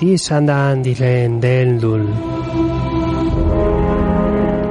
[0.00, 2.04] Isandan Dilen Deldul.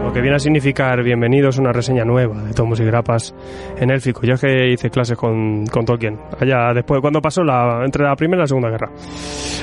[0.04, 3.34] Lo que viene a significar bienvenidos una reseña nueva de tomos y grapas
[3.78, 4.24] en élfico.
[4.24, 8.18] Yo es que hice clases con, con Tolkien, allá después, cuando pasó la, entre la
[8.18, 8.92] primera y la segunda guerra.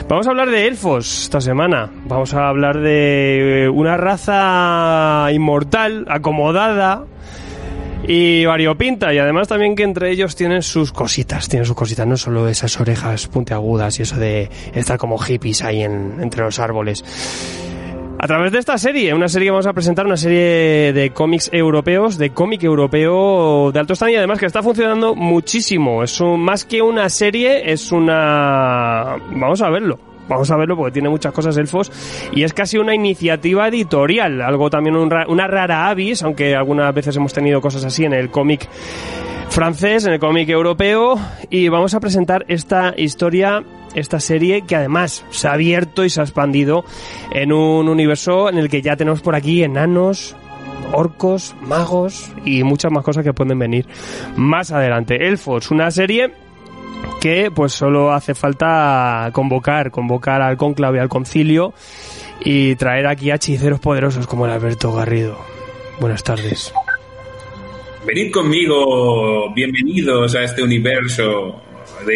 [0.09, 1.91] Vamos a hablar de elfos esta semana.
[2.07, 7.05] Vamos a hablar de una raza inmortal, acomodada,
[8.09, 12.17] y variopinta y además también que entre ellos tienen sus cositas, tienen sus cositas, no
[12.17, 17.05] solo esas orejas puntiagudas y eso de estar como hippies ahí en, entre los árboles.
[18.21, 21.51] A través de esta serie, una serie que vamos a presentar, una serie de cómics
[21.53, 26.03] europeos, de cómic europeo de alto standing, además que está funcionando muchísimo.
[26.03, 29.19] Es un, más que una serie, es una...
[29.31, 30.08] Vamos a verlo.
[30.29, 31.91] Vamos a verlo porque tiene muchas cosas elfos
[32.33, 36.93] y es casi una iniciativa editorial, algo también un ra- una rara avis, aunque algunas
[36.95, 38.69] veces hemos tenido cosas así en el cómic
[39.49, 41.19] francés, en el cómic europeo
[41.51, 43.63] y vamos a presentar esta historia,
[43.95, 46.85] esta serie que además se ha abierto y se ha expandido
[47.33, 50.37] en un universo en el que ya tenemos por aquí enanos,
[50.93, 53.87] orcos, magos y muchas más cosas que pueden venir
[54.37, 55.27] más adelante.
[55.27, 56.33] Elfos, una serie
[57.21, 61.75] que pues solo hace falta convocar, convocar al conclave, al concilio
[62.41, 65.39] y traer aquí a hechiceros poderosos como el Alberto Garrido.
[66.01, 66.73] Buenas tardes.
[68.07, 71.61] Venid conmigo, bienvenidos a este universo
[72.07, 72.15] de,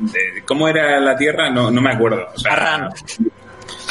[0.00, 1.48] de- ¿cómo era la Tierra?
[1.50, 2.26] No, no me acuerdo.
[2.34, 3.04] O sea, Arranz.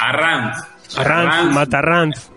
[0.01, 0.57] Arranz.
[0.97, 2.31] Arranz, Matarranz.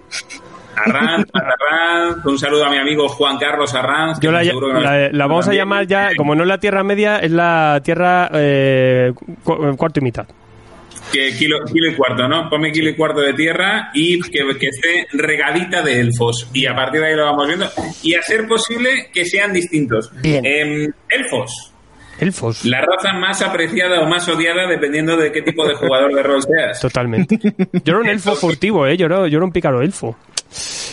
[0.76, 2.24] Arranz, Arranz.
[2.24, 4.18] Un saludo a mi amigo Juan Carlos Arranz.
[4.18, 6.48] que Yo la, seguro que nos- la- la vamos a llamar ya, como no es
[6.48, 9.12] la Tierra Media, es la Tierra eh,
[9.42, 10.26] cu- cuarto y mitad.
[11.12, 12.48] Que kilo, kilo y cuarto, ¿no?
[12.48, 16.48] Ponme kilo y cuarto de tierra y que, que esté regadita de elfos.
[16.54, 17.66] Y a partir de ahí lo vamos viendo.
[18.02, 20.10] Y a ser posible que sean distintos.
[20.22, 20.44] Bien.
[20.44, 21.73] Em, elfos.
[22.20, 22.64] Elfos.
[22.64, 26.42] La raza más apreciada o más odiada dependiendo de qué tipo de jugador de rol
[26.42, 26.80] seas.
[26.80, 27.38] Totalmente.
[27.84, 28.96] Yo era un elfo furtivo, ¿eh?
[28.96, 30.16] Yo era, yo era un pícaro elfo.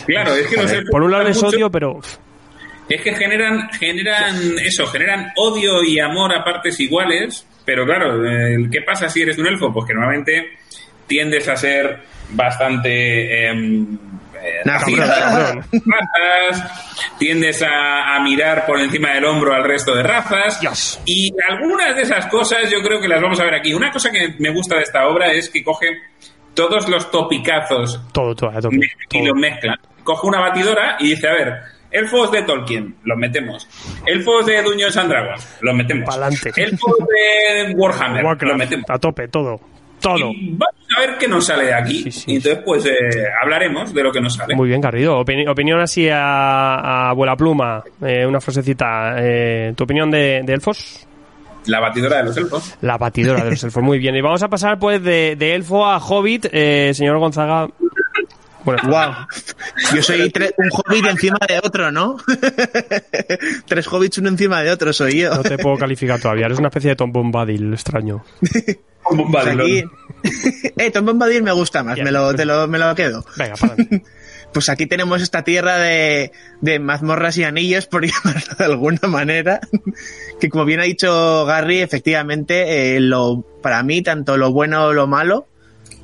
[0.06, 1.56] Claro, es que los elfos Por un lado les mucho.
[1.56, 2.00] odio, pero...
[2.88, 8.68] Es que generan, generan eso, generan odio y amor a partes iguales, pero claro, eh,
[8.70, 9.72] ¿qué pasa si eres un elfo?
[9.72, 10.50] Pues que normalmente
[11.06, 12.00] tiendes a ser
[12.30, 13.48] bastante...
[13.50, 13.84] eh,
[17.18, 21.00] Tiendes a, a mirar por encima del hombro al resto de razas Dios.
[21.06, 23.72] y algunas de esas cosas yo creo que las vamos a ver aquí.
[23.74, 25.88] Una cosa que me gusta de esta obra es que coge
[26.54, 28.70] todos los topicazos Todo, todo, todo.
[28.72, 29.26] y todo.
[29.26, 29.76] los mezclan.
[30.04, 31.54] Coge una batidora y dice, a ver,
[31.90, 33.68] elfos de Tolkien, los metemos.
[34.04, 36.08] Elfos de Dungeons and Dragons, los metemos.
[36.08, 36.50] Pa'lante.
[36.56, 38.84] Elfos de Warhammer, los metemos.
[38.90, 39.60] a tope, todo.
[40.02, 40.30] Todo.
[40.32, 42.02] Y vamos a ver qué nos sale de aquí.
[42.02, 42.90] Sí, sí, y entonces, pues, eh,
[43.40, 44.54] hablaremos de lo que nos sale.
[44.54, 45.18] Muy bien, Garrido.
[45.24, 46.18] Opini- opinión así a,
[46.74, 49.14] a abuela pluma, eh, una frasecita.
[49.18, 51.06] Eh, ¿Tu opinión de, de elfos?
[51.66, 52.76] La batidora de los elfos.
[52.80, 54.16] La batidora de los elfos, muy bien.
[54.16, 56.46] Y vamos a pasar pues de, de elfo a hobbit.
[56.52, 57.68] Eh, señor Gonzaga.
[58.64, 59.26] Bueno, Wow.
[59.94, 62.16] Yo soy un hobbit encima de otro, ¿no?
[63.66, 65.34] Tres hobbits uno encima de otro soy yo.
[65.34, 66.46] no te puedo calificar todavía.
[66.46, 68.24] Eres una especie de Tom Bombadil extraño.
[69.04, 69.84] Pues aquí...
[70.78, 73.24] eh, Tom Bombadil me gusta más, me lo, te lo, me lo quedo.
[73.36, 73.74] Venga, para.
[74.52, 79.60] Pues aquí tenemos esta tierra de, de mazmorras y anillos, por llamarlo de alguna manera,
[80.40, 84.92] que como bien ha dicho Gary, efectivamente, eh, lo, para mí, tanto lo bueno o
[84.92, 85.46] lo malo,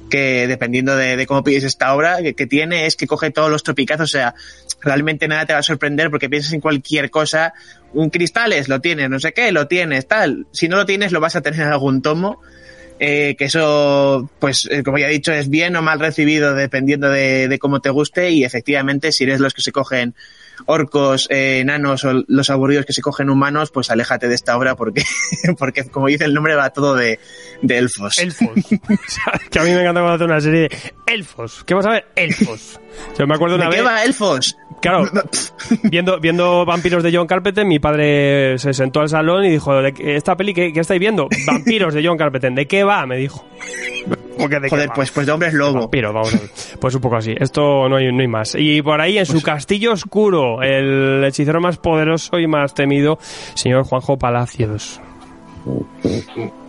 [0.09, 3.63] que dependiendo de, cómo pides esta obra, que, que tiene es que coge todos los
[3.63, 4.35] tropicazos, o sea,
[4.81, 7.55] realmente nada te va a sorprender porque piensas en cualquier cosa,
[7.93, 10.47] un cristales, lo tienes, no sé qué, lo tienes, tal.
[10.53, 12.41] Si no lo tienes, lo vas a tener en algún tomo.
[13.01, 17.09] eh, que eso, pues eh, como ya he dicho, es bien o mal recibido dependiendo
[17.11, 20.15] de, de cómo te guste y efectivamente si eres los que se cogen
[20.67, 24.77] orcos, eh, enanos o los aburridos que se cogen humanos, pues aléjate de esta obra
[24.77, 25.03] porque,
[25.59, 27.19] porque como dice el nombre, va todo de,
[27.63, 28.19] de elfos.
[28.19, 28.49] Elfos.
[29.51, 30.71] que a mí me encanta cuando hace una serie de
[31.07, 31.65] elfos.
[31.65, 32.07] ¿Qué vas a ver?
[32.17, 32.81] Elfos.
[33.19, 33.79] Yo me acuerdo una ¿De vez.
[33.81, 34.57] qué va elfos?
[34.81, 35.05] Claro,
[35.85, 39.93] viendo, viendo Vampiros de John Carpenter, mi padre se sentó al salón y dijo, "¿De
[39.93, 41.29] qué- ¿esta peli qué, qué estáis viendo?
[41.47, 43.05] Vampiros de John Carpenter, ¿de qué va?
[43.07, 43.45] Me dijo.
[44.39, 45.81] ¿Cómo que de Joder, pues, pues de hombres lobo.
[45.81, 46.35] Vampiro, vamos.
[46.81, 47.35] Pues un poco así.
[47.39, 48.55] Esto no hay, no hay más.
[48.59, 53.19] Y por ahí, en Pues su castillo oscuro, el hechicero más poderoso y más temido,
[53.55, 55.01] señor Juanjo Palacios.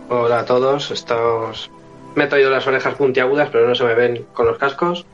[0.08, 1.70] Hola a todos, estos...
[2.16, 5.06] Me he traído las orejas puntiagudas, pero no se me ven con los cascos.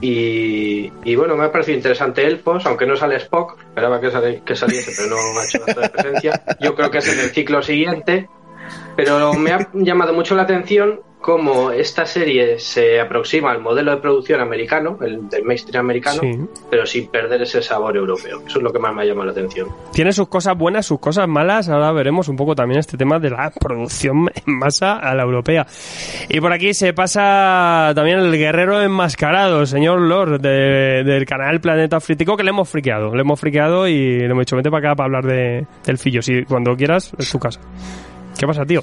[0.00, 4.40] Y, y bueno, me ha parecido interesante Elfos, aunque no sale Spock, esperaba que, sali-
[4.44, 6.42] que saliese, pero no ha hecho acto de presencia.
[6.60, 8.28] Yo creo que es en el ciclo siguiente.
[8.96, 13.96] Pero me ha llamado mucho la atención cómo esta serie se aproxima al modelo de
[13.96, 16.38] producción americano, el del mainstream americano, Sí.
[16.70, 18.42] pero sin perder ese sabor europeo.
[18.46, 19.68] Eso es lo que más me ha llamado la atención.
[19.94, 21.70] Tiene sus cosas buenas, sus cosas malas.
[21.70, 25.66] Ahora veremos un poco también este tema de la producción en masa a la europea.
[26.28, 32.00] Y por aquí se pasa también el guerrero enmascarado, señor Lord, de- del canal Planeta
[32.00, 33.14] Frítico, que le hemos friqueado.
[33.14, 36.20] Le hemos friqueado y le hemos dicho, vete para acá para hablar de, del fillo.
[36.20, 37.60] Si cuando quieras, es tu casa.
[38.38, 38.80] ¿Qué pasa, tío?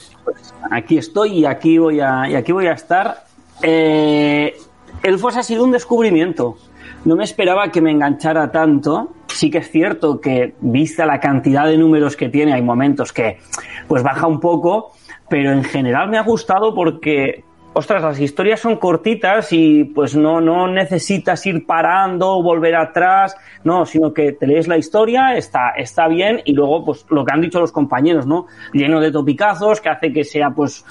[0.71, 3.25] aquí estoy y aquí voy a, y aquí voy a estar.
[3.61, 4.55] Eh,
[5.03, 6.57] Elfos ha sido un descubrimiento.
[7.05, 9.13] No me esperaba que me enganchara tanto.
[9.27, 13.39] Sí que es cierto que, vista la cantidad de números que tiene, hay momentos que
[13.87, 14.91] pues baja un poco,
[15.29, 17.43] pero en general me ha gustado porque,
[17.73, 23.85] ostras, las historias son cortitas y pues no, no necesitas ir parando, volver atrás, no,
[23.85, 27.41] sino que te lees la historia, está, está bien y luego pues lo que han
[27.41, 28.47] dicho los compañeros, ¿no?
[28.73, 30.85] Lleno de topicazos que hace que sea pues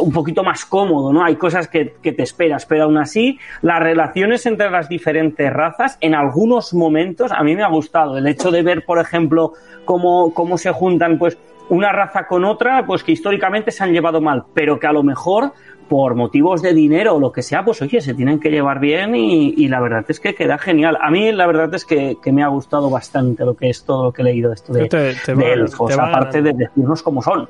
[0.00, 1.24] un poquito más cómodo, ¿no?
[1.24, 5.98] Hay cosas que, que te esperas, pero aún así las relaciones entre las diferentes razas
[6.00, 8.18] en algunos momentos a mí me ha gustado.
[8.18, 9.52] El hecho de ver, por ejemplo,
[9.84, 11.36] cómo, cómo se juntan pues
[11.68, 15.02] una raza con otra, pues que históricamente se han llevado mal, pero que a lo
[15.02, 15.52] mejor
[15.88, 19.14] por motivos de dinero o lo que sea, pues oye, se tienen que llevar bien
[19.14, 20.96] y, y la verdad es que queda genial.
[21.00, 24.04] A mí la verdad es que, que me ha gustado bastante lo que es todo
[24.04, 27.48] lo que he leído de esto de, Te- de elfos, aparte de decirnos cómo son.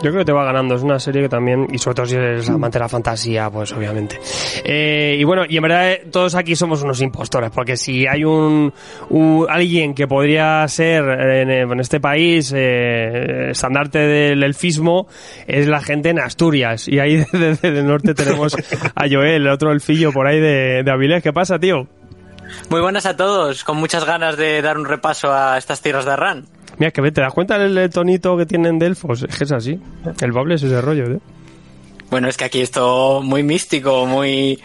[0.00, 0.76] Yo creo que te va ganando.
[0.76, 3.72] Es una serie que también, y sobre todo si eres amante de la fantasía, pues
[3.72, 4.20] obviamente.
[4.64, 8.22] Eh, y bueno, y en verdad eh, todos aquí somos unos impostores, porque si hay
[8.24, 8.72] un,
[9.10, 15.08] un- alguien que podría ser eh, en, este país eh, estandarte del elfismo,
[15.48, 16.86] es la gente en Asturias.
[16.86, 18.54] Y ahí desde el norte tenemos
[18.94, 21.24] a Joel, el otro elfillo por ahí de, de Avilés.
[21.24, 21.88] ¿Qué pasa, tío?
[22.70, 26.12] Muy buenas a todos, con muchas ganas de dar un repaso a estas tierras de
[26.12, 26.44] Arran.
[26.78, 29.24] Mira, que te das cuenta del tonito que tienen de elfos.
[29.28, 29.78] Es que es así.
[30.20, 31.18] El bable es ese rollo, ¿eh?
[32.10, 34.58] Bueno, es que aquí esto muy místico, muy,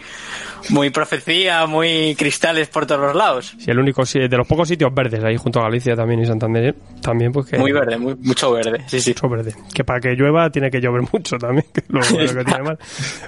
[0.70, 3.54] muy profecía, muy cristales por todos los lados.
[3.58, 6.74] Sí, el único de los pocos sitios verdes ahí junto a Galicia también y Santander
[7.00, 9.10] también pues que Muy verde, muy, mucho verde, sí, sí.
[9.10, 12.44] mucho verde que para que llueva tiene que llover mucho también que lo, lo que
[12.44, 12.78] tiene mal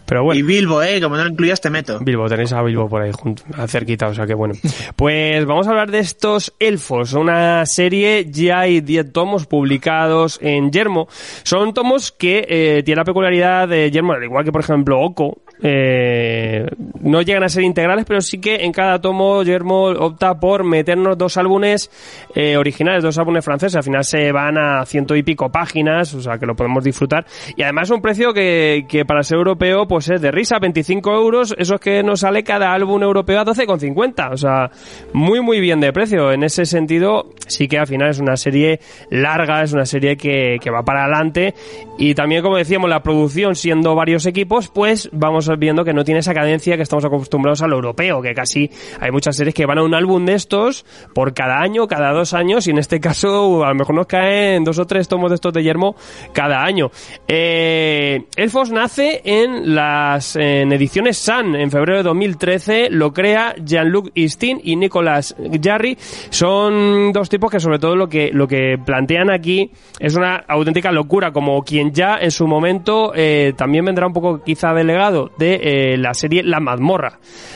[0.04, 1.98] pero Y bueno Bilbo, eh, como no lo incluyas, te meto.
[2.00, 4.54] Bilbo tenéis a Bilbo por ahí junto cerquita o sea que bueno
[4.94, 10.70] pues vamos a hablar de estos elfos una serie ya hay 10 tomos publicados en
[10.70, 11.08] Yermo
[11.42, 15.38] son tomos que eh, tienen la peculiaridad de Yermo al igual que por ejemplo Oco
[15.62, 16.66] eh,
[17.00, 21.18] no llegan a ser integrales, pero sí que en cada tomo Yermo opta por meternos
[21.18, 21.90] dos álbumes
[22.34, 23.76] eh, originales, dos álbumes franceses.
[23.76, 27.26] Al final se van a ciento y pico páginas, o sea que lo podemos disfrutar.
[27.56, 31.54] Y además un precio que, que para ser europeo pues es de risa, 25 euros.
[31.58, 34.32] Eso es que nos sale cada álbum europeo a 12,50.
[34.32, 34.70] O sea,
[35.12, 36.32] muy muy bien de precio.
[36.32, 38.80] En ese sentido, sí que al final es una serie
[39.10, 41.54] larga, es una serie que, que va para adelante.
[41.98, 46.20] Y también, como decíamos, la producción siendo varios equipos, pues vamos viendo que no tiene
[46.20, 47.15] esa cadencia que estamos acostumbrados
[47.62, 48.70] al europeo, que casi
[49.00, 52.34] hay muchas series que van a un álbum de estos por cada año, cada dos
[52.34, 55.36] años, y en este caso a lo mejor nos caen dos o tres tomos de
[55.36, 55.96] estos de Yermo
[56.32, 56.90] cada año.
[57.28, 64.60] Eh, Elfos nace en las ediciones Sun, en febrero de 2013, lo crea Jean-Luc Istin
[64.62, 65.96] y Nicolas Jarry.
[66.30, 70.92] Son dos tipos que sobre todo lo que, lo que plantean aquí es una auténtica
[70.92, 75.60] locura, como quien ya en su momento eh, también vendrá un poco quizá delegado de
[75.62, 76.95] eh, la serie La Mazmorra.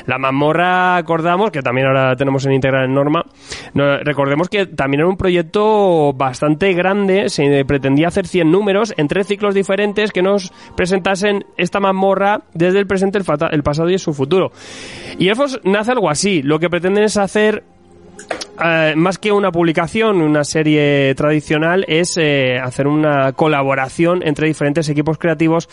[0.07, 3.25] La Mazmorra, acordamos, que también ahora tenemos en Integral en Norma,
[3.75, 9.09] no, recordemos que también era un proyecto bastante grande, se pretendía hacer 100 números en
[9.09, 13.99] tres ciclos diferentes que nos presentasen esta mazmorra desde el presente, el, el pasado y
[13.99, 14.53] su futuro.
[15.19, 17.65] Y Elfos nace algo así, lo que pretenden es hacer
[18.63, 24.89] eh, más que una publicación, una serie tradicional, es eh, hacer una colaboración entre diferentes
[24.89, 25.69] equipos creativos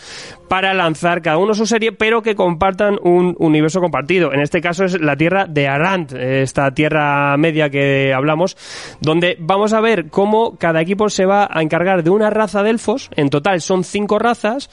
[0.48, 4.32] para lanzar cada uno su serie, pero que compartan un universo compartido.
[4.32, 8.56] En este caso es la tierra de Arant, esta tierra media que hablamos,
[9.00, 12.70] donde vamos a ver cómo cada equipo se va a encargar de una raza de
[12.70, 13.10] elfos.
[13.16, 14.70] En total son cinco razas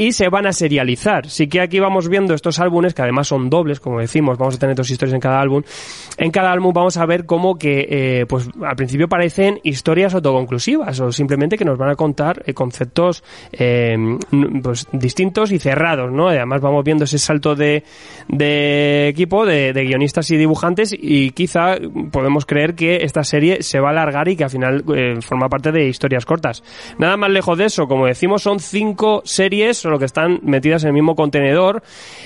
[0.00, 1.28] y se van a serializar.
[1.28, 4.58] Sí que aquí vamos viendo estos álbumes, que además son dobles, como decimos, vamos a
[4.58, 5.62] tener dos historias en cada álbum.
[6.16, 10.98] En cada álbum vamos a ver cómo que, eh, pues al principio parecen historias autoconclusivas
[11.00, 13.94] o simplemente que nos van a contar eh, conceptos eh,
[14.62, 16.28] pues, distintos y cerrados, ¿no?
[16.28, 17.84] Además vamos viendo ese salto de,
[18.26, 21.76] de equipo, de, de, guionistas y dibujantes y quizá
[22.10, 24.82] podemos creer que esta serie se va a alargar y que al final
[25.20, 26.62] forma parte de historias cortas.
[26.96, 30.88] Nada más lejos de eso, como decimos, son cinco series lo que están metidas en
[30.88, 31.82] el mismo contenedor.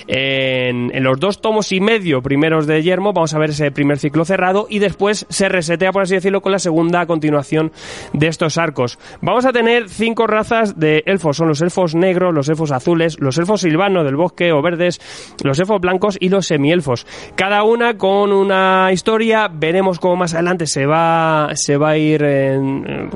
[0.06, 4.24] En, los dos tomos y medio primeros de Yermo vamos a ver ese primer ciclo
[4.24, 7.72] cerrado y después se resetea, por así decirlo, con la segunda continuación
[8.12, 8.98] de estos arcos.
[9.20, 11.36] Vamos a tener cinco razas de elfos.
[11.36, 15.00] Son los elfos negros, los elfos azules, los elfos silvanos del bosque o verdes,
[15.42, 17.06] los elfos blancos y los semielfos.
[17.34, 19.48] Cada una con una historia.
[19.52, 22.58] Veremos cómo más adelante se va, se va a ir eh,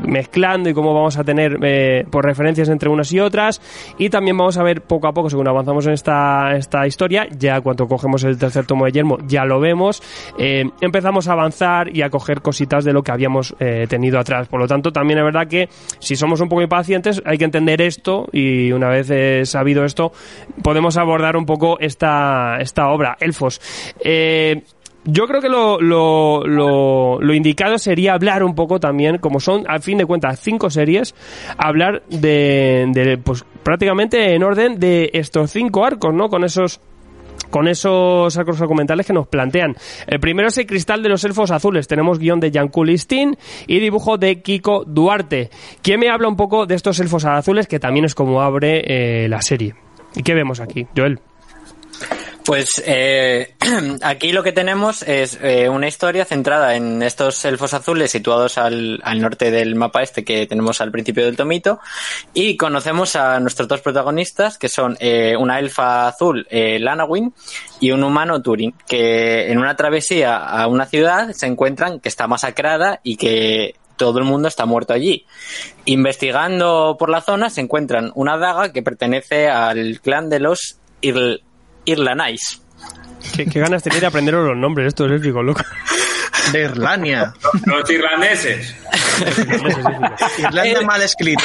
[0.07, 3.61] mezclando y cómo vamos a tener eh, por referencias entre unas y otras.
[3.99, 7.61] Y también vamos a ver poco a poco, según avanzamos en esta, esta historia, ya
[7.61, 10.03] cuando cogemos el tercer tomo de Yermo, ya lo vemos,
[10.39, 14.49] eh, empezamos a avanzar y a coger cositas de lo que habíamos eh, tenido atrás.
[14.49, 15.69] Por lo tanto, también es verdad que
[15.99, 20.13] si somos un poco impacientes, hay que entender esto y una vez eh, sabido esto,
[20.63, 23.61] podemos abordar un poco esta, esta obra, Elfos.
[25.11, 29.65] Yo creo que lo, lo, lo, lo, indicado sería hablar un poco también, como son,
[29.67, 31.15] al fin de cuentas, cinco series,
[31.57, 36.29] hablar de, de pues prácticamente en orden de estos cinco arcos, ¿no?
[36.29, 36.81] Con esos
[37.49, 39.75] con esos arcos argumentales que nos plantean.
[40.07, 41.89] El primero es el Cristal de los Elfos Azules.
[41.89, 45.49] Tenemos guion de Jan Kulistin y dibujo de Kiko Duarte.
[45.81, 47.67] ¿Quién me habla un poco de estos Elfos Azules?
[47.67, 49.75] Que también es como abre eh, la serie.
[50.15, 51.21] ¿Y qué vemos aquí, Joel?
[52.49, 53.57] Pues eh,
[54.03, 59.01] aquí lo que tenemos es eh, una historia centrada en estos elfos azules situados al,
[59.05, 61.79] al, norte del mapa este que tenemos al principio del tomito
[62.33, 67.35] y conocemos a nuestros dos protagonistas que son eh, una elfa azul, eh, Lanawin,
[67.81, 72.29] y un humano Turing, que en una travesía a una ciudad se encuentran que está
[72.29, 75.27] masacrada y que todo el mundo está muerto allí.
[75.85, 81.43] Investigando por la zona se encuentran una daga que pertenece al clan de los Irl
[81.89, 82.61] Irlanais.
[83.35, 85.63] ¿Qué, qué ganas tenía de aprenderos los nombres, esto es élfico, loco.
[86.53, 87.35] De Irlania.
[87.67, 88.75] Los irlandeses.
[90.39, 91.45] Irlanda mal escrito.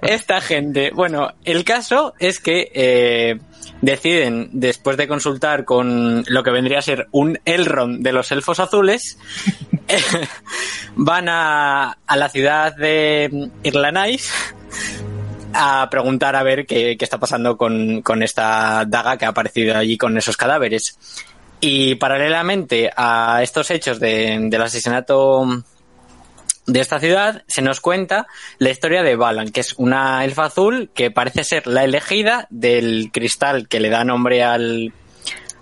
[0.00, 0.92] Esta gente.
[0.94, 3.38] Bueno, el caso es que eh,
[3.82, 8.60] deciden, después de consultar con lo que vendría a ser un Elrond de los elfos
[8.60, 9.18] azules,
[10.96, 14.32] van a, a la ciudad de Irlanais
[15.54, 19.76] a preguntar a ver qué, qué está pasando con, con, esta daga que ha aparecido
[19.76, 20.98] allí con esos cadáveres.
[21.60, 25.64] Y paralelamente a estos hechos de, del asesinato
[26.66, 28.26] de esta ciudad, se nos cuenta
[28.58, 33.10] la historia de Balan, que es una elfa azul que parece ser la elegida del
[33.12, 34.92] cristal que le da nombre al,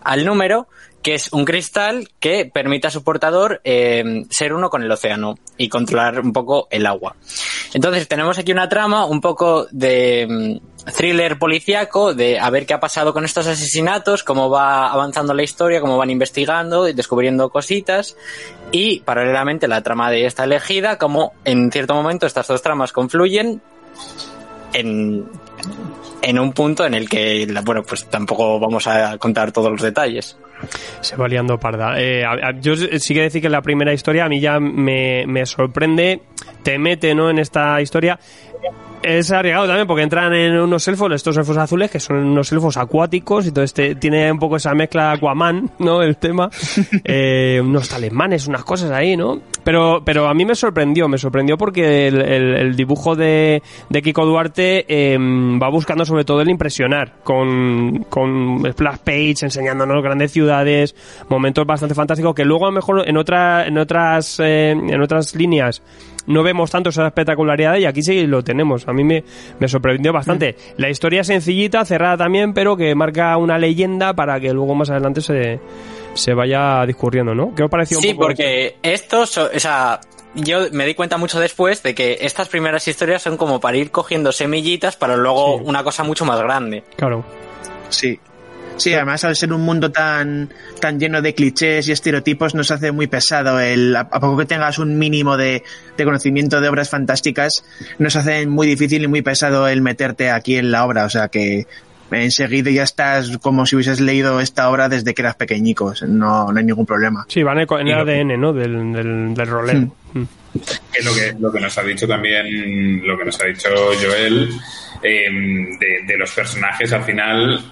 [0.02, 0.68] al número,
[1.02, 5.36] que es un cristal que permite a su portador eh, ser uno con el océano
[5.56, 7.16] y controlar un poco el agua.
[7.74, 12.74] Entonces tenemos aquí una trama un poco de mm, thriller policíaco, de a ver qué
[12.74, 17.50] ha pasado con estos asesinatos, cómo va avanzando la historia, cómo van investigando y descubriendo
[17.50, 18.16] cositas
[18.70, 23.60] y paralelamente la trama de esta elegida, como en cierto momento estas dos tramas confluyen
[24.72, 25.26] en
[26.22, 30.38] en un punto en el que, bueno, pues tampoco vamos a contar todos los detalles.
[31.00, 32.00] Se va liando parda.
[32.00, 35.26] Eh, a, a, yo sí que decir que la primera historia a mí ya me,
[35.26, 36.22] me sorprende,
[36.62, 37.28] te mete ¿no?
[37.28, 38.18] en esta historia
[39.02, 42.76] es arriesgado también porque entran en unos elfos, estos elfos azules, que son unos elfos
[42.76, 46.02] acuáticos, y todo este tiene un poco esa mezcla Aquaman, ¿no?
[46.02, 46.50] El tema.
[47.04, 49.40] Eh, unos talismanes, unas cosas ahí, ¿no?
[49.64, 54.02] Pero, pero a mí me sorprendió, me sorprendió porque el, el, el dibujo de, de,
[54.02, 60.32] Kiko Duarte eh, va buscando sobre todo el impresionar, con, con splash page, enseñándonos grandes
[60.32, 60.94] ciudades,
[61.28, 65.34] momentos bastante fantásticos que luego a lo mejor en, otra, en, otras, eh, en otras
[65.34, 65.82] líneas
[66.26, 68.86] no vemos tanto esa espectacularidad y aquí sí lo tenemos.
[68.88, 69.24] A mí me,
[69.58, 70.56] me sorprendió bastante.
[70.56, 70.80] Mm.
[70.80, 75.20] La historia sencillita, cerrada también, pero que marca una leyenda para que luego más adelante
[75.20, 75.60] se,
[76.14, 77.54] se vaya discurriendo, ¿no?
[77.54, 78.28] ¿Qué os pareció sí, un poco?
[78.28, 80.00] porque estos, o sea,
[80.34, 83.90] yo me di cuenta mucho después de que estas primeras historias son como para ir
[83.90, 85.64] cogiendo semillitas para luego sí.
[85.66, 86.84] una cosa mucho más grande.
[86.96, 87.24] Claro.
[87.88, 88.18] Sí.
[88.76, 90.50] Sí, además al ser un mundo tan,
[90.80, 94.46] tan lleno de clichés y estereotipos nos hace muy pesado el, a a poco que
[94.46, 95.62] tengas un mínimo de,
[95.96, 97.64] de conocimiento de obras fantásticas,
[97.98, 101.28] nos hace muy difícil y muy pesado el meterte aquí en la obra, o sea
[101.28, 101.66] que
[102.10, 106.58] enseguida ya estás como si hubieses leído esta obra desde que eras pequeñico, no, no
[106.58, 107.24] hay ningún problema.
[107.28, 108.52] Sí, van en el ADN, ¿no?
[108.52, 109.96] Del, del, del rolero.
[110.12, 110.24] Mm.
[110.92, 113.70] que lo que lo que nos ha dicho también lo que nos ha dicho
[114.02, 114.50] Joel
[115.02, 117.64] eh, de, de los personajes al final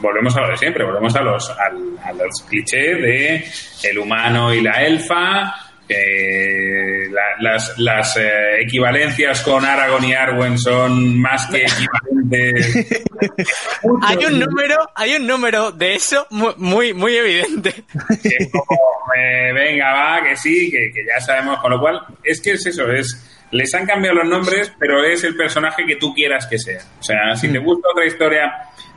[0.00, 3.44] volvemos a lo de siempre volvemos a los al, a los clichés de
[3.88, 5.54] el humano y la elfa
[5.88, 12.88] eh, la- las, las eh, equivalencias con Aragorn y Arwen son más que equivalentes
[14.02, 17.72] Hay un número, hay un número de eso mu- muy, muy evidente.
[18.22, 18.80] que es como,
[19.16, 22.64] eh, venga, va, que sí, que, que ya sabemos, con lo cual, es que es
[22.66, 26.58] eso, es les han cambiado los nombres, pero es el personaje que tú quieras que
[26.58, 26.80] sea.
[26.98, 28.50] O sea, si te gusta otra historia,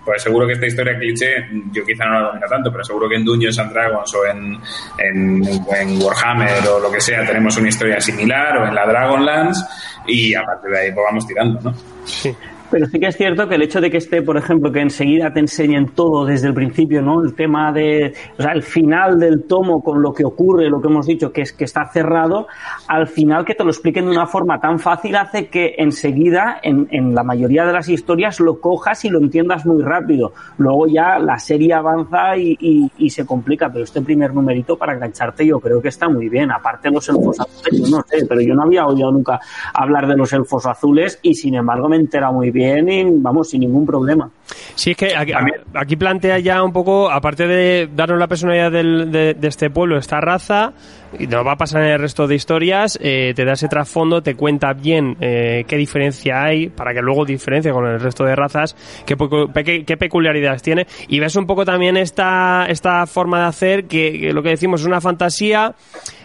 [0.03, 3.15] pues seguro que esta historia cliché, yo quizá no la domino tanto, pero seguro que
[3.15, 4.57] en Dungeons and Dragons o en,
[4.97, 5.43] en,
[5.75, 9.65] en Warhammer o lo que sea tenemos una historia similar, o en la Dragonlance,
[10.07, 11.75] y a partir de ahí pues vamos tirando, ¿no?
[12.05, 12.35] Sí.
[12.75, 15.31] Pero sí que es cierto que el hecho de que esté, por ejemplo, que enseguida
[15.31, 17.23] te enseñen todo desde el principio, ¿no?
[17.23, 20.89] El tema de, o sea, el final del tomo con lo que ocurre, lo que
[20.89, 22.47] hemos dicho, que es que está cerrado,
[22.89, 27.15] al final que te lo expliquen de una forma tan fácil hace que enseguida, en,
[27.15, 30.33] la mayoría de las historias, lo cojas y lo entiendas muy rápido.
[30.57, 34.95] Luego ya la serie avanza y, y- y se complica, pero este primer numerito para
[34.95, 36.51] engancharte yo creo que está muy bien.
[36.51, 39.39] Aparte los elfos azules, yo no sé, pero yo no había oído nunca
[39.73, 43.61] hablar de los elfos azules y sin embargo me entera muy bien y vamos, sin
[43.61, 44.29] ningún problema.
[44.75, 45.31] Sí, es que aquí,
[45.73, 49.97] aquí plantea ya un poco, aparte de darnos la personalidad del- de, de este pueblo,
[49.97, 50.73] esta raza,
[51.17, 54.21] y nos va a pasar en el resto de historias, eh, te da ese trasfondo,
[54.21, 58.35] te cuenta bien eh, qué diferencia hay, para que luego diferencie con el resto de
[58.35, 59.15] razas, qué,
[59.85, 64.33] qué peculiaridades tiene, y ves un poco también esta, esta forma de hacer, que, que
[64.33, 65.73] lo que decimos es una fantasía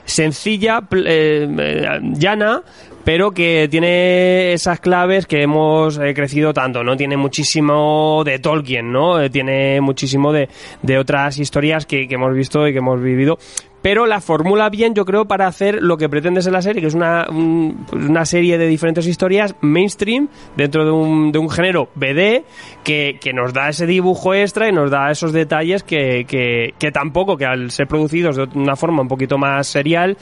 [0.04, 2.62] sencilla, eh, llana,
[3.04, 6.96] pero que tiene esas claves que hemos eh, crecido tanto, ¿no?
[6.96, 9.20] Tiene muchísimo de Tolkien, ¿no?
[9.20, 10.48] Eh, tiene muchísimo de,
[10.82, 13.38] de otras historias que, que hemos visto y que hemos vivido.
[13.82, 16.88] Pero la formula bien, yo creo, para hacer lo que pretendes en la serie, que
[16.88, 21.88] es una, un- una serie de diferentes historias mainstream dentro de un, de un género
[21.94, 22.42] BD
[22.84, 26.92] que, que nos da ese dibujo extra y nos da esos detalles que, que, que
[26.92, 30.18] tampoco, que al ser producidos de una forma un poquito más serial,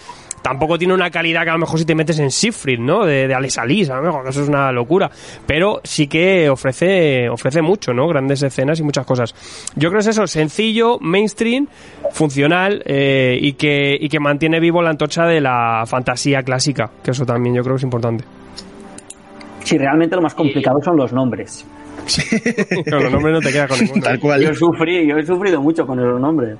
[0.49, 3.05] tampoco tiene una calidad que a lo mejor si te metes en Siegfried, ¿no?
[3.05, 5.11] De, de Alex Alice, a lo mejor, que eso es una locura.
[5.47, 8.09] Pero sí que ofrece, ofrece mucho, ¿no?
[8.09, 9.35] Grandes escenas y muchas cosas.
[9.77, 11.67] Yo creo que es eso, sencillo, mainstream,
[12.13, 17.11] funcional eh, y, que, y que mantiene vivo la antorcha de la fantasía clásica, que
[17.11, 18.25] eso también yo creo que es importante.
[19.65, 21.67] Si realmente lo más complicado son los nombres.
[22.85, 24.03] Pero los nombres no te quedas con ninguno.
[24.03, 24.41] Tal cual.
[24.41, 26.57] Yo sufrí, yo he sufrido mucho con esos nombres.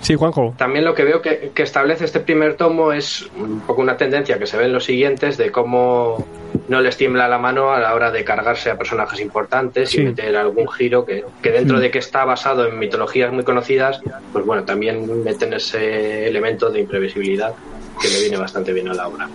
[0.00, 0.54] Sí, Juanjo.
[0.56, 4.38] También lo que veo que, que establece este primer tomo es un poco una tendencia
[4.38, 6.26] que se ve en los siguientes de cómo
[6.68, 10.00] no les tiembla la mano a la hora de cargarse a personajes importantes Sí.
[10.00, 14.00] y meter algún giro que, que dentro de que está basado en mitologías muy conocidas,
[14.32, 17.52] pues bueno, también meten ese elemento de imprevisibilidad
[18.00, 19.28] que le viene bastante bien a la obra.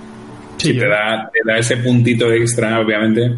[0.58, 3.36] Sí, te da, te da ese puntito extra, obviamente,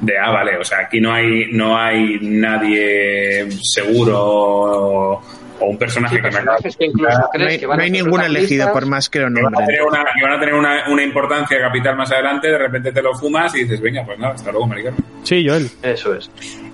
[0.00, 5.20] de, ah, vale, o sea, aquí no hay, no hay nadie seguro
[5.60, 7.84] o, un personaje Sí, que me que incluso No crees hay, que van no a
[7.84, 10.32] hay ser ningún elegido, por más que lo que van a tener, una, que van
[10.32, 13.80] a tener una, una importancia capital más adelante, de repente te lo fumas y dices,
[13.80, 15.04] venga, pues nada, hasta luego, Mari Carmen.
[15.22, 15.70] Sí, Joel.
[15.82, 16.30] Eso es.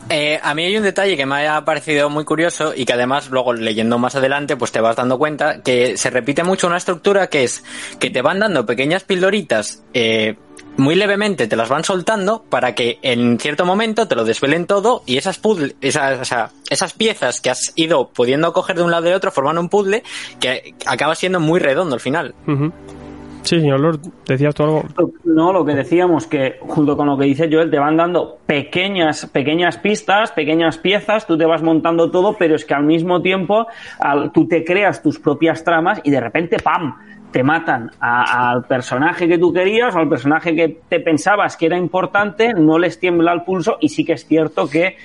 [0.09, 3.31] Eh, a mí hay un detalle que me ha parecido muy curioso y que además
[3.31, 7.29] luego leyendo más adelante pues te vas dando cuenta que se repite mucho una estructura
[7.29, 7.65] que es
[7.99, 10.37] que te van dando pequeñas pildoritas eh,
[10.77, 15.03] muy levemente te las van soltando para que en cierto momento te lo desvelen todo
[15.07, 18.91] y esas puzzle, esas, o sea, esas piezas que has ido pudiendo coger de un
[18.91, 20.03] lado de otro forman un puzzle
[20.41, 22.35] que acaba siendo muy redondo al final.
[23.43, 24.85] Sí, señor Lord, decías tú algo.
[25.25, 29.27] No, lo que decíamos que junto con lo que dice Joel te van dando pequeñas
[29.27, 33.67] pequeñas pistas, pequeñas piezas, tú te vas montando todo, pero es que al mismo tiempo
[33.99, 36.95] al- tú te creas tus propias tramas y de repente ¡pam!
[37.33, 42.53] te matan al personaje que tú querías, al personaje que te pensabas que era importante,
[42.53, 44.97] no les tiembla el pulso y sí que es cierto que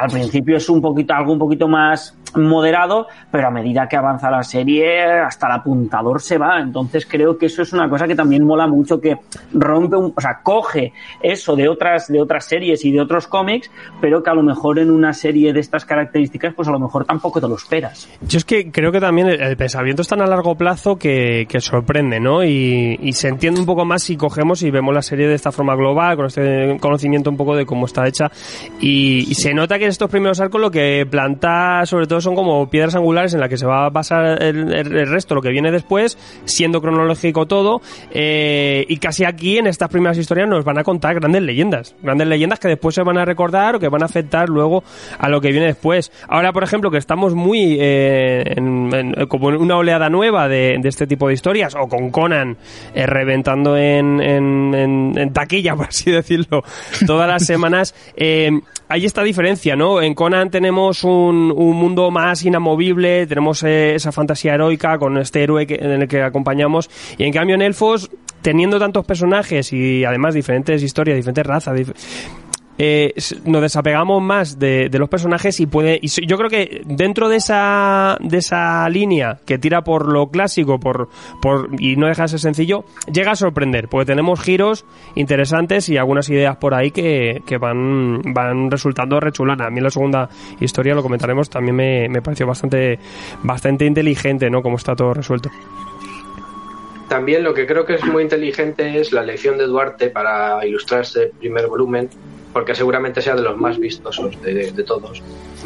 [0.00, 4.30] al principio es un poquito algo un poquito más moderado, pero a medida que avanza
[4.30, 6.60] la serie, hasta el apuntador se va.
[6.60, 9.18] Entonces creo que eso es una cosa que también mola mucho, que
[9.52, 13.70] rompe, un, o sea, coge eso de otras, de otras series y de otros cómics,
[14.00, 17.04] pero que a lo mejor en una serie de estas características, pues a lo mejor
[17.04, 18.08] tampoco te lo esperas.
[18.22, 22.20] Yo es que creo que también el, pensamiento es tan a largo plazo que, sorprende,
[22.20, 22.44] ¿no?
[22.44, 25.74] Y, se entiende un poco más si cogemos y vemos la serie de esta forma
[25.74, 28.30] global, con este conocimiento un poco de cómo está hecha.
[28.80, 32.68] Y se nota que en estos primeros arcos lo que planta, sobre todo, son como
[32.68, 36.18] piedras angulares en las que se va a basar el, resto, lo que viene después,
[36.44, 37.80] siendo cronológico todo.
[38.10, 41.94] eh, y casi aquí, en estas primeras historias, nos van a contar grandes leyendas.
[42.02, 44.82] Grandes leyendas que después se van a recordar o que van a afectar luego
[45.18, 46.12] a lo que viene después.
[46.28, 51.06] Ahora, por ejemplo, que estamos muy eh, en, como en una oleada nueva de, este
[51.06, 52.56] tipo de historias, o con Conan
[52.94, 56.62] eh, reventando en, en, taquilla, por así decirlo,
[57.06, 57.94] todas las semanas.
[58.16, 60.02] hay esta diferencia, ¿no?
[60.02, 65.66] En Conan tenemos un mundo más inamovible, tenemos eh, esa fantasía heroica con este héroe
[65.66, 68.10] que- en el que acompañamos, y en cambio en Elfos,
[68.42, 71.94] teniendo tantos personajes y además diferentes historias, diferentes razas, dif-
[72.82, 73.12] eh,
[73.44, 78.16] nos desapegamos más de, los personajes y puede y yo creo que dentro de esa
[78.20, 81.10] de esa línea que tira por lo clásico por
[81.42, 85.98] por y no deja de ser sencillo llega a sorprender porque tenemos giros interesantes y
[85.98, 89.66] algunas ideas por ahí que, que van van resultando rechulanas.
[89.66, 92.98] A mí la segunda historia lo comentaremos también me, me pareció bastante
[93.42, 95.50] bastante inteligente no como está todo resuelto.
[97.10, 101.02] También lo que creo que es muy inteligente es la elección de Duarte para ilustrar
[101.02, 102.08] este primer volumen,
[102.52, 105.22] porque seguramente sea de los más vistosos de, de todos.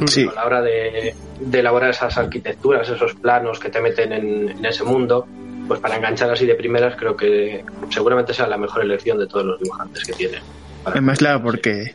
[0.07, 0.27] Sí.
[0.31, 4.65] A la hora de, de elaborar esas arquitecturas, esos planos que te meten en, en
[4.67, 5.27] ese mundo,
[5.67, 9.47] pues para enganchar así de primeras creo que seguramente sea la mejor elección de todos
[9.47, 10.39] los dibujantes que tiene.
[10.83, 11.95] Para- Además, claro, porque,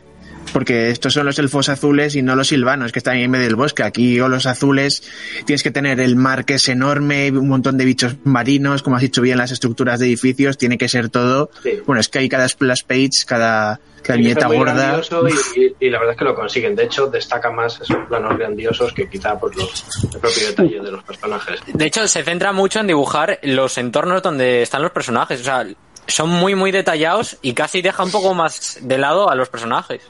[0.52, 3.44] porque estos son los elfos azules y no los silvanos que están ahí en medio
[3.46, 3.82] del bosque.
[3.82, 5.02] Aquí o los azules
[5.46, 9.02] tienes que tener el mar que es enorme, un montón de bichos marinos, como has
[9.02, 11.50] dicho bien, las estructuras de edificios, tiene que ser todo.
[11.62, 11.78] Sí.
[11.86, 14.72] Bueno, es que hay cada splash page, cada, cada viñeta gorda.
[14.74, 16.74] grandioso Y, y- y la verdad es que lo consiguen.
[16.76, 19.84] De hecho, destaca más esos planos grandiosos que quizá pues, los,
[20.14, 21.60] el propio detalle de los personajes.
[21.72, 25.40] De hecho, se centra mucho en dibujar los entornos donde están los personajes.
[25.40, 25.66] O sea,
[26.06, 30.02] son muy, muy detallados y casi deja un poco más de lado a los personajes.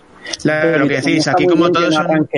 [0.44, 2.28] La- lo que decís, aquí como todos son...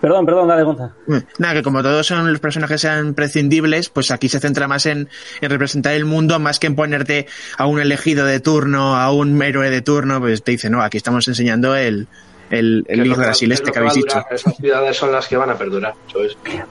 [0.00, 0.92] Perdón, perdón, dale, Gonza.
[1.36, 5.10] Nada, que como todos son los personajes sean prescindibles, pues aquí se centra más en,
[5.42, 7.26] en representar el mundo más que en ponerte
[7.58, 10.96] a un elegido de turno, a un héroe de turno, pues te dice, no, aquí
[10.96, 12.08] estamos enseñando el,
[12.50, 13.20] el, el lo que-
[13.54, 14.18] este que habéis dicho.
[14.30, 15.94] Esas ciudades son las que van a perdurar.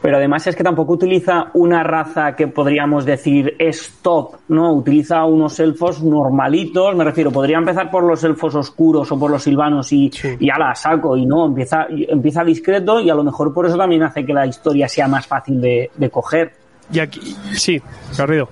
[0.01, 4.73] Pero además es que tampoco utiliza una raza que podríamos decir es top, ¿no?
[4.73, 9.41] Utiliza unos elfos normalitos, me refiero, podría empezar por los elfos oscuros o por los
[9.43, 13.65] silvanos y, y ala, saco, y no, empieza, empieza discreto y a lo mejor por
[13.65, 16.51] eso también hace que la historia sea más fácil de, de coger.
[16.91, 17.81] Y aquí sí
[18.17, 18.49] Garrido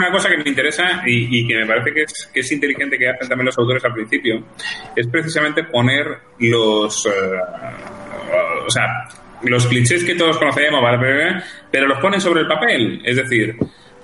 [0.00, 2.98] una cosa que me interesa y, y que me parece que es, que es inteligente
[2.98, 4.42] que hacen también los autores al principio,
[4.96, 6.06] es precisamente poner
[6.38, 7.10] los, eh,
[8.66, 8.86] o sea,
[9.42, 10.80] los clichés que todos conocemos,
[11.70, 13.00] pero los ponen sobre el papel.
[13.04, 13.56] Es decir,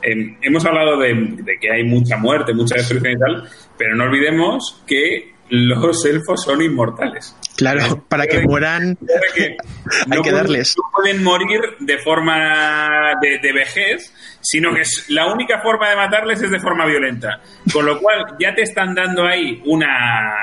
[0.02, 3.48] em, hemos hablado de, de que hay mucha muerte, mucha destrucción y tal,
[3.78, 7.36] pero no olvidemos que los elfos son inmortales.
[7.56, 8.98] Claro, para que mueran
[9.34, 9.56] que
[10.10, 10.74] hay que darles.
[10.76, 15.96] no pueden morir de forma de, de vejez, sino que es, la única forma de
[15.96, 17.40] matarles es de forma violenta.
[17.72, 20.34] Con lo cual ya te están dando ahí una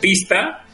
[0.00, 0.64] pista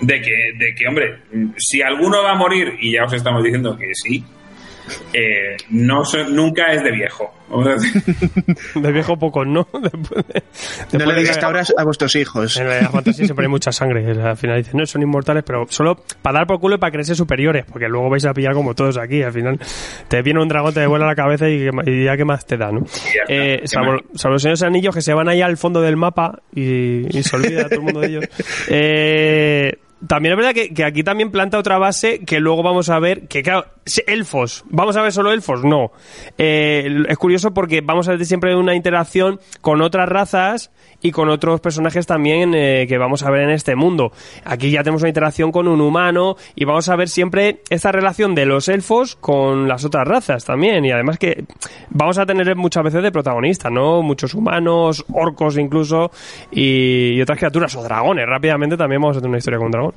[0.00, 1.18] de que, de que hombre,
[1.56, 4.24] si alguno va a morir, y ya os estamos diciendo que sí,
[5.12, 7.32] eh, no so- nunca es de viejo.
[8.74, 10.24] De viejo poco no Después
[10.90, 12.56] de- No le digas cabras a vuestros hijos.
[12.56, 14.04] En la fantasía siempre hay mucha sangre.
[14.10, 17.14] Al final dicen, no, son inmortales, pero solo para dar por culo y para creerse
[17.14, 19.22] superiores, porque luego vais a pillar como todos aquí.
[19.22, 19.58] Al final
[20.08, 22.72] te viene un dragón, te devuelve la cabeza y, y ya que más te da,
[22.72, 22.80] ¿no?
[23.28, 26.40] Eh, ¿Qué salvo, salvo los señores anillos que se van ahí al fondo del mapa
[26.54, 28.24] y, y se olvida todo el mundo de ellos.
[28.68, 32.98] Eh, también es verdad que, que aquí también planta otra base que luego vamos a
[32.98, 33.66] ver que, claro,
[34.06, 34.64] elfos.
[34.68, 35.64] ¿Vamos a ver solo elfos?
[35.64, 35.92] No.
[36.38, 40.70] Eh, es curioso porque vamos a ver siempre una interacción con otras razas
[41.04, 44.10] y con otros personajes también eh, que vamos a ver en este mundo.
[44.42, 48.34] Aquí ya tenemos una interacción con un humano y vamos a ver siempre esta relación
[48.34, 50.82] de los elfos con las otras razas también.
[50.86, 51.44] Y además que
[51.90, 54.00] vamos a tener muchas veces de protagonistas, ¿no?
[54.00, 56.10] Muchos humanos, orcos incluso
[56.50, 58.24] y, y otras criaturas o dragones.
[58.26, 59.94] Rápidamente también vamos a tener una historia con un dragón.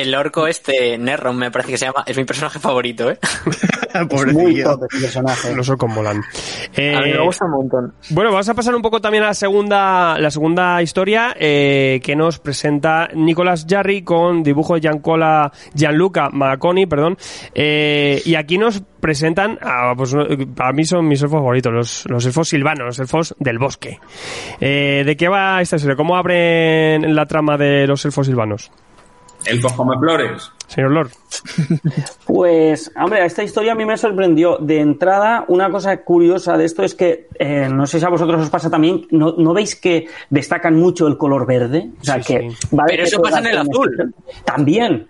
[0.00, 3.18] El orco este, Nerron, me parece que se llama, es mi personaje favorito, ¿eh?
[4.32, 5.56] Muy top ese personaje.
[5.56, 6.22] Los orcos molan.
[6.76, 7.94] Eh, A mí me gusta un montón.
[8.10, 12.14] Bueno, vamos a pasar un poco también a la segunda, la segunda historia eh, que
[12.14, 17.16] nos presenta Nicolás Jarry con dibujo de Giancola, Gianluca Marconi, perdón.
[17.54, 20.14] Eh, y aquí nos presentan, a, pues,
[20.54, 23.98] para mí son mis elfos favoritos, los, los elfos silvanos, los elfos del bosque.
[24.60, 25.96] Eh, ¿De qué va esta historia?
[25.96, 28.70] ¿Cómo abren la trama de los elfos silvanos?
[29.44, 30.52] Elfos come flores.
[30.66, 31.10] Señor Lord.
[32.26, 34.58] Pues, hombre, esta historia a mí me sorprendió.
[34.58, 38.42] De entrada, una cosa curiosa de esto es que, eh, no sé si a vosotros
[38.42, 41.90] os pasa también, ¿no, no veis que destacan mucho el color verde?
[42.00, 42.56] O sea, Sí, que sí.
[42.70, 44.14] Pero que eso pasa en el azul.
[44.44, 45.08] También.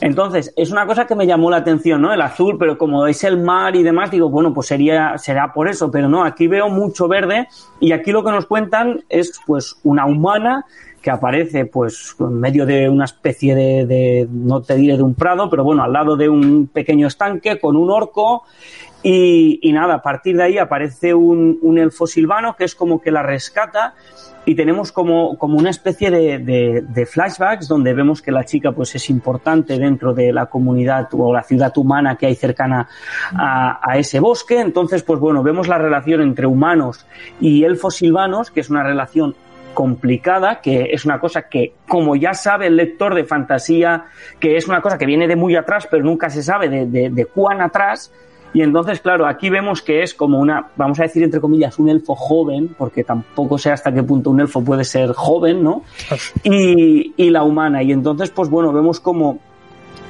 [0.00, 2.12] Entonces, es una cosa que me llamó la atención, ¿no?
[2.12, 5.68] El azul, pero como es el mar y demás, digo, bueno, pues sería, será por
[5.68, 7.48] eso, pero no, aquí veo mucho verde
[7.80, 10.64] y aquí lo que nos cuentan es, pues, una humana
[11.06, 15.48] que aparece, pues, en medio de una especie de, no te diré de un prado,
[15.48, 18.42] pero bueno, al lado de un pequeño estanque con un orco
[19.04, 23.22] y, nada, a partir de ahí aparece un, elfo silvano que es como que la
[23.22, 23.94] rescata
[24.44, 29.08] y tenemos como, como una especie de flashbacks donde vemos que la chica pues es
[29.08, 32.88] importante dentro de la comunidad o la ciudad humana que hay cercana
[33.32, 34.60] a, a ese bosque.
[34.60, 37.06] Entonces, pues bueno, vemos la relación entre humanos
[37.38, 39.36] y elfos silvanos, que es una relación
[39.76, 44.06] complicada, que es una cosa que, como ya sabe el lector de fantasía,
[44.40, 47.10] que es una cosa que viene de muy atrás, pero nunca se sabe de, de,
[47.10, 48.10] de cuán atrás,
[48.54, 51.90] y entonces, claro, aquí vemos que es como una, vamos a decir entre comillas, un
[51.90, 55.82] elfo joven, porque tampoco sé hasta qué punto un elfo puede ser joven, ¿no?
[56.42, 57.82] Y, y la humana.
[57.82, 59.40] Y entonces, pues bueno, vemos como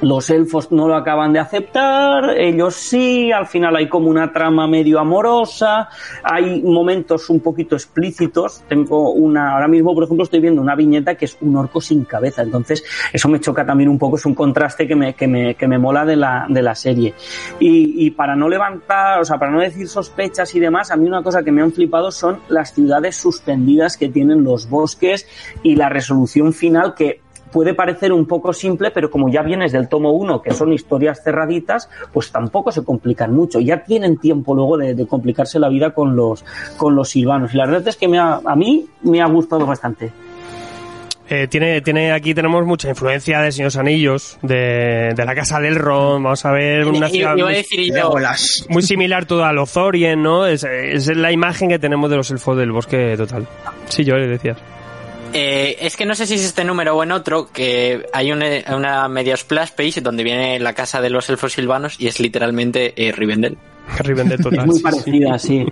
[0.01, 4.67] los elfos no lo acaban de aceptar, ellos sí, al final hay como una trama
[4.67, 5.89] medio amorosa,
[6.23, 11.15] hay momentos un poquito explícitos, tengo una, ahora mismo por ejemplo estoy viendo una viñeta
[11.15, 14.35] que es un orco sin cabeza, entonces eso me choca también un poco, es un
[14.35, 17.13] contraste que me, que me, que me mola de la, de la serie.
[17.59, 21.07] Y, y para no levantar, o sea, para no decir sospechas y demás, a mí
[21.07, 25.27] una cosa que me han flipado son las ciudades suspendidas que tienen los bosques
[25.63, 29.87] y la resolución final que puede parecer un poco simple, pero como ya vienes del
[29.89, 33.59] tomo 1, que son historias cerraditas, pues tampoco se complican mucho.
[33.59, 36.43] Ya tienen tiempo luego de, de complicarse la vida con los,
[36.77, 37.53] con los silvanos.
[37.53, 40.11] Y la verdad es que me ha- a mí me ha gustado bastante.
[41.29, 45.75] Eh, tiene, tiene, aquí tenemos mucha influencia de Señores Anillos, de, de la Casa del
[45.75, 46.23] Ron.
[46.23, 47.55] Vamos a ver una ciudad muy,
[48.69, 50.45] muy similar todo a Lothlórien, ¿no?
[50.47, 53.45] Es, es la imagen que tenemos de los elfos del bosque total.
[53.89, 54.57] Sí, yo le decías.
[55.39, 58.45] Eh, es que no sé si es este número o en otro, que hay una,
[58.75, 62.93] una medio splash page donde viene la casa de los elfos silvanos y es literalmente
[62.95, 63.57] eh, Rivendell.
[63.99, 64.59] Rivendell total.
[64.61, 65.65] Es muy parecida, sí.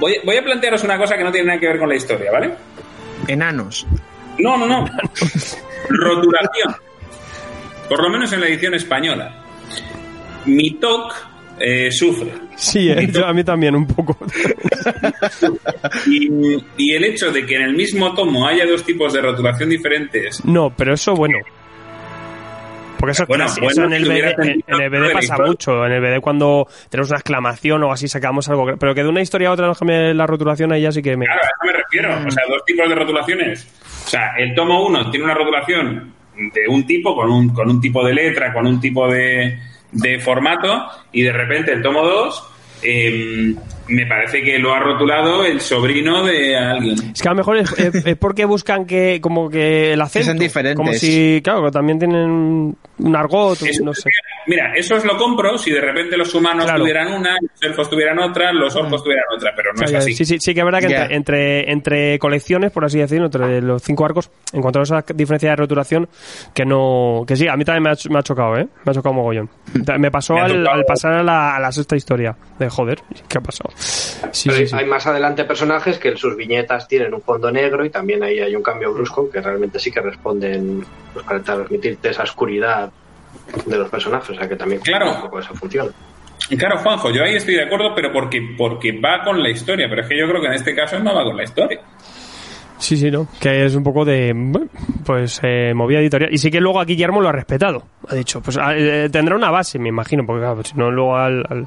[0.00, 2.30] Voy, voy a plantearos una cosa que no tiene nada que ver con la historia,
[2.32, 2.52] ¿vale?
[3.28, 3.86] Enanos.
[4.38, 4.84] No, no, no.
[5.88, 6.74] Rotulación.
[7.88, 9.32] Por lo menos en la edición española.
[10.44, 11.14] Mi TOC
[11.60, 12.32] eh, sufre.
[12.56, 14.16] Sí, eh, yo- a mí también un poco.
[16.06, 16.28] Y,
[16.76, 20.44] y el hecho de que en el mismo tomo haya dos tipos de rotulación diferentes.
[20.44, 21.38] No, pero eso bueno.
[22.98, 24.96] Porque eso, es Bueno, clásico, bueno, eso en el BD, en, tenido en el BD
[24.96, 25.86] todo el pasa mucho.
[25.86, 28.76] En el BD cuando tenemos una exclamación o así sacamos algo.
[28.78, 31.16] Pero que de una historia a otra nos cambie la rotulación ahí ya sí que
[31.16, 31.26] me...
[31.26, 32.28] Claro, a eso me refiero.
[32.28, 33.68] O sea, dos tipos de rotulaciones.
[34.06, 37.80] O sea, el tomo 1 tiene una rotulación de un tipo, con un, con un
[37.80, 39.58] tipo de letra, con un tipo de,
[39.92, 42.52] de formato, y de repente el tomo 2
[43.88, 46.96] me parece que lo ha rotulado el sobrino de alguien.
[47.14, 50.24] Es que a lo mejor es, es- es porque buscan que como que el acento...
[50.26, 50.76] sean diferentes.
[50.76, 54.10] Como si, claro, que también tienen un argot, Eso- no sé.
[54.48, 56.80] Mira, eso os lo compro si de repente los humanos Claro.
[56.80, 60.04] tuvieran una, los elfos tuvieran otra, los orcos tuvieran otra, pero no O sea, es
[60.04, 60.14] así.
[60.14, 63.60] Sí, sí, sí que es verdad que entre, entre, entre colecciones, por así decirlo, entre
[63.60, 66.08] los cinco arcos, encontramos esa diferencia de rotulación
[66.54, 67.24] que no...
[67.26, 68.68] Que sí, a mí también me ha, ch- me ha chocado, ¿eh?
[68.84, 69.50] Me ha chocado mogollón.
[69.98, 72.36] Me pasó Me ha al, al pasar a la, a la sexta historia.
[72.58, 73.70] De joder, ¿qué ha pasado?
[73.78, 74.76] Sí, Pero sí, hay- sí.
[74.76, 78.38] hay más adelante personajes que en sus viñetas tienen un fondo negro y también ahí
[78.40, 82.90] hay un cambio brusco que realmente sí que responden pues, para transmitirte esa oscuridad
[83.66, 85.12] de los personajes, o sea que también Claro.
[85.14, 85.92] un poco esa función.
[86.50, 89.86] Y claro, Juanjo, yo ahí estoy de acuerdo, pero porque, porque va con la historia.
[89.88, 91.80] Pero es que yo creo que en este caso no va con la historia.
[92.78, 93.26] Sí, sí, ¿no?
[93.40, 94.34] Que es un poco de,
[95.04, 96.32] pues, eh, movida editorial.
[96.32, 97.84] Y sí que luego a Guillermo lo ha respetado.
[98.08, 101.16] Ha dicho, pues ah, eh, tendrá una base, me imagino, porque claro, si no luego
[101.16, 101.66] al, al-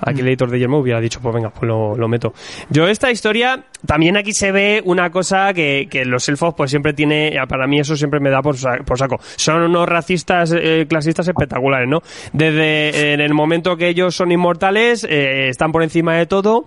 [0.00, 2.32] aquí el editor de Guillermo hubiera dicho, pues venga, pues lo, meto.
[2.70, 6.92] Yo esta historia, también aquí se ve una cosa que, que los elfos pues siempre
[6.92, 9.18] tiene, para mí eso siempre me da por, por saco.
[9.36, 12.00] Son unos racistas, eh, clasistas espectaculares, ¿no?
[12.32, 16.66] Desde en el momento que ellos son inmortales, eh, están por encima de todo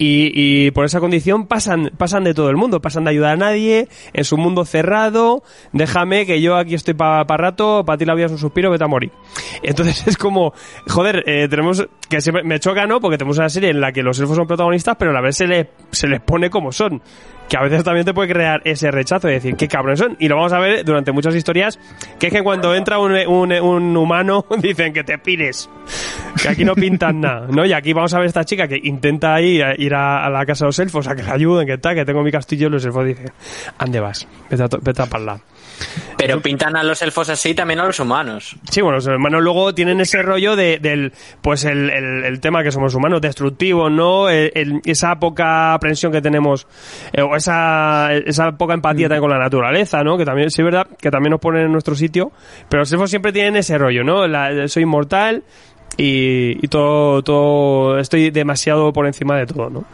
[0.00, 3.36] y, y por esa condición pasan, pasan de todo el mundo, pasan de ayudar a
[3.36, 8.14] nadie, en su mundo cerrado, déjame que yo aquí estoy para rato, para ti la
[8.14, 9.12] vida es un suspiro, vete a morir.
[9.62, 10.54] Entonces es como,
[10.88, 12.98] joder, eh, tenemos, que siempre me choca, ¿no?
[12.98, 15.36] Porque tenemos una serie en la que los elfos son protagonistas, pero a la vez
[15.36, 17.02] se, le, se les pone como son.
[17.50, 20.16] Que a veces también te puede crear ese rechazo de decir, qué cabrones son.
[20.20, 21.80] Y lo vamos a ver durante muchas historias,
[22.20, 25.68] que es que cuando entra un, un, humano, dicen que te pires.
[26.40, 27.66] Que aquí no pintan nada, ¿no?
[27.66, 30.64] Y aquí vamos a ver esta chica que intenta ir, a- ir a, la casa
[30.64, 32.84] de los elfos a que la ayuden, que tal, que tengo mi castillo, y los
[32.84, 33.32] elfos dicen,
[33.78, 35.40] ande vas, vete a, vete a parlar.
[36.16, 38.56] Pero pintan a los elfos así también a los humanos.
[38.70, 42.62] Sí, bueno, los hermanos luego tienen ese rollo de, del, pues el, el, el tema
[42.62, 44.28] que somos humanos, destructivos, ¿no?
[44.28, 46.66] El- el- esa poca aprensión que tenemos,
[47.12, 50.18] eh, o esa, esa poca empatía también con la naturaleza, ¿no?
[50.18, 52.32] Que también, sí es verdad, que también nos ponen en nuestro sitio,
[52.68, 54.26] pero los elfos siempre tienen ese rollo, ¿no?
[54.26, 55.42] La- soy inmortal
[55.96, 59.84] y, y todo, todo, estoy demasiado por encima de todo, ¿no?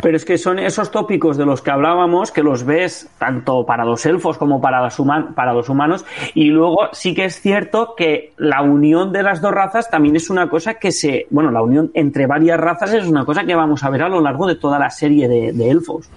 [0.00, 3.84] Pero es que son esos tópicos de los que hablábamos que los ves tanto para
[3.84, 4.96] los elfos como para, las
[5.34, 6.04] para los humanos.
[6.34, 10.30] Y luego sí que es cierto que la unión de las dos razas también es
[10.30, 11.26] una cosa que se.
[11.30, 14.20] Bueno, la unión entre varias razas es una cosa que vamos a ver a lo
[14.20, 16.08] largo de toda la serie de, elfos.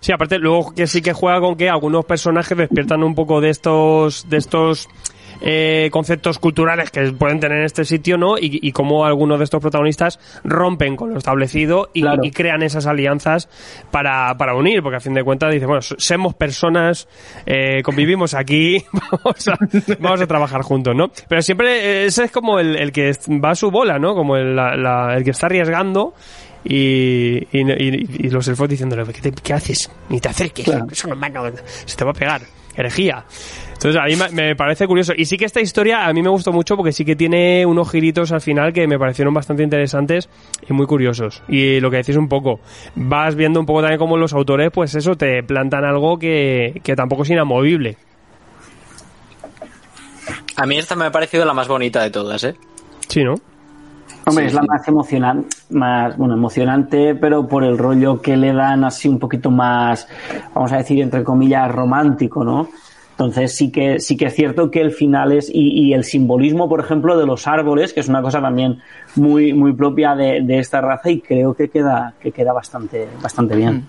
[0.00, 3.50] Sí, aparte luego que sí que juega con que algunos personajes despiertan un poco de
[3.50, 4.88] estos de estos
[5.40, 8.38] eh, conceptos culturales que pueden tener en este sitio, ¿no?
[8.38, 12.20] Y, y cómo algunos de estos protagonistas rompen con lo establecido y, Claro.
[12.24, 13.48] y crean esas alianzas
[13.90, 17.08] para, para unir, porque a fin de cuentas dice, bueno, somos personas,
[17.46, 18.84] eh, convivimos aquí,
[19.24, 19.56] vamos a,
[19.98, 21.10] vamos a trabajar juntos, ¿no?
[21.28, 23.12] Pero siempre eh, ese es como el, el que
[23.44, 24.14] va a su bola, ¿no?
[24.14, 26.14] Como el, la- la- el que está arriesgando
[26.64, 29.90] y, y, y- y los elfos diciéndole, ¿qué, te- qué haces?
[30.08, 30.86] Ni te acerques, Claro.
[30.90, 31.44] es un hermano,
[31.84, 32.42] se te va a pegar,
[32.76, 33.24] herejía.
[33.78, 35.12] Entonces a mí me, parece curioso.
[35.16, 37.88] Y sí que esta historia a mí me gustó mucho porque sí que tiene unos
[37.88, 40.28] giritos al final que me parecieron bastante interesantes
[40.68, 41.44] y muy curiosos.
[41.48, 42.58] Y lo que decís un poco,
[42.96, 46.96] vas viendo un poco también como los autores, pues eso, te plantan algo que, que
[46.96, 47.96] tampoco es inamovible.
[50.56, 52.56] A mí esta me ha parecido la más bonita de todas, ¿eh?
[53.06, 53.34] Sí, ¿no?
[54.26, 54.66] Hombre, Sí, es la sí.
[54.68, 59.52] más emocionante, más, bueno, emocionante, pero por el rollo que le dan así un poquito
[59.52, 60.08] más,
[60.52, 62.68] vamos a decir, entre comillas, romántico, ¿no?
[63.18, 66.68] Entonces sí que, sí que es cierto que el final es, y, y el simbolismo,
[66.68, 68.78] por ejemplo, de los árboles, que es una cosa también
[69.16, 73.56] muy, muy propia de, de esta raza y creo que queda, que queda bastante, bastante
[73.56, 73.88] bien.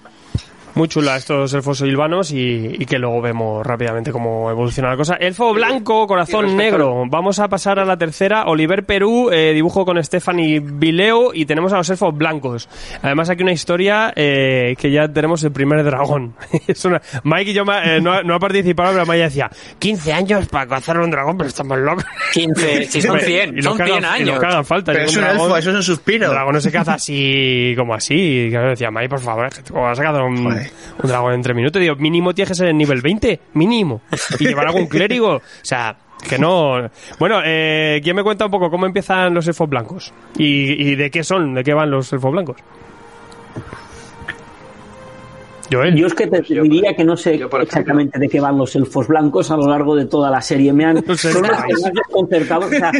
[0.75, 5.15] Muy chula estos elfos silvanos y, y que luego vemos rápidamente cómo evoluciona la cosa.
[5.15, 7.03] Elfo blanco, corazón negro.
[7.09, 8.45] Vamos a pasar a la tercera.
[8.45, 12.69] Oliver Perú, eh, dibujo con Stephanie Vileo y tenemos a los elfos blancos.
[13.01, 16.35] Además aquí una historia eh, que ya tenemos el primer dragón.
[16.67, 17.01] es una...
[17.23, 20.67] Mike y yo eh, no, ha- no ha participado, pero Mike decía 15 años para
[20.67, 22.05] cazar un dragón, pero estamos locos.
[22.33, 24.39] 15, si son 100, Y los son que 100 hagan- y los años.
[24.39, 24.91] que hagan falta.
[24.93, 26.25] Pero Yo es un un dragón- elfo, eso es un suspiro.
[26.27, 28.15] el dragón no se caza así, como así.
[28.15, 30.58] Y yo decía, May, por favor, es que ¿cómo vas a cazar un, Joder.
[31.01, 31.81] Un dragón en tres minutos?
[31.81, 34.01] Digo, mínimo tiene que ser en nivel 20, mínimo.
[34.39, 35.35] Y llevar algún clérigo.
[35.35, 35.95] O sea,
[36.27, 36.89] que no.
[37.19, 40.13] Bueno, eh, ¿quién me cuenta un poco cómo empiezan los elfos blancos?
[40.37, 41.53] ¿Y, y de qué son?
[41.53, 42.57] ¿De qué van los elfos blancos?
[45.71, 45.95] Joel.
[45.95, 49.51] Yo es que te diría que no sé exactamente de qué van los elfos blancos
[49.51, 50.73] a lo largo de toda la serie.
[50.73, 51.81] Me han, No sé, son los que guys.
[51.83, 52.65] más desconcertados.
[52.65, 52.91] O sea,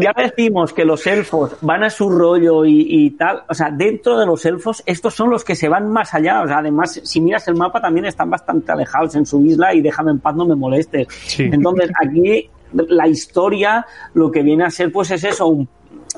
[0.00, 3.42] ya decimos que los elfos van a su rollo y, y tal.
[3.48, 6.42] O sea, dentro de los elfos, estos son los que se van más allá.
[6.42, 9.80] O sea, además, si miras el mapa, también están bastante alejados en su isla y
[9.80, 11.08] déjame en paz, no me molestes.
[11.26, 11.44] Sí.
[11.52, 15.68] Entonces, aquí la historia lo que viene a ser, pues es eso, un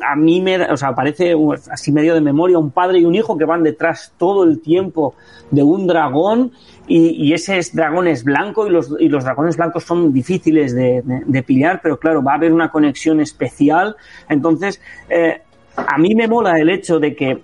[0.07, 1.35] a mí me, o sea, parece
[1.71, 5.15] así medio de memoria un padre y un hijo que van detrás todo el tiempo
[5.51, 6.53] de un dragón
[6.87, 11.43] y, ese es- dragón es blanco y los, y los dragones blancos son difíciles de
[11.47, 13.97] pillar, pero claro, va a haber una conexión especial.
[14.29, 15.43] Entonces, eh,
[15.77, 17.41] a mí me mola el hecho de que eh,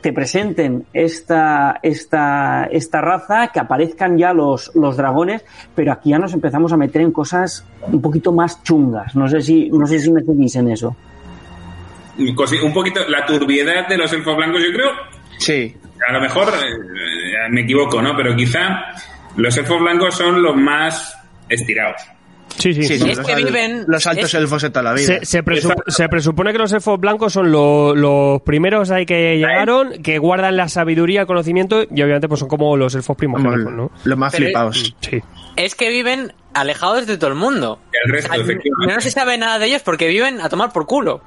[0.00, 6.18] te presenten esta, esta, esta raza, que aparezcan ya los, los dragones, pero aquí ya
[6.18, 9.14] nos empezamos a meter en cosas un poquito más chungas.
[9.14, 10.96] No sé si, no sé si me seguís en eso.
[12.18, 14.90] Un poquito la turbiedad de los elfos blancos, yo creo,
[15.38, 15.76] Sí.
[16.08, 18.16] a lo mejor eh, me equivoco, ¿no?
[18.16, 18.86] Pero quizá
[19.36, 21.16] los elfos blancos son los más
[21.48, 22.02] estirados.
[22.58, 22.82] Sí, sí.
[22.82, 23.10] Sí, sí.
[23.10, 25.06] Es los, que viven- los altos es- elfos de toda la vida.
[25.06, 25.90] Se, se, presup- Exacto.
[25.92, 30.56] se presupone que los elfos blancos son lo- los primeros ahí que llegaron, que guardan
[30.56, 33.90] la sabiduría, el conocimiento, y obviamente pues son como los elfos primogénitos, ¿no?
[34.04, 34.94] Los más Pero- flipados.
[35.00, 35.20] Sí.
[35.56, 37.80] Es que viven alejados de todo el mundo.
[38.04, 38.94] El resto, Ay, efectivamente.
[38.94, 41.22] No se sabe nada de ellos porque viven a tomar por culo.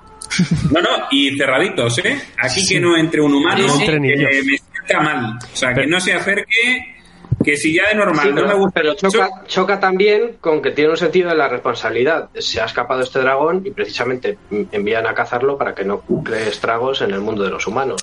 [0.72, 2.18] No, no, y cerraditos, ¿eh?
[2.42, 3.86] Aquí que no entre un humano, Sí, sí.
[3.86, 4.30] Que ellos.
[4.46, 5.38] me sienta mal.
[5.42, 6.96] O sea, que no se acerque,
[7.44, 10.62] que si ya de normal Sí, no pero, me gusta pero choca, choca también con
[10.62, 12.30] que tiene un sentido de la responsabilidad.
[12.36, 14.38] Se ha escapado este dragón y precisamente
[14.72, 18.02] envían a cazarlo para que no cree estragos en el mundo de los humanos.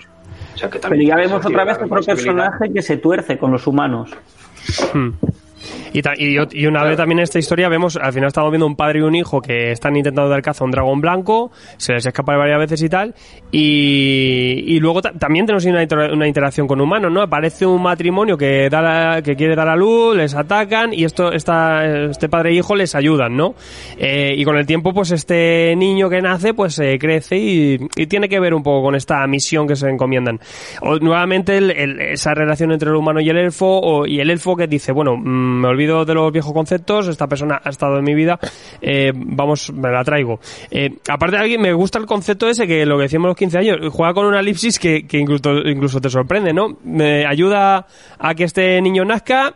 [0.55, 3.67] O sea que Pero ya vemos otra vez otro personaje que se tuerce con los
[3.67, 4.11] humanos.
[4.93, 5.11] Hmm.
[5.93, 8.77] Y, y, y una vez también en esta historia vemos, al final estamos viendo un
[8.77, 12.07] padre y un hijo que están intentando dar caza a un dragón blanco, se les
[12.07, 13.15] escapa varias veces y tal,
[13.51, 17.23] y, y luego ta- también tenemos una, inter- una interacción con humanos, ¿no?
[17.23, 21.33] Aparece un matrimonio que, da la- que quiere dar a luz, les atacan y esto
[21.33, 23.55] esta, este padre e hijo les ayudan, ¿no?
[23.99, 28.07] Eh, y con el tiempo, pues este niño que nace, pues eh, crece y, y
[28.07, 30.41] tiene que ver un poco con esta misión que se encomiendan.
[30.81, 34.31] O, nuevamente el- el- esa relación entre el humano y el elfo, o- y el
[34.31, 37.99] elfo que dice, bueno, mm, me olvido de los viejos conceptos, esta persona ha estado
[37.99, 38.39] en mi vida,
[38.81, 40.41] eh, vamos, me la traigo.
[40.71, 43.59] Eh, aparte de alguien, me gusta el concepto ese que lo que decíamos los 15
[43.59, 46.79] años, juega con una elipsis que, que incluso, incluso te sorprende, ¿no?
[46.85, 47.87] Me ayuda
[48.19, 49.55] a que este niño nazca,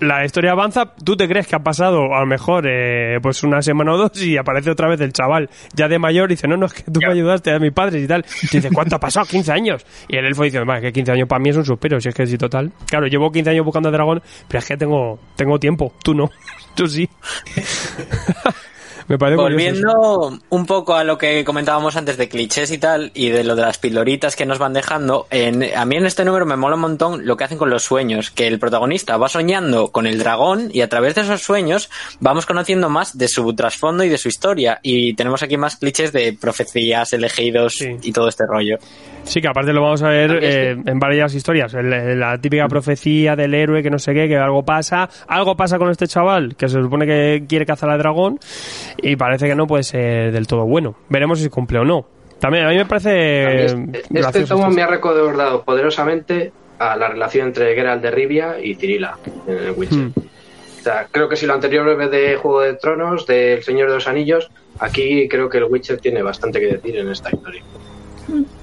[0.00, 3.62] la historia avanza, tú te crees que ha pasado a lo mejor eh, pues una
[3.62, 6.56] semana o dos y aparece otra vez el chaval ya de mayor y dice, no,
[6.56, 8.24] no, es que tú me ayudaste a mis padres y tal.
[8.42, 9.26] Y dice, ¿cuánto ha pasado?
[9.26, 9.86] 15 años.
[10.08, 12.14] Y el elfo dice, "Va, que 15 años para mí es un suspiro, si es
[12.14, 12.72] que sí, total.
[12.86, 16.30] Claro, llevo 15 años buscando a dragón, pero es que tengo, tengo tiempo, tú no,
[16.74, 17.08] tú sí.
[19.10, 19.36] Me parece.
[19.42, 23.56] Volviendo un poco a lo que comentábamos antes de clichés y tal, y de lo
[23.56, 26.76] de las pildoritas que nos van dejando, en, a mí en este número me mola
[26.76, 30.18] un montón lo que hacen con los sueños, que el protagonista va soñando con el
[30.18, 31.90] dragón y a través de esos sueños
[32.20, 34.78] vamos conociendo más de su trasfondo y de su historia.
[34.82, 37.96] Y tenemos aquí más clichés de profecías, elegidos Sí.
[38.02, 38.78] y todo este rollo.
[39.24, 41.74] Sí, que aparte lo vamos a ver eh, en varias historias.
[41.74, 45.08] El- el- la típica profecía del héroe que no sé qué, que algo pasa.
[45.28, 48.38] Algo pasa con este chaval que se supone que quiere cazar al dragón
[49.02, 50.94] y parece que no puede ser del todo bueno.
[51.08, 52.06] Veremos si cumple o no.
[52.38, 53.74] También a mí me parece.
[53.76, 54.74] Mí este- Este tomo esto.
[54.74, 59.70] me ha recordado poderosamente a la relación entre Geralt de Rivia y Cirila en el
[59.72, 59.98] Witcher.
[59.98, 60.12] Hmm.
[60.16, 63.96] O sea, creo que si lo anterior es de Juego de Tronos, del Señor de
[63.96, 67.62] los Anillos, aquí creo que el Witcher tiene bastante que decir en esta historia.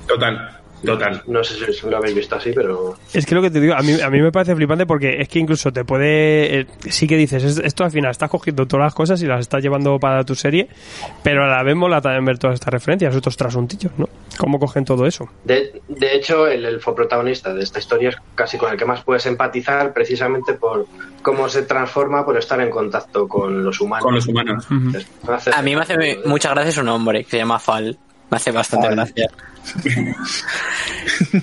[0.08, 1.24] Total, total.
[1.28, 3.82] No sé si lo habéis visto así, pero Es que lo que te digo, a
[3.82, 6.60] mí, a mí me parece flipante porque es que incluso te puede.
[6.62, 9.40] eh, sí que dices, es- esto al final estás cogiendo todas las cosas y las
[9.42, 10.68] estás llevando para tu serie,
[11.24, 14.08] pero a la vez mola también ver todas estas referencias, estos trasuntillos, ¿no?
[14.38, 15.28] ¿Cómo cogen todo eso?
[15.44, 19.04] de, de hecho el elfo protagonista de esta historia es casi con el que más
[19.04, 20.86] puedes empatizar precisamente por
[21.24, 24.04] cómo se transforma por estar en contacto con los humanos.
[24.04, 24.66] Con los humanos.
[24.70, 27.98] Entonces, A mí me hace mucha gracia su nombre, que se llama Fal.
[28.30, 28.96] Me hace bastante Fal.
[28.96, 29.28] gracia.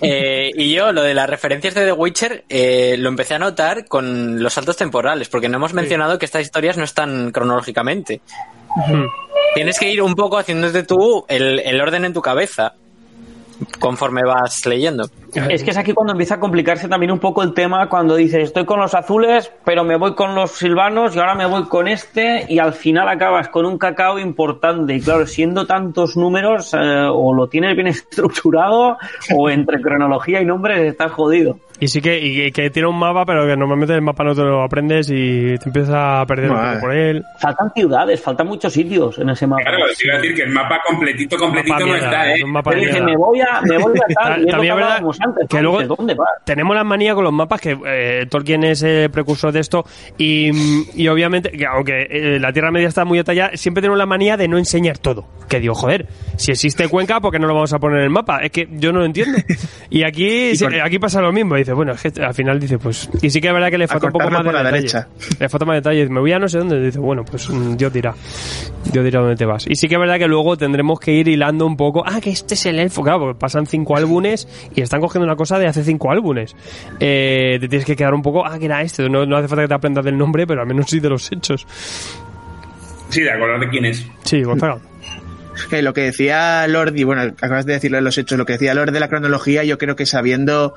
[0.00, 3.86] Eh, y yo, lo de las referencias de The Witcher, eh, lo empecé a notar
[3.86, 8.20] con los saltos temporales, porque no hemos mencionado que estas historias no están cronológicamente.
[9.54, 12.74] Tienes que ir un poco haciéndote tú el, el orden en tu cabeza
[13.78, 15.08] conforme vas leyendo.
[15.34, 18.44] Es que es aquí cuando empieza a complicarse también un poco el tema, cuando dices
[18.44, 21.88] estoy con los azules, pero me voy con los silvanos y ahora me voy con
[21.88, 24.94] este y al final acabas con un cacao importante.
[24.94, 28.96] Y claro, siendo tantos números, eh, o lo tienes bien estructurado
[29.34, 31.58] o entre cronología y nombres estás jodido.
[31.80, 34.42] Y sí que, y que tiene un mapa, pero que normalmente el mapa no te
[34.42, 37.22] lo aprendes y te empiezas a perder un poco por él.
[37.38, 39.62] Faltan ciudades, faltan muchos sitios en ese mapa.
[39.62, 42.34] Claro, te iba a decir que el mapa completito, completito Mapa no mierda, está, ¿eh?
[42.36, 43.10] es un mapa Pero de dije, mierda.
[43.12, 45.02] me voy a, me voy a tal, y es lo que También es verdad
[45.48, 45.96] que luego
[46.44, 49.84] tenemos la manía con los mapas que eh, Tolkien es el precursor de esto
[50.18, 50.50] y,
[50.94, 54.36] y obviamente que aunque eh, la Tierra Media está muy detallada siempre tenemos la manía
[54.36, 55.26] de no enseñar todo.
[55.48, 56.06] Que digo joder
[56.36, 58.38] si existe Cuenca ¿por qué no lo vamos a poner en el mapa?
[58.38, 59.38] es que yo no lo entiendo.
[59.90, 63.08] Y aquí con- aquí pasa lo mismo dice bueno es que al final dice pues
[63.22, 65.08] y sí que es verdad que le falta un poco más de la detalle derecha.
[65.40, 67.92] le falta más detalle me voy a no sé dónde dice bueno pues mm, Dios
[67.92, 68.14] dirá
[68.92, 69.66] Dios dirá dónde te vas.
[69.68, 72.30] Y sí que es verdad que luego tendremos que ir hilando un poco ah que
[72.30, 75.66] este es el elfo claro porque pasan cinco álbumes y están cogiendo una cosa de
[75.66, 76.56] hace cinco álbumes.
[76.98, 79.62] Eh, te tienes que quedar un poco ah que era este no, no hace falta
[79.62, 81.66] que te aprendas del nombre pero al menos sí de los hechos.
[83.10, 84.06] Sí, de acuerdo de quién es.
[84.24, 84.78] sí Gonzaga
[85.70, 88.54] Que lo que decía Lord, y bueno, acabas de decirlo de los hechos, lo que
[88.54, 90.74] decía Lord de la cronología, yo creo que sabiendo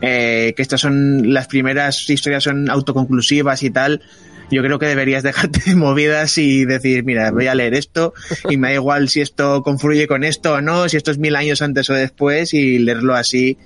[0.00, 4.02] eh, que estas son las primeras historias son autoconclusivas y tal,
[4.50, 8.14] yo creo que deberías dejarte de movidas y decir, mira, voy a leer esto
[8.48, 11.36] y me da igual si esto confluye con esto o no, si esto es mil
[11.36, 13.58] años antes o después y leerlo así.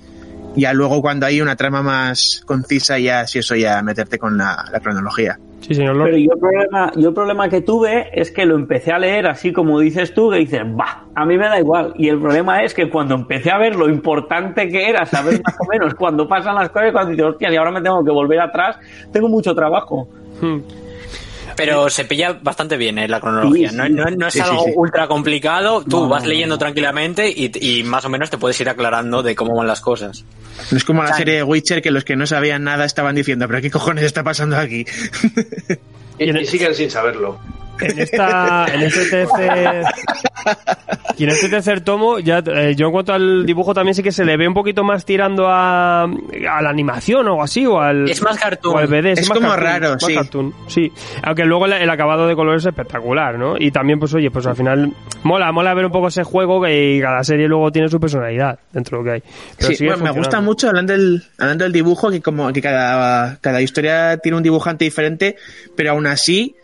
[0.57, 4.65] Ya luego cuando hay una trama más concisa, ya si eso ya meterte con la,
[4.73, 5.39] la cronología.
[5.61, 8.57] sí señor Lord Pero yo el, problema, yo el problema que tuve es que lo
[8.57, 11.93] empecé a leer así como dices tú, que dices, va, a mí me da igual.
[11.97, 15.55] Y el problema es que cuando empecé a ver lo importante que era saber más
[15.61, 18.41] o menos cuando pasan las cosas, cuando dices, hostia, y ahora me tengo que volver
[18.41, 18.77] atrás,
[19.13, 20.09] tengo mucho trabajo.
[20.41, 20.61] Hmm.
[21.57, 23.71] Pero se pilla bastante bien eh, la cronología.
[23.71, 23.93] Sí, no, sí.
[23.93, 24.73] no- no es Sí, algo sí.
[24.77, 25.83] ultra complicado.
[25.83, 26.59] Tú No, vas leyendo no.
[26.59, 30.25] tranquilamente y, y más o menos te puedes ir aclarando de cómo van las cosas.
[30.71, 33.47] No es como la serie de Witcher que los que no sabían nada estaban diciendo,
[33.49, 34.87] pero ¿qué cojones está pasando aquí?
[36.19, 37.39] Y siguen sin saberlo.
[37.83, 39.85] En esta en este tercer
[41.19, 44.13] y en este tercer tomo ya eh, yo en cuanto al dibujo también sí que
[44.13, 48.09] se le ve un poquito más tirando a, a la animación o así o al
[48.09, 48.75] Es más cartoon.
[48.75, 50.15] o al BD, Es más como cartoon, raro, más sí.
[50.15, 54.15] cartoon, sí aunque luego el, el acabado de color es espectacular no y también pues
[54.15, 57.47] oye pues al final mola mola ver un poco ese juego que y cada serie
[57.49, 59.23] luego tiene su personalidad dentro de lo que hay
[59.59, 63.37] Pero Sí, bueno, me gusta mucho hablando del, hablando del dibujo, que como que cada,
[63.41, 65.37] cada historia tiene un dibujante diferente,
[65.77, 66.55] pero aún así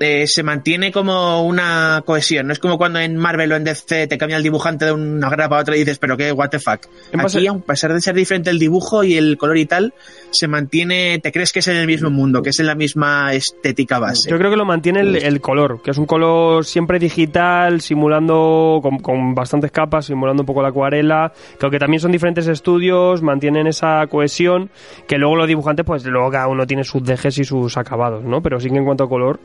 [0.00, 2.46] eh, se mantiene como una cohesión.
[2.46, 5.28] No es como cuando en Marvel o en DC te cambia el dibujante de una
[5.30, 6.86] grapa a otra y dices, pero qué, what the fuck.
[7.18, 9.94] Aquí, a pesar de ser diferente el dibujo y el color y tal,
[10.30, 13.32] se mantiene, te crees que es en el mismo mundo, que es en la misma
[13.32, 14.30] estética base.
[14.30, 18.80] Yo creo que lo mantiene el, el color, que es un color siempre digital, simulando
[18.82, 23.22] con, con bastantes capas, simulando un poco la acuarela, que aunque también son diferentes estudios,
[23.22, 24.70] mantienen esa cohesión,
[25.06, 28.42] que luego los dibujantes, pues luego cada uno tiene sus dejes y sus acabados, ¿no?
[28.42, 29.40] Pero sí que en cuanto a color,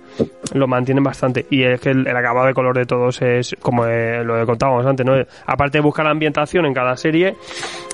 [0.53, 1.45] lo mantienen bastante.
[1.49, 4.85] Y es que el, el acabado de color de todos es, como eh, lo contábamos
[4.85, 5.13] antes, ¿no?
[5.45, 7.35] Aparte de buscar la ambientación en cada serie,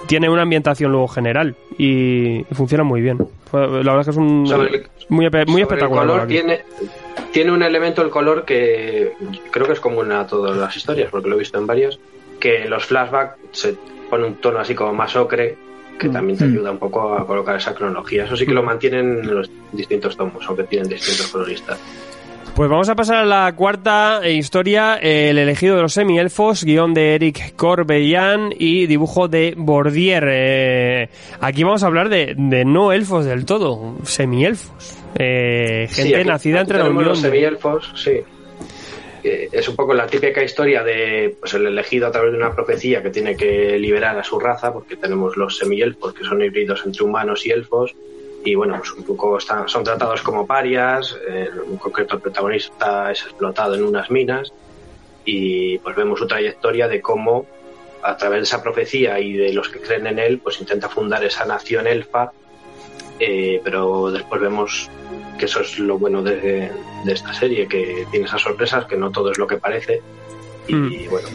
[0.08, 3.18] tiene una ambientación luego general y, y funciona muy bien.
[3.54, 4.46] La verdad es que es un...
[4.48, 6.04] El- muy, muy espectacular.
[6.04, 6.62] El color tiene,
[7.32, 9.14] tiene un elemento el color que
[9.52, 11.98] creo que es común a todas las historias, porque lo he visto en varias,
[12.42, 13.76] que los flashbacks se
[14.10, 15.56] pone un tono así como más ocre,
[15.98, 16.52] que también te Mm.
[16.54, 18.26] ayuda un poco a colocar esa cronología.
[18.26, 21.80] Eso sí que lo mantienen en los distintos tomos, aunque tienen distintos coloristas.
[22.58, 26.64] Pues vamos a pasar a la cuarta eh, historia, eh, El elegido de los semielfos,
[26.64, 30.24] guion de Eric Corbellan y dibujo de Bordier.
[30.28, 34.96] Eh, aquí vamos a hablar de, de no elfos del todo, semielfos.
[35.20, 37.10] Eh, Sí, gente aquí- nacida aquí entre la tenemos unión.
[37.14, 38.12] los semielfos, sí.
[39.22, 42.56] Que Es un poco la típica historia de pues, el elegido a través de una
[42.56, 46.82] profecía que tiene que liberar a su raza, porque tenemos los semielfos, que son híbridos
[46.88, 47.94] entre humanos y elfos,
[48.48, 53.24] y bueno, pues un poco están, son tratados como parias, en concreto el protagonista es
[53.24, 54.54] explotado en unas minas,
[55.26, 57.46] y pues vemos su trayectoria de cómo
[58.02, 61.26] a través de esa profecía y de los que creen en él, pues intenta fundar
[61.26, 62.32] esa nación elfa,
[63.20, 64.90] eh, pero después vemos
[65.38, 66.72] que eso es lo bueno de,
[67.04, 70.02] de esta serie, que tiene esas sorpresas, que no todo es lo que parece,
[70.68, 71.10] y Mm.
[71.10, 71.28] bueno,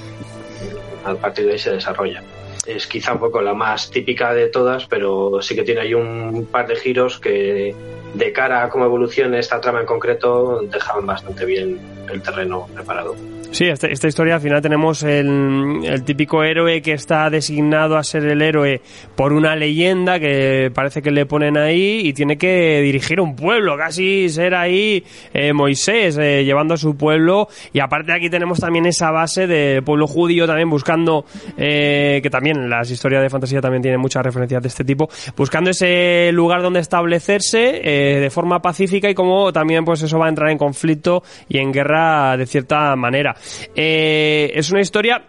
[1.04, 2.22] a partir de ahí se desarrolla.
[2.66, 6.46] Es quizá un poco la más típica de todas, pero sí que tiene ahí un
[6.50, 7.74] par de giros que
[8.14, 11.78] de cara a cómo evolucione esta trama en concreto dejaban bastante bien
[12.10, 13.14] el terreno preparado.
[13.52, 18.02] Sí, esta, esta historia al final tenemos el, el típico héroe que está designado a
[18.02, 18.80] ser el héroe
[19.14, 23.76] por una leyenda que parece que le ponen ahí y tiene que dirigir un pueblo,
[23.76, 25.04] casi ser ahí
[25.34, 29.82] eh, Moisés eh, llevando a su pueblo y aparte aquí tenemos también esa base de
[29.82, 31.26] pueblo judío también buscando,
[31.58, 35.68] eh, que también las historias de fantasía también tienen muchas referencias de este tipo, buscando
[35.68, 40.28] ese lugar donde establecerse eh, de forma pacífica y cómo también pues eso va a
[40.28, 43.36] entrar en conflicto y en guerra de cierta manera.
[43.74, 45.22] Eh, es una historia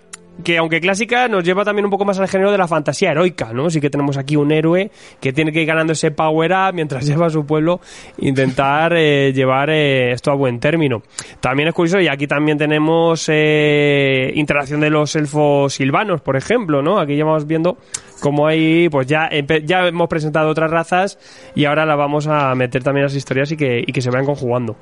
[0.43, 3.53] que aunque clásica nos lleva también un poco más al género de la fantasía heroica,
[3.53, 3.69] ¿no?
[3.69, 4.89] Sí que tenemos aquí un héroe
[5.21, 7.79] que tiene que ir ganando ese power up mientras lleva a su pueblo
[8.17, 11.03] intentar eh, llevar esto a buen término.
[11.39, 16.99] También es curioso y aquí también tenemos interacción de los elfos silvanos, por ejemplo, ¿no?
[16.99, 17.77] Aquí ya vamos viendo
[18.23, 19.29] cómo hay, pues ya,
[19.65, 21.19] ya hemos presentado otras razas
[21.55, 24.09] y ahora la vamos a meter también a las historias y que, y que se
[24.09, 24.77] vayan conjugando.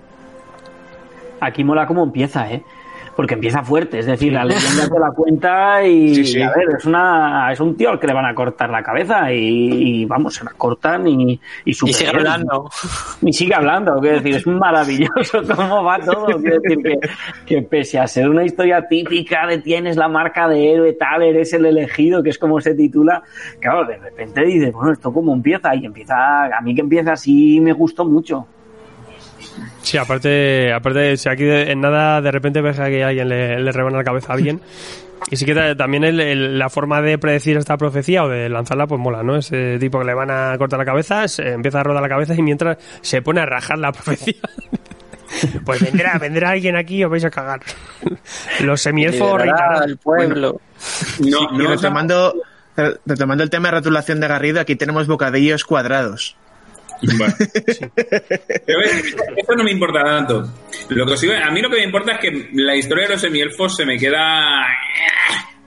[1.39, 2.61] Aquí mola cómo empieza, ¿eh?
[3.15, 6.41] Porque empieza fuerte, es decir, la leyenda te la cuenta y, Sí, sí.
[6.41, 9.31] a ver, es una es un tío al que le van a cortar la cabeza
[9.33, 12.69] y, y, vamos, se la cortan y, y, Y sigue hablando.
[13.21, 16.25] Y sigue hablando, quiero decir, es maravilloso cómo va todo.
[16.39, 16.99] Quiero decir que,
[17.45, 21.53] que pese a ser una historia típica de tienes la marca de héroe, tal, eres
[21.53, 23.21] el elegido, que es como se titula,
[23.59, 25.75] claro, de repente dices, bueno, ¿esto cómo empieza?
[25.75, 28.47] Y empieza, a mí que empieza así me gustó mucho.
[29.81, 33.71] Sí, aparte, aparte, si aquí de- en nada de repente ves que alguien le, le
[33.71, 34.61] rebana la cabeza a alguien.
[35.29, 38.49] Y sí que ta- también el- el- la forma de predecir esta profecía o de
[38.49, 39.35] lanzarla, pues mola, ¿no?
[39.37, 42.33] Ese tipo que le van a cortar la cabeza, se empieza a rodar la cabeza
[42.33, 44.35] y mientras se pone a rajar la profecía.
[45.65, 47.61] Pues vendrá, vendrá alguien aquí y os vais a cagar.
[48.61, 50.59] Los semielfos al pueblo.
[51.19, 52.33] No, y no, retomando,
[53.05, 56.35] retomando el tema de rotulación de Garrido, aquí tenemos bocadillos cuadrados.
[57.17, 57.33] Bueno.
[57.95, 60.43] Pero ves, eso no me importa tanto.
[60.89, 63.75] Lo que a mí lo que me importa es que la historia de los semielfos
[63.75, 64.65] se me queda.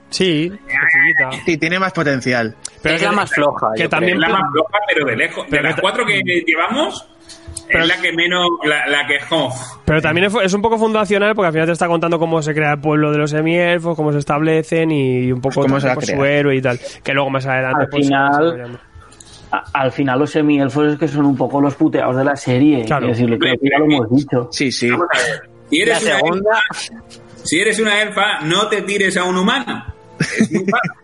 [0.09, 1.43] Sí, sencillita.
[1.45, 2.55] Sí, tiene más potencial.
[2.81, 3.67] Pero es que- la más floja.
[3.75, 5.45] que también- Es la más floja, pero de lejos.
[5.49, 7.05] Pero de las cuatro que llevamos,
[7.67, 8.47] Pero- es la que menos.
[8.63, 9.53] La, la que es como.
[9.83, 12.53] Pero también es, es un poco fundacional porque al final te está contando cómo se
[12.53, 15.93] crea el pueblo de los semielfos, cómo se establecen y un poco Cómo se va
[15.93, 16.79] a pues, su héroe y tal.
[17.03, 18.79] Que luego más adelante Al pues, final-
[19.51, 22.83] al final los semielfos es que son un poco los puteados de la serie.
[22.85, 23.07] Claro.
[23.09, 24.47] Es decir, creo que ya lo hemos dicho.
[24.51, 24.89] Sí, sí.
[25.69, 27.11] Si eres, una segunda- elfa,
[27.43, 29.85] si eres una elfa, no te tires a un humano.
[30.19, 30.91] Es muy fácil.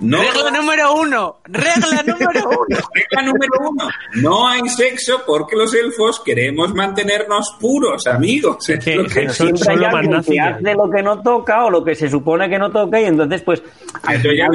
[0.00, 1.38] No, Regla número uno.
[1.46, 2.78] Regla número uno.
[2.94, 3.88] regla número uno.
[4.22, 8.68] No hay sexo porque los elfos queremos mantenernos puros, amigos.
[8.68, 11.20] Es que- lo que- que son- Siempre son hay alguien que hace lo que no
[11.20, 13.60] toca o lo que se supone que no toca y entonces pues
[14.36, 14.46] ya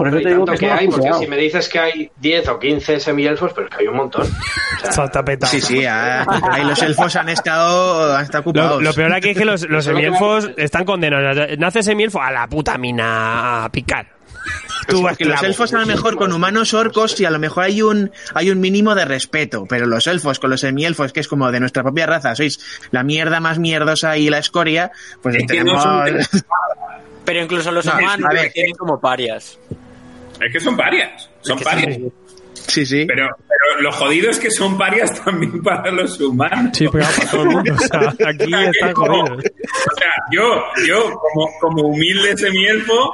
[0.00, 3.00] por eso te digo que, hay, porque si me dices que hay 10 o 15
[3.00, 4.22] semielfos, pero es que hay un montón.
[4.22, 5.46] O sea.
[5.46, 8.82] Sí, sí, ah, ahí los elfos han estado, han estado Lo, ocupados.
[8.82, 11.58] lo peor aquí es que los, los semielfos están condenados.
[11.58, 14.06] Nace semielfo a la puta mina a picar.
[14.88, 17.82] Tú Porque los elfos a lo mejor con humanos orcos y a lo mejor hay
[17.82, 21.52] un hay un mínimo de respeto, pero los elfos con los semielfos, que es como
[21.52, 22.58] de nuestra propia raza, sois
[22.90, 24.90] la mierda más mierdosa y la escoria,
[25.22, 25.82] pues Es que no tenemos...
[25.82, 26.42] son-
[27.24, 29.58] Pero incluso los No, humanos tienen como parias.
[30.40, 31.30] Es que son parias.
[31.40, 31.96] Son que parias.
[31.96, 32.12] sí.
[32.68, 33.04] Sí, sí.
[33.06, 36.76] Pero, pero lo jodido es que son parias también para los humanos.
[36.76, 37.74] Sí, pero para todo el mundo.
[37.74, 39.44] O sea, aquí O sea, que están como- jodidos.
[39.44, 43.12] O sea, yo, yo como, como humilde semielfo,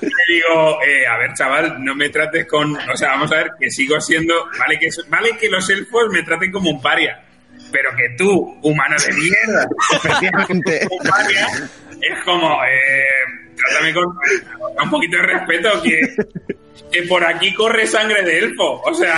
[0.00, 2.74] le digo, eh, a ver, chaval, no me trates con...
[2.76, 4.34] O sea, vamos a ver, que sigo siendo...
[4.58, 7.22] Vale que, vale que los elfos me traten como un paria,
[7.70, 9.68] pero que tú, humano de mierda,
[11.10, 11.48] paria,
[12.00, 12.64] es como...
[12.64, 13.38] Eh,
[13.68, 14.04] trátame con
[14.84, 16.00] un poquito de respeto que,
[16.90, 18.80] que por aquí corre sangre de elfo.
[18.82, 19.16] O sea,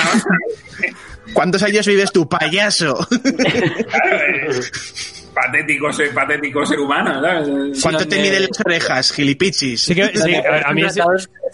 [1.32, 2.94] ¿Cuántos años vives tu payaso?
[3.08, 4.60] claro, eh,
[5.34, 7.80] patético, ser, patético ser humano, ¿sabes?
[7.82, 9.80] ¿Cuánto te miden las orejas, gilipichis?
[9.84, 10.94] Sí, que, sí, a, a mí es-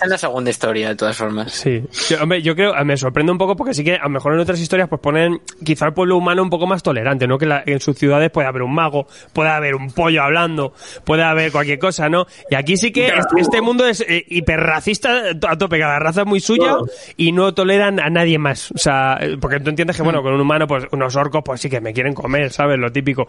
[0.01, 1.53] Tratados en la segunda historia, de todas formas.
[1.53, 4.35] Sí, Yo- hombre, yo creo, me sorprende un poco porque sí que a lo mejor
[4.35, 7.39] en otras historias pues ponen quizá el pueblo humano un poco más tolerante, ¿no?
[7.39, 10.73] Que la- en sus ciudades puede haber un mago, puede haber un pollo hablando,
[11.05, 12.27] puede haber cualquier cosa, ¿no?
[12.51, 15.11] Y aquí sí que este, este mundo es eh, hiperracista
[15.49, 16.77] a tope, cada raza es muy suya
[17.17, 18.71] y no toleran a nadie más.
[18.73, 21.61] O sea, eh, porque tú entiendes que, bueno, con un humano, pues unos orcos, pues
[21.61, 22.79] sí que me quieren comer, ¿sabes?
[22.79, 23.29] Lo típico.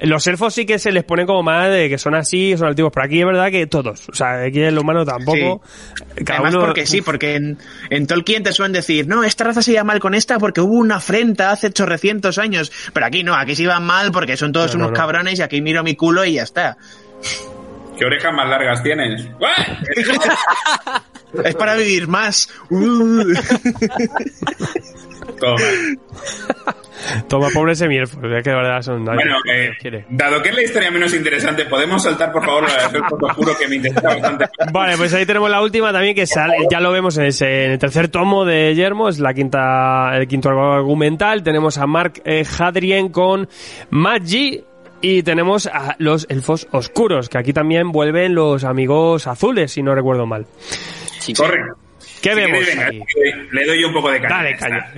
[0.00, 2.90] Los elfos sí que se les pone como más de que son así, son altivos,
[2.94, 4.08] pero aquí es verdad que todos.
[4.08, 5.60] O sea, aquí el humano tampoco.
[6.24, 7.58] Cada Además, uno- porque sí, porque en,
[7.90, 10.74] en Tolkien te suelen decir, no, esta raza se iba mal con esta porque hubo
[10.74, 12.72] una afrenta hace chorrecientos años.
[12.92, 15.00] Pero aquí no, aquí se iban mal porque son todos No, no, unos no.
[15.02, 16.76] cabrones y aquí miro mi culo y ya está.
[17.98, 19.26] ¿Qué orejas más largas tienes?
[21.44, 22.48] Es para vivir más.
[22.70, 23.22] Uh.
[25.38, 25.56] Toma.
[27.28, 29.04] Toma, pobre semielfos, es que de verdad son...
[29.04, 32.88] nadie Bueno, eh, dado que es la historia menos interesante, ¿podemos saltar, por favor, la
[32.88, 34.46] del Elfo Oscuro que me interesa bastante?
[34.72, 37.70] Vale, pues ahí tenemos la última también que sale, ya lo vemos en, ese- en
[37.72, 41.42] el tercer tomo de Yermo, es la quinta, el quinto argumental.
[41.42, 43.48] Tenemos a Mark eh, Hadrien con
[43.88, 44.62] Maggi
[45.00, 49.94] y tenemos a los elfos oscuros, que aquí también vuelven los amigos azules, si no
[49.94, 50.44] recuerdo mal.
[51.36, 51.62] Corre.
[52.22, 53.02] ¿Qué Si vemos venga, aquí?
[53.52, 54.36] le doy un poco de caña.
[54.36, 54.92] Dale, caña.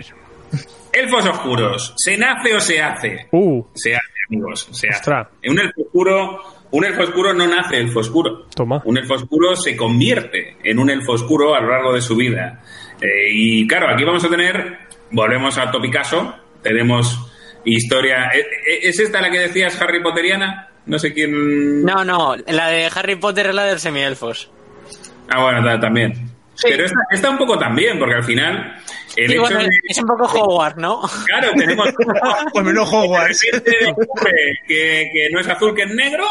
[0.92, 1.94] Elfos oscuros.
[1.96, 3.26] ¿Se nace o se hace?
[3.32, 4.68] Uh, Se hace, amigos.
[4.72, 4.98] Se hace.
[4.98, 5.28] Ostras.
[5.46, 8.46] Un elfo oscuro, un elfo oscuro no nace elfo oscuro.
[8.54, 8.82] Toma.
[8.84, 12.62] Un elfo oscuro se convierte en un elfo oscuro a lo largo de su vida.
[13.00, 14.78] Eh, y claro, aquí vamos a tener,
[15.10, 17.18] volvemos a Topicaso, tenemos
[17.64, 18.30] historia.
[18.34, 20.68] ¿e- e- ¿Es esta la que decías Harry Potteriana?
[20.86, 21.84] No sé quién.
[21.84, 24.50] No, no, la de Harry Potter es la de los semielfos.
[25.34, 26.12] Ah, bueno, ta- también.
[26.62, 28.76] Pero esta, esta un poco también, porque al final.
[29.16, 31.00] El Sí, hecho bueno, de- es un poco Hogwarts, ¿no?
[31.26, 31.88] Claro, tenemos.
[32.52, 33.40] Pues menos Hogwarts.
[34.68, 36.24] Que no es azul, que es negro.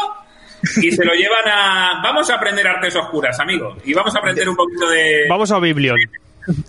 [0.80, 2.00] Y se lo llevan a.
[2.02, 3.76] Vamos a aprender artes oscuras, amigo.
[3.84, 5.26] Y vamos a aprender un poquito de.
[5.28, 5.96] vamos a Biblion.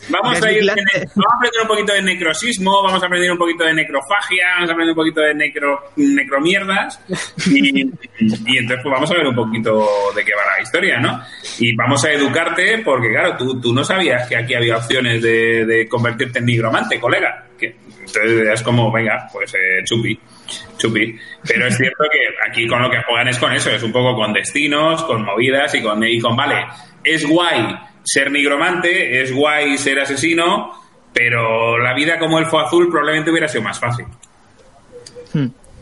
[0.09, 3.63] Vamos a, ir vamos a aprender un poquito de necrosismo, vamos a aprender un poquito
[3.63, 6.99] de necrofagia, vamos a aprender un poquito de necro, necromierdas.
[7.47, 11.21] Y, y entonces pues vamos a ver un poquito de qué va la historia, ¿no?
[11.59, 15.65] Y vamos a educarte porque, claro, tú, tú no sabías que aquí había opciones de,
[15.65, 17.47] de convertirte en nigromante, colega.
[17.57, 20.19] Que, entonces es como, venga, pues eh, chupi,
[20.78, 21.15] chupi.
[21.47, 24.15] Pero es cierto que aquí con lo que juegan es con eso, es un poco
[24.15, 26.65] con destinos, con movidas y con, y con vale,
[27.03, 30.72] es guay ser nigromante, es guay ser asesino,
[31.14, 34.06] pero la vida como elfo azul probablemente hubiera sido más fácil.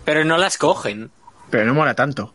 [0.06, 1.10] Pero no las cogen.
[1.50, 2.34] Pero no mola tanto.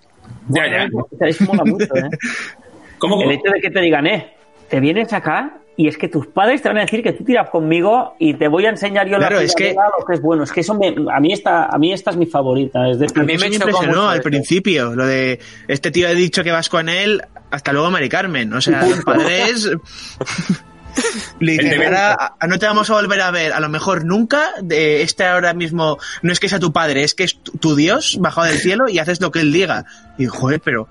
[0.48, 0.88] Ya, ya.
[1.26, 2.08] Eso mola mucho, ¿eh?
[2.98, 3.20] ¿Cómo?
[3.22, 4.34] El hecho de que te digan, eh,
[4.68, 7.50] te vienes acá y es que tus padres te van a decir que tú tiras
[7.50, 10.44] conmigo y te voy a enseñar yo Claro, la es que- lo que es bueno.
[10.44, 12.88] Es que eso me, a mí esta, a mí esta es mi favorita.
[12.88, 16.68] Es A mí me impresionó al principio, lo de este tío ha dicho que vas
[16.70, 18.52] con él, hasta luego Mari Carmen.
[18.52, 19.66] O sea, los padres
[21.40, 21.94] le El dicen, deber.
[21.94, 25.24] ahora a- no te vamos a volver a ver, a lo mejor nunca, de este
[25.24, 28.46] ahora mismo, no es que sea tu padre, es que es tu, tu Dios bajado
[28.46, 29.84] del cielo y haces lo que él diga.
[30.18, 30.88] Y joder, pero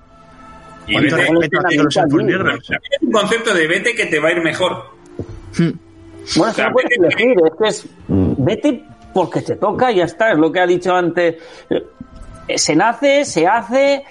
[0.86, 4.42] Y ¿cuánto vete- respeto los es un concepto de vete que te va a ir
[4.42, 4.94] mejor.
[6.36, 8.84] Bueno, es que no puedes elegir, es que es, vete
[9.14, 10.32] porque te toca y ya está.
[10.32, 11.36] Es lo que ha dicho antes.
[11.70, 14.04] Eh, Se nace, se hace.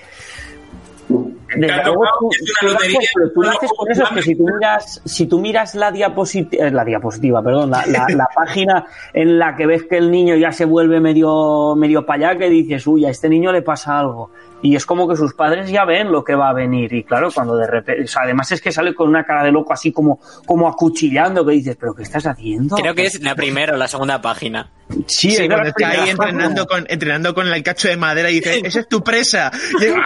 [1.07, 3.91] Desde luego, tú, es una tú lo lotería, haces, pero tú lo no haces por
[3.91, 7.85] eso, es que si tú miras, si tú miras la diapositiva, la diapositiva, perdón, la,
[7.85, 12.05] la- la página en la que ves que el niño ya se vuelve medio, medio
[12.05, 14.31] para allá, que dices, uy, a este niño le pasa algo.
[14.61, 16.91] Y es como que sus padres ya ven lo que va a venir.
[16.91, 19.51] Y claro, cuando de repente, o sea, además es que sale con una cara de
[19.51, 22.75] loco así como, como acuchillando, que dices, pero ¿qué estás haciendo?
[22.75, 24.71] Creo que es la primera o la segunda página.
[25.07, 28.29] Sí, Sí, es de cuando está ahí entrenando con, entrenando con el cacho de madera
[28.31, 29.51] y dice, esa es tu presa.
[29.79, 29.97] Y digo,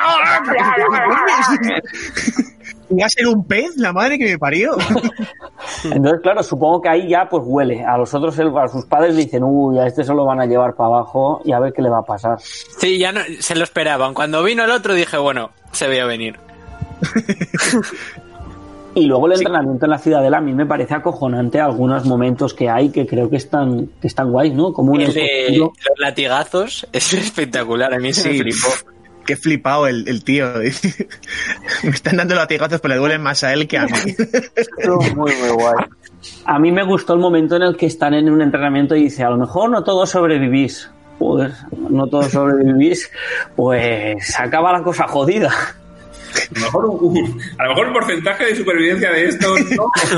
[2.91, 3.77] ¿Va a ser un pez?
[3.77, 4.71] La madre que me parió.
[5.83, 7.83] Entonces, claro, supongo que ahí ya pues huele.
[7.83, 10.73] A los otros, a sus padres dicen, uy, a este se lo van a llevar
[10.75, 12.39] para abajo y a ver qué le va a pasar.
[12.39, 14.13] Sí, ya no, se lo esperaban.
[14.13, 16.39] Cuando vino el otro dije, bueno, se veía venir.
[18.95, 22.69] Y luego el entrenamiento en la ciudadela a mí me parece acojonante algunos momentos que
[22.69, 24.73] hay que creo que están, que están guays, ¿no?
[24.73, 27.93] Como un El de los latigazos es espectacular.
[27.93, 28.39] A mí me Sí.
[28.39, 28.67] flipó.
[29.25, 30.47] Qué flipado el, el tío.
[31.83, 33.91] me están dando latigazos, pero le duelen más a él que a mí.
[35.15, 35.75] muy, muy guay.
[36.45, 39.23] A mí me gustó el momento en el que están en un entrenamiento y dice,
[39.23, 40.89] a lo mejor no todos sobrevivís.
[41.19, 41.53] Pues
[41.89, 43.11] no todos sobrevivís,
[43.55, 45.51] pues acaba la cosa jodida.
[46.55, 49.63] A lo mejor, un- a lo mejor el porcentaje de supervivencia de esto no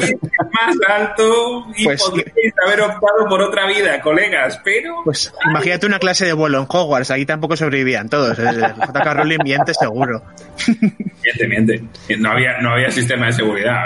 [0.02, 0.14] es
[0.54, 6.00] más alto y Pues- podríais haber optado por otra vida, colegas, pero Pues imagínate una
[6.00, 8.38] clase de vuelo en Hogwarts, ahí tampoco sobrevivían todos.
[8.40, 10.24] El JK Rowling miente seguro.
[11.24, 11.84] miente, miente.
[12.20, 13.84] No había, no había sistema de seguridad.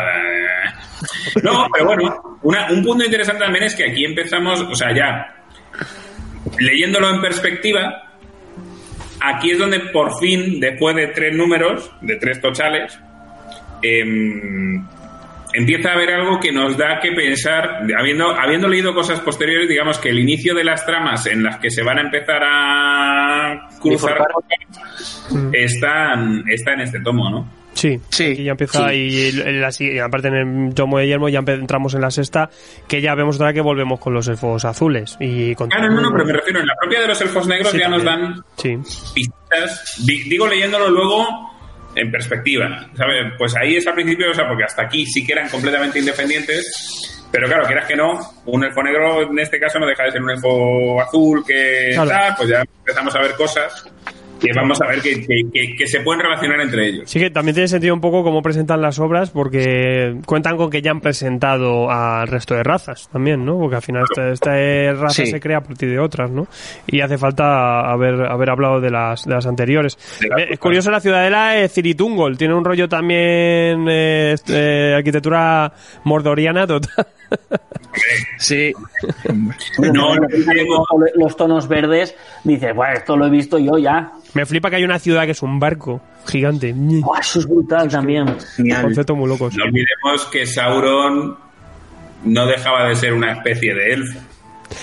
[1.43, 5.35] No, pero bueno, una- un punto interesante también es que aquí empezamos, o sea, ya
[6.59, 8.03] leyéndolo en perspectiva,
[9.21, 12.99] aquí es donde por fin, después de tres números, de tres tochales,
[13.81, 14.85] em,
[15.53, 19.97] empieza a haber algo que nos da que pensar, habiendo, habiendo leído cosas posteriores, digamos
[19.99, 24.17] que el inicio de las tramas en las que se van a empezar a cruzar
[25.53, 26.13] está,
[26.47, 27.64] está en este tomo, ¿no?
[27.75, 30.35] Sí, Sí, aquí ya empieza y, el- la y aparte en
[30.67, 32.49] el tomo de Yermo ya entramos en la sexta,
[32.87, 35.89] que ya vemos otra vez que volvemos con los elfos azules y con Ah, no,
[35.89, 38.03] no, no, pero me refiero, en la propia de los elfos negros Sí, ya nos
[38.03, 38.77] dan Sí,
[39.13, 41.27] pistas, di- digo leyéndolo luego
[41.95, 43.33] en perspectiva, ¿sabes?
[43.37, 47.27] Pues ahí es al principio, o sea, porque hasta aquí sí que eran completamente independientes,
[47.31, 50.21] pero claro, quieras que no, un elfo negro en este caso no deja de ser
[50.23, 52.09] un elfo azul que Claro.
[52.09, 53.89] tal, pues ya empezamos a ver cosas
[54.39, 57.09] que vamos a ver que, que- que- que se pueden relacionar entre ellos.
[57.09, 60.81] Sí que también tiene sentido un poco cómo presentan las obras porque cuentan con que
[60.81, 63.57] ya han presentado al resto de razas también, ¿no?
[63.57, 65.27] Porque al final esta, esta raza Sí.
[65.31, 66.47] se crea a partir de otras, ¿no?
[66.87, 69.97] Y hace falta haber, haber hablado de las, de las anteriores.
[70.19, 75.71] De Eh, es curioso, la ciudadela es Ciritungol, tiene un rollo también eh, este, arquitectura
[76.03, 77.05] mordoriana total.
[78.37, 78.73] Sí.
[79.79, 84.11] No, no, Los- Los tonos verdes, dices, bueno, esto lo he visto yo ya.
[84.35, 86.73] Me flipa que hay una ciudad que es un barco gigante.
[86.75, 88.37] Buah, eso es brutal también.
[88.55, 88.83] Genial.
[88.83, 89.55] concepto muy locos.
[89.55, 91.37] no olvidemos que Sauron
[92.25, 94.19] no dejaba de ser una especie de elfo.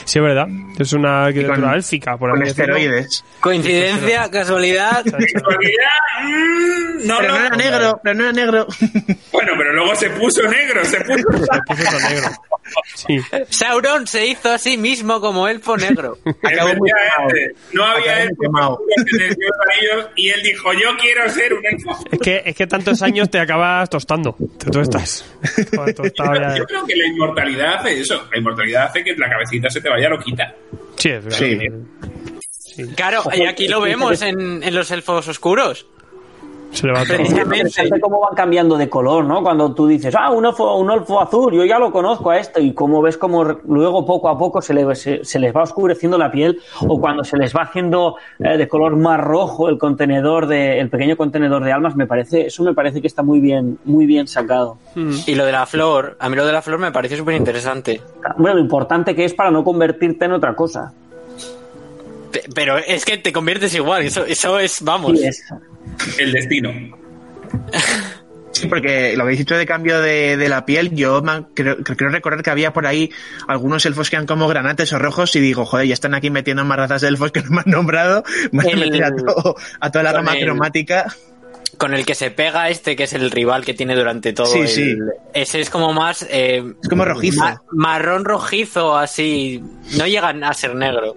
[0.04, 0.46] Sí, es verdad.
[0.78, 3.24] Es una arquitectura con- élfica, por Con esteroides.
[3.40, 5.02] Coincidencia, casualidad.
[5.04, 5.88] Casualidad,
[6.24, 8.66] mm, no, Pero no era negro, pero no era negro.
[9.32, 11.44] Bueno, pero luego se puso negro, se puso...
[11.44, 12.28] Se puso negro.
[12.94, 13.18] Sí.
[13.50, 16.16] Sauron se hizo a sí mismo como elfo negro.
[16.42, 16.90] Acabó muy
[17.72, 18.80] no había Acabó muy elfos quemado.
[18.96, 21.98] en el Señor de los Anillos y él dijo, yo quiero ser un elfo.
[22.10, 24.36] Es que, es que tantos años te acabas tostando.
[24.58, 25.24] Te tostas.
[25.56, 28.28] Yo creo que la inmortalidad hace eso.
[28.30, 30.54] La inmortalidad hace que la cabecita se te vaya loquita.
[30.96, 31.38] Sí, es verdad.
[31.38, 31.58] Sí.
[32.48, 32.86] Sí.
[32.94, 35.86] Claro, y aquí lo vemos en, en los elfos oscuros.
[36.72, 37.02] Se le va.
[37.02, 39.42] Interesante cómo van cambiando de color, ¿no?
[39.42, 42.60] Cuando tú dices, ah, un elfo, un elfo azul, yo ya lo conozco a este,
[42.62, 45.62] y cómo ves como re- luego poco a poco se, le- se, se les va
[45.62, 46.58] oscureciendo la piel,
[46.88, 50.88] o cuando se les va haciendo eh, de color más rojo el contenedor de, el
[50.88, 54.26] pequeño contenedor de almas, me parece, eso me parece que está muy bien, muy bien
[54.26, 54.78] sacado.
[55.26, 58.00] Y lo de la flor, a mí lo de la flor me parece súper interesante.
[58.38, 60.92] Bueno, lo importante que es para no convertirte en otra cosa.
[62.32, 65.18] Pe- Pero es que te conviertes igual, eso, eso es, vamos.
[65.20, 65.44] Sí, es-
[66.18, 66.70] El destino.
[68.52, 71.22] Sí, porque lo habéis dicho de cambio de, de la piel, yo
[71.54, 73.10] creo, creo recordar que había por ahí
[73.48, 76.62] algunos elfos que eran como granates o rojos y digo, joder, ya están aquí metiendo
[76.64, 78.22] más razas de elfos que no me han nombrado,
[78.52, 81.14] van a El- meter a, todo- a toda la gama el- cromática.
[81.78, 84.58] Con el que se pega este, que es el rival que tiene durante todo Sí,
[84.60, 84.94] el- sí.
[85.32, 86.26] Ese es como más...
[86.30, 87.40] eh, Es como rojizo.
[87.40, 89.62] ma- marrón rojizo, así.
[89.96, 91.16] No llegan a ser negro.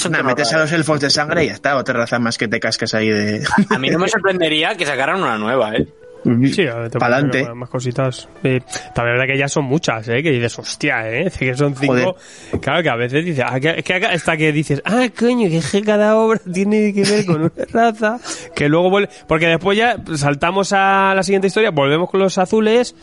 [0.00, 2.60] Tono metes a los elfos de sangre y ya está, otra raza más que te
[2.60, 3.42] cascas ahí de...
[3.70, 5.86] A mí no me sorprendería que sacaran una nueva, ¿eh?
[6.52, 7.38] Sí, a ver, te Pa'lante.
[7.40, 8.28] ponen Más, más cositas.
[8.44, 8.60] Eh,
[8.94, 10.22] también es verdad que ya son muchas, ¿eh?
[10.22, 11.30] Que dices, hostia, ¿eh?
[11.38, 12.16] Que son cinco.
[12.60, 15.48] Claro que a veces dices, ah, que, es que acá- hasta que dices, ah, coño,
[15.48, 18.18] que es que cada obra tiene que ver con una raza.
[18.54, 19.08] Que luego vuelve.
[19.26, 22.94] Porque después ya saltamos a la siguiente historia, volvemos con los azules.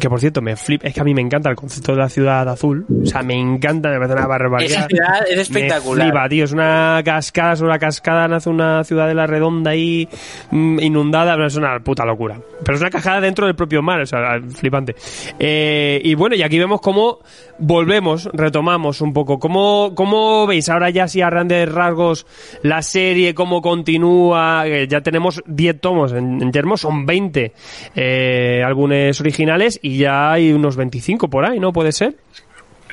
[0.00, 0.84] Que por cierto, me flip.
[0.84, 2.86] Es que a mí me encanta el concepto de la ciudad azul.
[3.02, 4.78] O sea, me encanta, me parece una barbaridad.
[4.78, 6.06] Esa ciudad es espectacular.
[6.06, 6.44] Me flipa, tío.
[6.44, 10.08] Es una cascada sobre la cascada, nace una ciudad de la redonda ahí
[10.50, 11.34] mm, inundada.
[11.34, 12.38] pero Es una puta locura.
[12.64, 14.94] Pero es una cascada dentro del propio mar, o sea, flipante.
[15.38, 17.20] Eh, y bueno, y aquí vemos cómo
[17.58, 19.38] volvemos, retomamos un poco.
[19.38, 22.26] ¿Cómo, cómo veis ahora ya así a grandes rasgos
[22.62, 24.66] la serie, cómo continúa?
[24.66, 27.52] Eh, ya tenemos 10 tomos en, en Yermo, son 20
[27.94, 31.72] eh, álbumes originales y ya hay unos 25 por ahí, ¿no?
[31.72, 32.14] ¿Puede ser?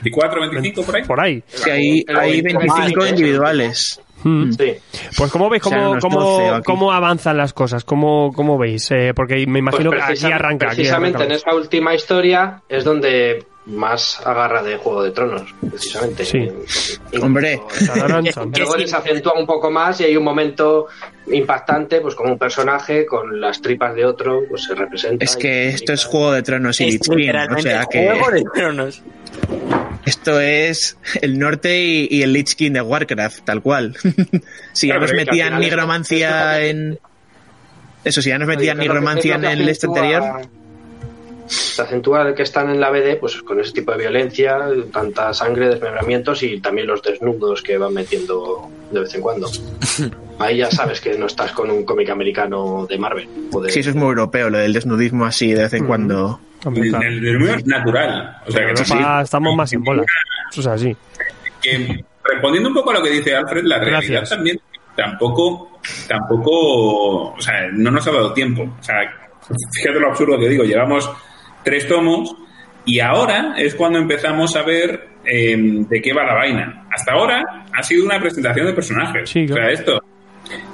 [0.01, 1.03] 24, 25 por ahí.
[1.03, 1.43] Por ahí.
[1.47, 3.09] Sí, hay, hay hay 25 más, ¿eh?
[3.09, 4.01] individuales.
[4.24, 4.51] Mm.
[4.51, 4.74] Sí.
[5.17, 6.63] Pues cómo veis cómo, cómo, 12 aquí.
[6.65, 10.67] cómo avanzan las cosas, cómo, cómo veis, Eh, porque me imagino Pues que aquí arranca.
[10.67, 16.26] Aquí Precisamente en esa última historia es donde más agarra de Juego de Tronos, precisamente.
[16.26, 16.47] Sí.
[17.11, 17.61] Y- Hombre.
[18.57, 20.88] Luego les acentúa un poco más y hay un momento
[21.28, 25.24] impactante, pues como un personaje con las tripas de otro, pues se representa.
[25.24, 28.32] Es y- que esto es Juego de Tronos y Es King, o sea que Juego
[28.32, 29.03] de Tronos.
[30.10, 33.95] Esto es el norte y, y el Lich King de Warcraft, tal cual.
[34.74, 36.99] si ya nos metían nigromancia en...
[38.03, 40.24] Eso, si ya nos metían nigromancia en el este anterior...
[41.47, 44.60] Se acentúa el que están en la BD, pues con ese tipo de violencia,
[44.93, 49.49] tanta sangre, desmembramientos y también los desnudos que van metiendo de vez en cuando.
[50.39, 53.28] Ahí ya sabes que no estás con un cómic americano de Marvel.
[53.51, 56.39] o de- Sí, eso es muy europeo, lo del desnudismo así de vez en cuando.
[56.66, 58.38] El, es natural.
[58.45, 60.05] O sea, estamos más en bolas.
[60.51, 60.95] Eso es así.
[61.62, 64.30] que, respondiendo un poco a lo que dice Alfred, la realidad Gracias.
[64.30, 64.60] también
[64.95, 68.64] tampoco, tampoco, o sea, no nos ha dado tiempo.
[68.80, 68.95] O sea,
[69.74, 71.10] fíjate lo absurdo que digo, llevamos
[71.64, 72.36] tres tomos
[72.86, 76.88] y ahora es cuando empezamos a ver eh, de qué va la vaina.
[76.91, 79.30] Hasta ahora ha sido una presentación de personajes.
[79.30, 80.01] Sí, O sea, esto,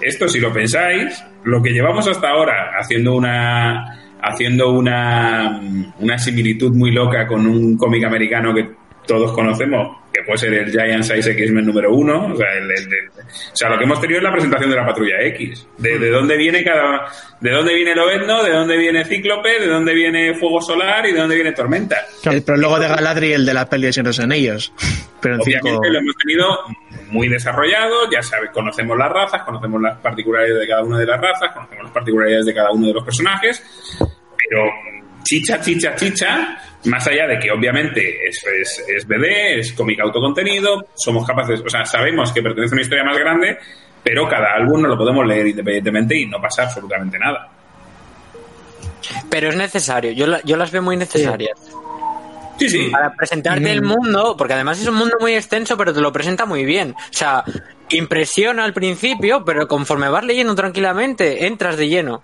[0.02, 5.62] esto si lo pensáis, lo que llevamos hasta ahora haciendo una haciendo una,
[6.00, 8.70] una similitud muy loca con un cómic americano que
[9.06, 12.92] todos conocemos, que puede ser el Giant Size X-Men número uno, o sea, el- el-
[12.92, 16.00] el- o sea, lo que hemos tenido es la presentación de la Patrulla X, de,
[16.00, 17.06] de dónde viene cada,
[17.40, 21.20] de dónde viene Lobezno, de dónde viene Cíclope, de dónde viene Fuego Solar y de
[21.20, 21.98] dónde viene Tormenta.
[22.24, 24.74] El prólogo de Galadriel de la peli de Señor Anillos.
[25.22, 25.60] Pero en cinco...
[25.68, 26.58] Obviamente lo hemos tenido
[27.12, 31.22] muy desarrollado, ya sabes, conocemos las razas, conocemos las particularidades de cada una de las
[31.22, 33.64] razas, conocemos las particularidades de cada uno de los personajes,
[34.48, 34.64] pero
[35.24, 40.88] chicha, chicha, chicha, más allá de que obviamente es, es, es BD, es cómic autocontenido,
[40.96, 43.58] somos capaces, o sea, sabemos que pertenece a una historia más grande,
[44.04, 47.50] pero cada álbum no lo podemos leer independientemente y no pasa absolutamente nada.
[49.30, 51.60] Pero es necesario, yo, la- yo las veo muy necesarias.
[52.58, 52.89] Sí, sí.
[52.89, 56.46] Para presentarte el mundo, porque además es un mundo muy extenso, pero te lo presenta
[56.46, 56.91] muy bien.
[56.91, 57.43] O sea,
[57.89, 62.24] impresiona al principio, pero conforme vas leyendo tranquilamente, entras de lleno.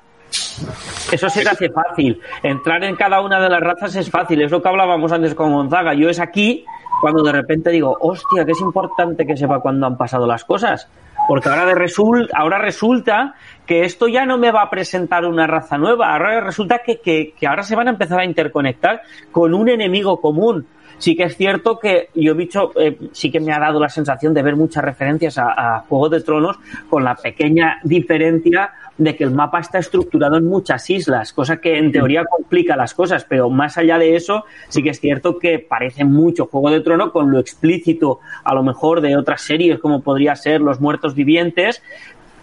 [1.12, 2.20] Eso se te hace fácil.
[2.44, 4.42] Entrar en cada una de las razas es fácil.
[4.42, 5.94] Es lo que hablábamos antes con Gonzaga.
[5.94, 6.66] Yo es aquí
[7.02, 10.88] cuando de repente digo, hostia, que es importante que sepa cuándo han pasado las cosas.
[11.28, 15.48] Porque ahora, de resul- ahora resulta que esto ya no me va a presentar una
[15.48, 16.12] raza nueva.
[16.14, 19.02] Ahora resulta que, que- que ahora se van a empezar a interconectar
[19.32, 20.66] con un enemigo común.
[21.02, 23.90] Sí que es cierto que yo he dicho, eh, sí que me ha dado la
[23.90, 26.60] sensación de ver muchas referencias a, a Juego de Tronos
[26.92, 28.72] con la pequeña diferencia
[29.04, 32.94] de que el mapa está estructurado en muchas islas, cosa que en teoría complica las
[32.94, 36.82] cosas, pero más allá de eso, sí que es cierto que parece mucho Juego de
[36.82, 41.16] Trono con lo explícito, a lo mejor, de otras series como podría ser Los Muertos
[41.16, 41.82] Vivientes,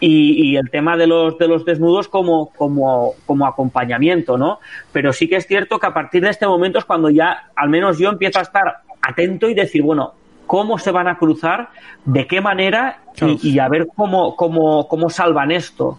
[0.01, 4.59] y, y el tema de los, de los desnudos como, como, como acompañamiento, ¿no?
[4.92, 7.68] Pero sí que es cierto que a partir de este momento es cuando ya, al
[7.68, 8.64] menos yo empiezo a estar
[9.03, 10.12] atento y decir, bueno,
[10.46, 11.68] ¿cómo se van a cruzar?
[12.05, 12.99] ¿De qué manera?
[13.20, 15.99] Y, y a ver cómo, cómo, cómo salvan esto.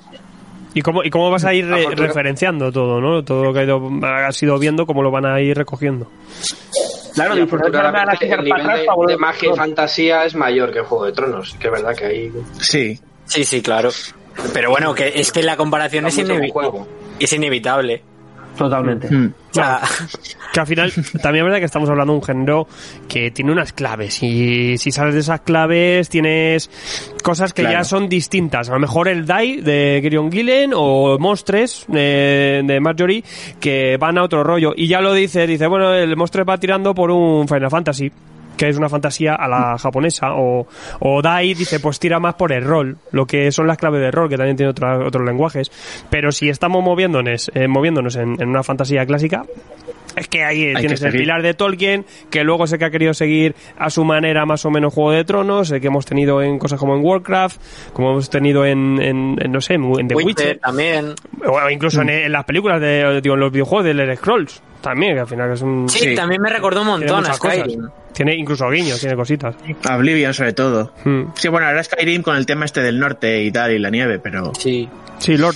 [0.73, 3.23] ¿Y cómo, ¿Y cómo vas a ir re- referenciando todo, no?
[3.23, 6.07] Todo lo que ha ido- has ido viendo, cómo lo van a ir recogiendo.
[7.15, 11.05] Claro, Y afortunadamente, el nivel atrás de, de magia y fantasía es mayor que Juego
[11.05, 12.99] de Tronos, que es verdad que ahí Sí.
[13.29, 13.89] Sí, sí, claro.
[14.53, 16.87] Pero bueno, que es que la comparación es, inevi- juego.
[17.19, 18.01] es inevitable.
[18.57, 19.09] Totalmente.
[19.09, 19.33] Mm.
[19.51, 19.79] O sea,
[20.53, 22.67] Que al final, también es verdad que estamos hablando de un género
[23.07, 24.21] que tiene unas claves.
[24.23, 26.69] Y si sales de esas claves, tienes
[27.23, 27.77] cosas que Claro.
[27.77, 28.69] ya son distintas.
[28.69, 33.23] A lo mejor el Die de Girion Gillen o Monstres de, de Marjorie,
[33.59, 34.73] que van a otro rollo.
[34.75, 38.11] Y ya lo dice, dice, bueno, el Monstres va tirando por un Final Fantasy.
[38.59, 40.67] Que es una fantasía a la japonesa, o,
[40.99, 44.11] o Dai dice, pues tira más por el rol, lo que son las claves de
[44.11, 45.71] rol, que también tiene otra- otros lenguajes.
[46.09, 49.43] Pero si estamos moviéndonos, eh, moviéndonos en una fantasía clásica,
[50.19, 53.13] es que ahí que tienes el pilar de Tolkien, que luego sé que ha querido
[53.13, 56.59] seguir a su manera más o menos Juego de Tronos, eh, que hemos tenido en
[56.59, 57.59] cosas como en Warcraft,
[57.93, 61.13] como hemos tenido en, en- en, no sé, en The Witcher Witcher, también.
[61.45, 65.13] o incluso en, en las películas de, digo, en los videojuegos de Elder Scrolls, también,
[65.15, 65.89] que al final es un...
[65.89, 66.15] Sí, Sí.
[66.15, 67.57] también me recordó un montón a cosas.
[67.57, 67.87] Skyrim.
[68.13, 69.55] Tiene incluso guiños, tiene cositas.
[69.89, 70.93] Oblivion sobre todo.
[71.05, 71.23] Hmm.
[71.35, 74.19] Sí, bueno, ahora Skyrim con el tema este del norte y tal, y la nieve,
[74.19, 74.53] pero...
[74.55, 74.89] Sí.
[75.19, 75.55] Sí, Lord.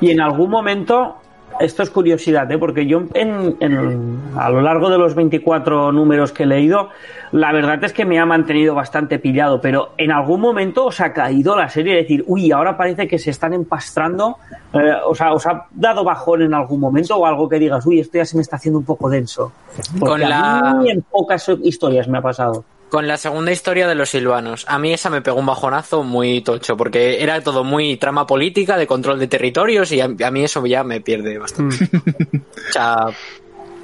[0.00, 1.16] Y en algún momento,
[1.60, 2.58] esto es curiosidad, ¿eh?
[2.58, 6.90] porque yo en, en- a lo largo de los 24 números que he leído,
[7.32, 11.12] la verdad es que me ha mantenido bastante pillado, pero en algún momento os ha
[11.12, 14.36] caído la serie de decir, uy, ahora parece que se están empastrando,
[14.72, 18.00] eh, o sea, os ha dado bajón en algún momento o algo que digas, uy,
[18.00, 19.52] esto ya se me está haciendo un poco denso.
[19.98, 22.64] Porque Con a la- mí en pocas historias me ha pasado.
[22.88, 24.64] Con la segunda historia de los silvanos.
[24.68, 28.76] A mí esa me pegó un bajonazo muy tocho, porque era todo muy trama política,
[28.76, 31.88] de control de territorios, y a, a mí eso ya me pierde bastante.
[31.94, 33.06] o sea,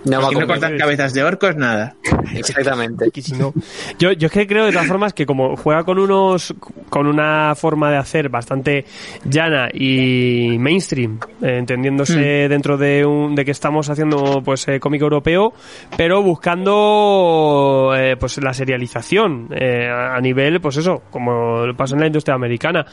[0.05, 1.95] no va Si no cortan cabezas de orcos, nada.
[2.35, 3.11] Exactamente.
[3.39, 3.53] No-
[3.99, 6.55] Yo, yo es que creo de todas formas que como juega con unos
[6.89, 8.85] con una forma de hacer bastante
[9.25, 15.03] llana y mainstream, eh, entendiéndose dentro de un de que estamos haciendo pues eh, cómic
[15.03, 15.53] europeo,
[15.97, 22.01] pero buscando eh, pues la serialización eh, a a nivel pues eso, como pasa en
[22.01, 22.85] la industria americana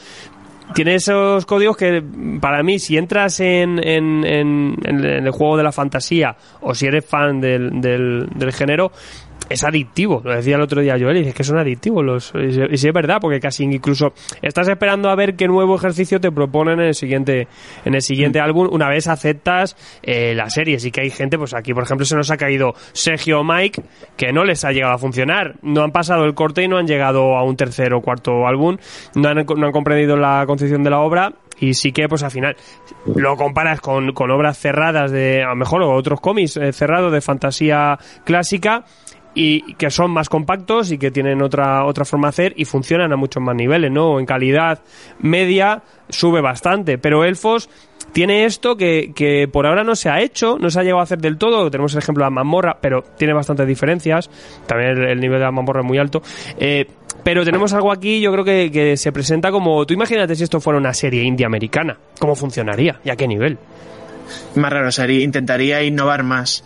[0.74, 2.02] tiene esos códigos que
[2.40, 6.86] para mí si entras en, en, en- en el juego de la fantasía o si
[6.86, 8.92] eres fan del, del, del género
[9.50, 12.76] es adictivo, lo decía el otro día Joel, y dice que son adictivos los, y
[12.76, 16.78] sí es verdad, porque casi incluso estás esperando a ver qué nuevo ejercicio te proponen
[16.80, 17.48] en el siguiente,
[17.84, 21.52] en el siguiente álbum, una vez aceptas eh, la serie, sí que hay gente, pues
[21.52, 23.82] aquí por ejemplo se nos ha caído Sergio o Mike,
[24.16, 26.86] que no les ha llegado a funcionar, no han pasado el corte y no han
[26.86, 28.76] llegado a un tercer o cuarto álbum,
[29.16, 32.30] no han, no han comprendido la concepción de la obra, y sí que pues al
[32.30, 32.56] final
[33.14, 37.12] lo comparas con, con obras cerradas de a lo mejor o otros cómics eh, cerrados
[37.12, 38.84] de fantasía clásica
[39.34, 43.12] y que son más compactos y que tienen otra otra forma de hacer y funcionan
[43.12, 44.18] a muchos más niveles, ¿no?
[44.18, 44.80] En calidad
[45.20, 47.68] media sube bastante, pero Elfos
[48.12, 51.04] tiene esto que, que por ahora no se ha hecho, no se ha llegado a
[51.04, 51.70] hacer del todo.
[51.70, 54.28] Tenemos el ejemplo de la mazmorra, pero tiene bastantes diferencias.
[54.66, 56.20] También el, el nivel de la mazmorra es muy alto.
[56.58, 56.86] Eh,
[57.22, 59.84] pero tenemos algo aquí, yo creo que, que se presenta como.
[59.86, 61.96] Tú imagínate si esto fuera una serie india americana.
[62.18, 63.00] ¿Cómo funcionaría?
[63.04, 63.58] ¿Y a qué nivel?
[64.56, 66.64] Más raro sería, intentaría innovar más.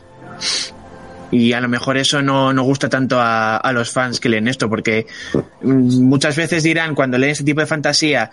[1.34, 4.48] Y a lo mejor eso no, no gusta tanto a, a los fans que leen
[4.48, 5.06] esto, porque
[5.62, 8.30] mm, muchas veces dirán cuando leen este tipo de fantasía,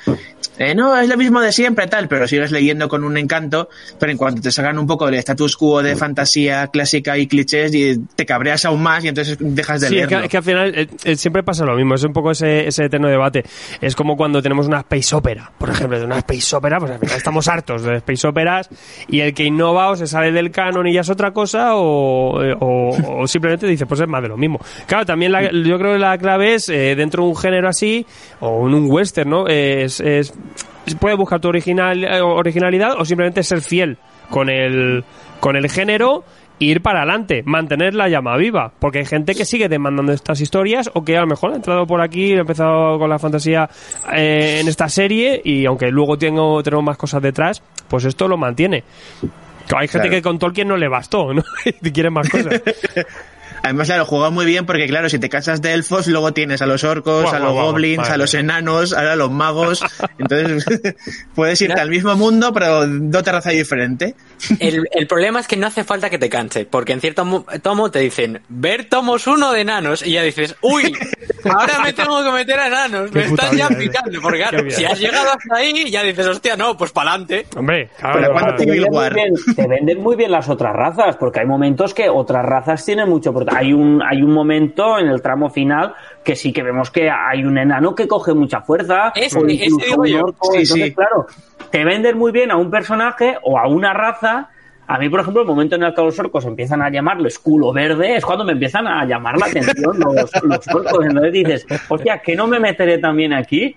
[0.57, 4.11] eh, no, es lo mismo de siempre, tal, pero sigues leyendo con un encanto, pero
[4.11, 7.97] en cuanto te sacan un poco del status quo de fantasía clásica y clichés, y
[8.15, 10.25] te cabreas aún más y entonces dejas de Sí, es que, leerlo.
[10.25, 12.85] es que al final eh, eh, siempre pasa lo mismo, es un poco ese, ese
[12.85, 13.43] eterno debate.
[13.81, 16.99] Es como cuando tenemos una space opera, por ejemplo, de una space opera, pues al
[16.99, 18.69] final estamos hartos de space operas
[19.07, 22.43] y el que innova o se sale del canon y ya es otra cosa o,
[22.43, 22.55] eh,
[22.91, 24.59] o- simplemente dice, pues es más de lo mismo.
[24.87, 28.05] Claro, también la- yo creo que la clave es eh, dentro de un género así
[28.39, 29.47] o en un western, ¿no?
[29.47, 30.33] Es, es,
[30.99, 33.97] puedes buscar tu original, eh, originalidad o simplemente ser fiel
[34.29, 35.03] con el,
[35.39, 36.23] con el género
[36.59, 40.91] ir para adelante, mantener la llama viva, porque hay gente que sigue demandando estas historias
[40.93, 43.67] o que a lo mejor ha entrado por aquí, ha empezado con la fantasía
[44.15, 48.37] eh, en esta serie y aunque luego tengo, tenemos más cosas detrás, pues esto lo
[48.37, 48.83] mantiene.
[49.77, 50.17] Hay gente Claro.
[50.17, 51.43] que con Tolkien no le bastó, ¿no?
[51.81, 52.61] y quieren más cosas.
[53.63, 56.65] Además, claro, juega muy bien porque, claro, si te casas de elfos, luego tienes a
[56.65, 59.83] los orcos, a los goblins, a los enanos, ahora a los magos.
[60.17, 60.65] Entonces,
[61.35, 64.15] puedes irte al mismo mundo, pero de otra raza diferente.
[64.59, 67.45] El, el problema es que no hace falta que te canse, porque en cierto mo-
[67.61, 70.91] tomo te dicen, ver tomos uno de enanos, y ya dices, uy,
[71.45, 73.75] ahora me tengo que meter a enanos, me están ya eh.
[73.77, 77.45] picando, porque claro, si has llegado hasta ahí, ya dices, hostia, no, pues para adelante.
[77.55, 78.45] Hombre, claro, Pero claro.
[78.45, 81.93] ¿cuánto te venden, muy bien, te venden muy bien las otras razas, porque hay momentos
[81.93, 83.31] que otras razas tienen mucho.
[83.53, 85.93] Hay un, hay un momento en el tramo final
[86.23, 89.65] que sí que vemos que hay un enano que coge mucha fuerza, Ese- o ese
[89.65, 90.19] incluso digo un yo.
[90.25, 90.47] orco.
[90.53, 90.93] Sí, Entonces, sí.
[90.95, 91.27] claro,
[91.69, 94.49] te venden muy bien a un personaje o a una raza.
[94.87, 97.71] A mí, por ejemplo, el momento en el que los orcos empiezan a llamarles culo
[97.71, 101.05] verde es cuando me empiezan a llamar la atención los, los orcos.
[101.05, 103.75] Entonces dices, hostia, ¿que no me meteré también aquí?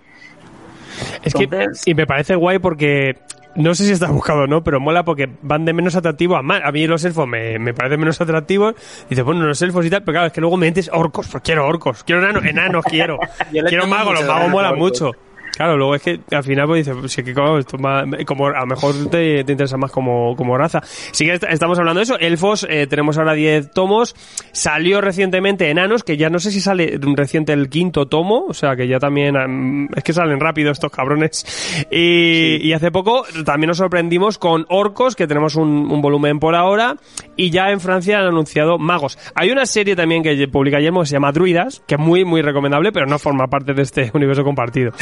[1.22, 1.48] Es que,
[1.86, 3.16] y me parece guay porque
[3.56, 6.42] no sé si está buscado o no, pero mola porque van de menos atractivo a
[6.42, 6.62] más.
[6.64, 8.74] A mí los elfos me, me parecen menos atractivos.
[9.08, 11.42] Dices, bueno, los elfos y tal, pero claro, es que luego me metes orcos, pues
[11.42, 13.18] quiero orcos, quiero enanos, enanos quiero.
[13.68, 15.12] Quiero magos, los magos molan mucho.
[15.56, 18.60] Claro, luego es que al final pues dices, sí que como, esto más- como a
[18.60, 20.80] lo mejor te, te interesa más como, como raza.
[21.12, 22.18] Sí que est- estamos hablando de eso.
[22.18, 24.14] Elfos, eh, tenemos ahora 10 tomos.
[24.52, 28.74] Salió recientemente Enanos, que ya no sé si sale reciente el quinto tomo, o sea
[28.76, 31.86] que ya también am, es que salen rápido estos cabrones.
[31.90, 36.54] Y, y hace poco también nos sorprendimos con Orcos, que tenemos un, un volumen por
[36.54, 36.96] ahora.
[37.36, 39.18] Y ya en Francia han anunciado Magos.
[39.34, 42.42] Hay una serie también que publica Yelmo que se llama Druidas, que es muy, muy
[42.42, 44.92] recomendable, pero no forma parte de este universo compartido.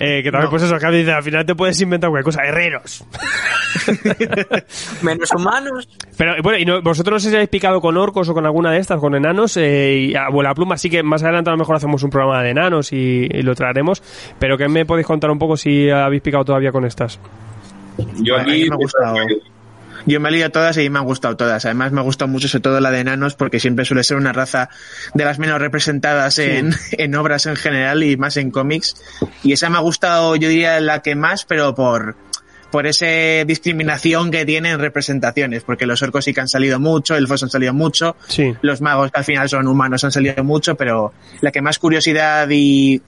[0.00, 2.42] Eh, que también, pues eso, que dice, al final te puedes inventar cualquier cosa.
[2.44, 3.04] Herreros.
[5.02, 5.88] Menos humanos.
[6.16, 8.70] Pero bueno, y no- vosotros no sé si habéis picado con orcos o con alguna
[8.72, 11.58] de estas, con enanos, eh, y a vuela pluma, así que más adelante a lo
[11.58, 14.02] mejor hacemos un programa de enanos y, y lo traeremos.
[14.38, 17.18] Pero que me podéis contar un poco si habéis picado todavía con estas.
[18.16, 19.14] Yo A mí aquí me ha gustado.
[20.06, 21.64] Yo me he leído todas y me han gustado todas.
[21.64, 24.32] Además, me ha gustado mucho, sobre todo la de enanos, porque siempre suele ser una
[24.32, 24.68] raza
[25.14, 28.94] de las menos representadas en, en obras en general y más en cómics.
[29.42, 32.16] Y esa me ha gustado, yo diría, la que más, pero por,
[32.70, 33.06] por esa
[33.46, 37.48] discriminación que tiene en representaciones, porque los orcos sí que han salido mucho, elfos han
[37.50, 38.52] salido mucho, Sí.
[38.62, 42.48] los magos que al final son humanos han salido mucho, pero la que más curiosidad
[42.50, 43.00] y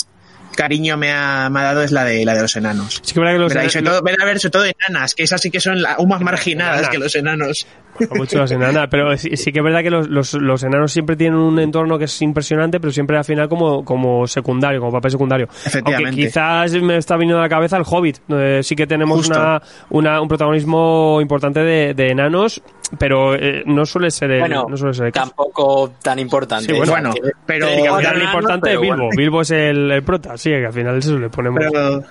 [0.56, 3.00] cariño me ha, me ha dado es la de la de los enanos.
[3.04, 5.14] Sí que es verdad que los sobre enanos- todo, ven a ver, sobre todo enanas,
[5.14, 7.66] que esas sí que son aún más marginadas que los enanos.
[8.10, 11.16] mucho las enanas, pero sí, sí que es verdad que los, los, los enanos siempre
[11.16, 15.12] tienen un entorno que es impresionante, pero siempre al final como, como secundario, como papel
[15.12, 15.48] secundario.
[15.64, 16.08] Efectivamente.
[16.10, 18.18] Aunque quizás me está viniendo a la cabeza el Hobbit.
[18.28, 22.60] donde sí que tenemos una, una- un protagonismo importante de, de enanos,
[22.98, 25.26] pero eh, no suele ser el, Bueno, no suele ser el caso.
[25.28, 26.72] tampoco tan importante.
[26.72, 27.14] Sí, bueno, Bueno,
[27.44, 28.96] pero, Sí, que al final importante es Bilbo.
[28.96, 29.08] bueno.
[29.16, 31.60] Bilbo es el, el prota, sí, que al final eso le ponemos.
[31.70, 32.02] pero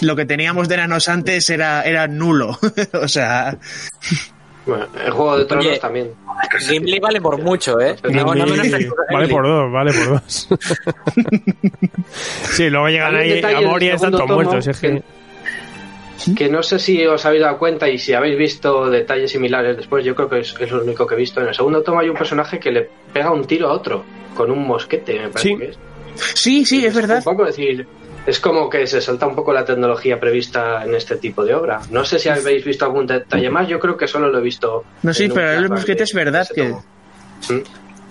[0.00, 2.58] lo que teníamos de enanos antes era, era nulo.
[3.00, 3.56] o sea,
[4.66, 6.10] Bueno, el Juego de Tronos Oye, también.
[6.58, 7.94] Gimli vale por mucho, ¿eh?
[8.02, 8.66] Gimli- No, no menos
[9.12, 10.48] vale por dos, vale por dos.
[12.52, 14.66] sí, luego llegan ahí detalle a en el morir y están todos muertos.
[14.66, 15.02] es que-
[16.36, 20.04] Que no sé si os habéis dado cuenta y si habéis visto detalles similares después,
[20.04, 21.40] yo creo que es, es lo único que he visto.
[21.40, 24.04] En el segundo tomo hay un personaje que le pega un tiro a otro
[24.34, 25.56] con un mosquete, me parece Sí.
[25.56, 25.78] que es.
[26.16, 27.18] sí, sí, es verdad.
[27.18, 27.86] Un poco decir,
[28.26, 31.80] es como que se salta un poco la tecnología prevista en este tipo de obra.
[31.90, 34.84] No sé si habéis visto algún detalle más, yo creo que solo lo he visto.
[35.02, 36.68] No, sí, pero el mosquete es verdad que-.
[37.52, 37.62] ¿Mm?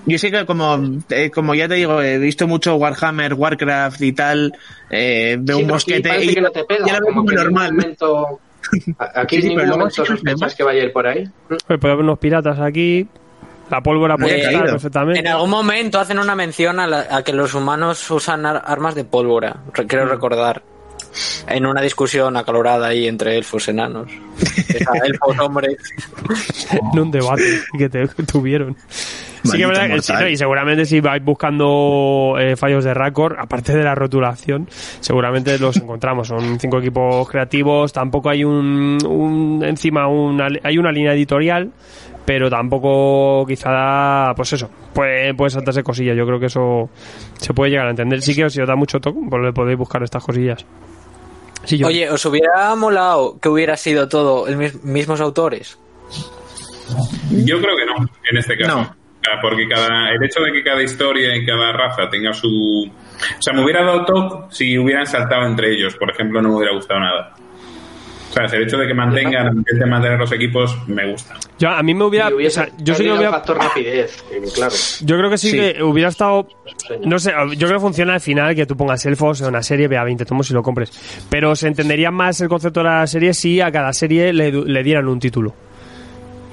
[0.06, 4.12] Yo sé que como, eh, como ya te digo, he visto mucho Warhammer, Warcraft y
[4.14, 4.54] tal,
[4.89, 7.74] eh, de Sí, un mosquete y que no te pega, ya lo veo como normal.
[7.74, 8.39] momento-
[8.99, 10.82] a- Aquí Sí, sí, en pero ningún luego momento sí que los sospechas que vaya
[10.82, 11.24] a ir por ahí.
[11.70, 13.08] Oye, puede haber unos piratas aquí.
[13.70, 15.20] La pólvora puede Eh, estar perfectamente.
[15.22, 18.95] En algún momento hacen una mención a, la- a que los humanos usan ar- armas
[18.95, 19.88] de pólvora, re- Mm.
[19.88, 20.62] creo recordar.
[21.47, 24.10] En una discusión acalorada ahí entre elfos enanos.
[24.68, 25.78] Esa, elfos hombres.
[26.93, 27.43] en un debate
[27.78, 28.76] que te tuvieron.
[29.44, 33.94] Sí que verdad y seguramente si vais buscando eh, fallos de Raccord, aparte de la
[33.96, 34.68] rotulación,
[35.00, 36.28] seguramente los encontramos.
[36.28, 41.72] Son cinco equipos creativos, tampoco hay un, un- encima una, hay una línea editorial,
[42.26, 46.16] pero tampoco quizá, pues eso, puede, puede saltarse cosillas.
[46.16, 46.89] Yo creo que eso
[47.38, 48.22] se puede llegar a entender.
[48.22, 50.66] Sí que si os da mucho toque, pues le podéis buscar estas cosillas.
[51.66, 51.88] Sí, yo.
[51.88, 55.78] Oye, ¿os hubiera molado que hubiera sido todo el mis- mismos autores?
[57.32, 58.78] Yo creo que no, en este caso.
[58.78, 58.96] No.
[59.41, 62.47] Porque cada, el hecho de que cada historia y cada raza tenga su...
[62.89, 65.95] O sea, me hubiera dado toque si hubieran saltado entre ellos.
[65.95, 67.34] Por ejemplo, no me hubiera gustado nada.
[68.30, 71.36] O sea, el hecho de que mantengan, intenten mantener los equipos, me gusta.
[71.59, 72.32] Yo- a mí me hubiera.
[72.32, 73.32] Y hubiese o sea, yo sí que el hubiera.
[73.32, 74.74] factor rapidez, que, claro.
[75.01, 75.57] Yo creo que sí, Sí.
[75.57, 76.47] que hubiera estado.
[77.05, 79.88] No sé, yo creo que funciona al final que tú pongas elfos en una serie,
[79.88, 80.91] vea 20 tomos y lo compres.
[81.30, 84.65] Pero se entendería más el concepto de la serie si a cada serie le, du-
[84.65, 85.53] le dieran un título.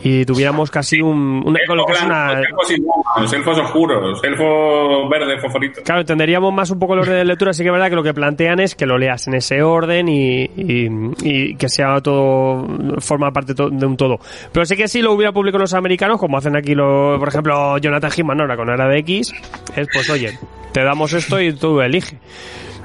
[0.02, 1.42] Y tuviéramos casi un.
[1.44, 5.36] Una, con lo que es una- elfos inhumanos, elfos oscuros, elfo verde.
[5.84, 7.52] Claro, entenderíamos más un poco el orden de lectura.
[7.52, 10.08] Sí que es verdad que lo que plantean es que lo leas en ese orden
[10.08, 10.88] y, y-
[11.22, 12.66] y que sea todo,
[12.98, 14.18] forma parte de un todo.
[14.52, 17.76] Pero sí que si lo hubiera publicado los americanos, como hacen aquí, lo, por ejemplo,
[17.78, 19.32] Jonathan Hickman ahora con era de X,
[19.76, 20.38] es pues oye,
[20.72, 22.18] te damos esto y tú elige.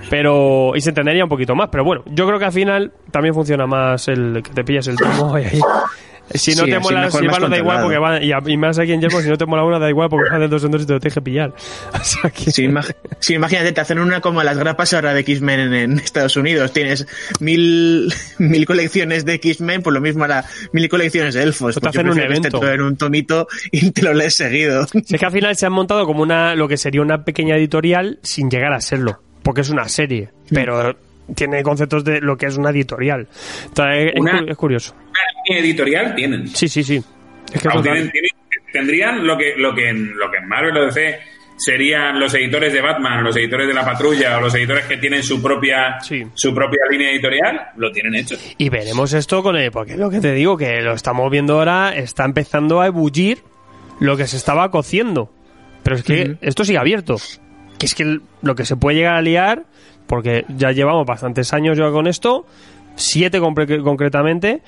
[0.09, 1.69] Pero, y se entendería un poquito más.
[1.71, 4.97] Pero bueno, yo creo que al final también funciona más el que te pillas el
[4.97, 5.59] tomo y ahí.
[6.33, 8.79] Si no Sí, te mola, si más da igual porque va, y, a- y más
[8.79, 10.71] aquí en Yermo, si no te mola una, da igual porque va de dos en
[10.71, 11.53] dos y te lo tienes que pillar.
[11.93, 15.19] O sea que- Sí, imag- sí, imagínate, te hacen una como las grapas ahora de
[15.21, 16.73] X-Men en, en Estados Unidos.
[16.73, 17.05] Tienes
[17.39, 21.77] mil, mil colecciones de X-Men, por lo mismo ahora mil colecciones de elfos.
[21.77, 22.49] O te Pues hacen un evento.
[22.59, 24.85] todo en un tomito y te lo lees seguido.
[25.09, 28.19] Es que al final se han montado como una lo que sería una pequeña editorial
[28.23, 30.95] sin llegar a serlo, porque es una serie, pero
[31.35, 33.27] tiene conceptos de lo que es una editorial.
[33.65, 34.93] Entonces, es, Una- es curioso.
[34.99, 36.47] Una línea editorial tienen.
[36.47, 37.01] Sí, sí, sí.
[37.53, 38.31] Es que tienen- tienen-
[38.73, 41.17] tendrían lo que, lo que en lo que en Marvel o DC
[41.57, 45.23] serían los editores de Batman, los editores de la Patrulla o los editores que tienen
[45.23, 46.25] su propia Sí.
[46.33, 48.35] su propia línea editorial, lo tienen hecho.
[48.57, 51.95] Y veremos esto con el, porque lo que te digo, que lo estamos viendo ahora,
[51.95, 53.39] está empezando a ebullir
[54.01, 55.31] lo que se estaba cociendo.
[55.83, 57.15] Pero es que esto sigue abierto.
[57.77, 59.63] Que es que lo que se puede llegar a liar,
[60.07, 62.45] porque ya llevamos bastantes años ya con esto,
[62.95, 64.61] siete compre- concretamente.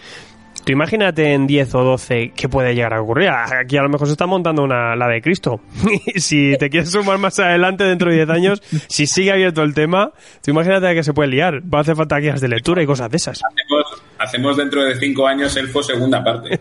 [0.65, 3.29] Tú imagínate en 10 o 12 qué puede llegar a ocurrir.
[3.29, 5.61] Aquí a lo mejor se está montando una, la de Cristo.
[6.13, 9.73] Y si te quieres sumar más adelante, dentro de 10 años, si sigue abierto el
[9.73, 10.11] tema,
[10.43, 11.61] tú imagínate que se puede liar.
[11.73, 13.39] Va a hacer falta guías de lectura y cosas de esas.
[13.45, 16.49] Hacemos, hacemos dentro de cinco años Elfo segunda parte.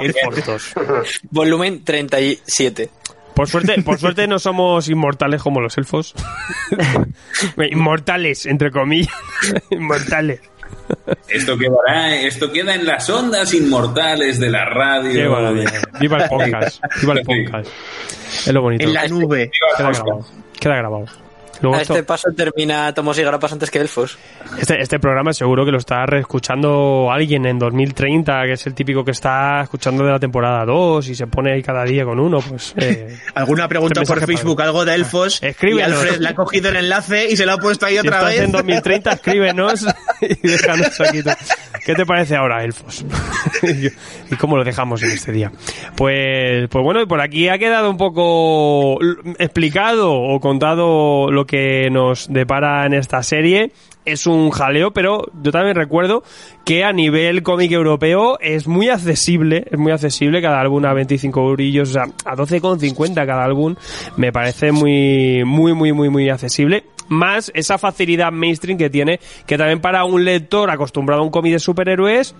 [0.00, 0.74] Elfos.
[1.30, 2.90] Volumen 37.
[3.36, 6.14] Por suerte, por suerte no somos inmortales como los elfos.
[7.70, 9.12] inmortales, entre comillas.
[9.70, 10.40] inmortales.
[11.28, 15.12] Esto quedará, esto queda en las ondas inmortales de la radio.
[15.12, 15.82] Qué maravilla.
[16.00, 16.82] Viva el podcast.
[17.02, 17.70] Viva el podcast.
[18.24, 18.84] Es lo bonito.
[18.84, 19.50] En la nube.
[19.76, 20.26] Queda grabado.
[20.58, 21.06] Queda grabado.
[21.62, 24.18] Luego A esto- este paso termina Tomos y Grapas antes que Elfos.
[24.58, 29.04] Este, este programa seguro que lo está reescuchando alguien en 2030, que es el típico
[29.04, 32.38] que está escuchando de la temporada 2 y se pone ahí cada día con uno,
[32.40, 32.74] pues...
[32.78, 35.42] eh, Alguna pregunta Este por mensaje Facebook, para- algo de elfos.
[35.42, 35.88] Escríbenos.
[35.90, 38.16] Y Alfred le ha cogido el enlace y se lo ha puesto ahí si otra
[38.18, 38.40] estás vez.
[38.42, 39.86] en 2030, escríbenos
[40.20, 41.22] y déjanos aquí.
[41.84, 43.04] ¿Qué te parece ahora, Elfos?
[44.30, 45.52] ¿Y cómo lo dejamos en este día?
[45.96, 48.98] Pues, pues bueno, y por aquí ha quedado un poco
[49.38, 53.72] explicado o contado lo que nos depara en esta serie.
[54.04, 56.22] Es un jaleo, pero yo también recuerdo
[56.64, 61.40] que a nivel cómic europeo es muy accesible, es muy accesible, cada álbum a 25
[61.40, 63.74] eurillos, o sea, a 12,50 cada álbum,
[64.16, 69.56] me parece muy, muy, muy, muy, muy accesible más esa facilidad mainstream que tiene, que
[69.56, 72.34] también para un lector acostumbrado a un cómic de superhéroes,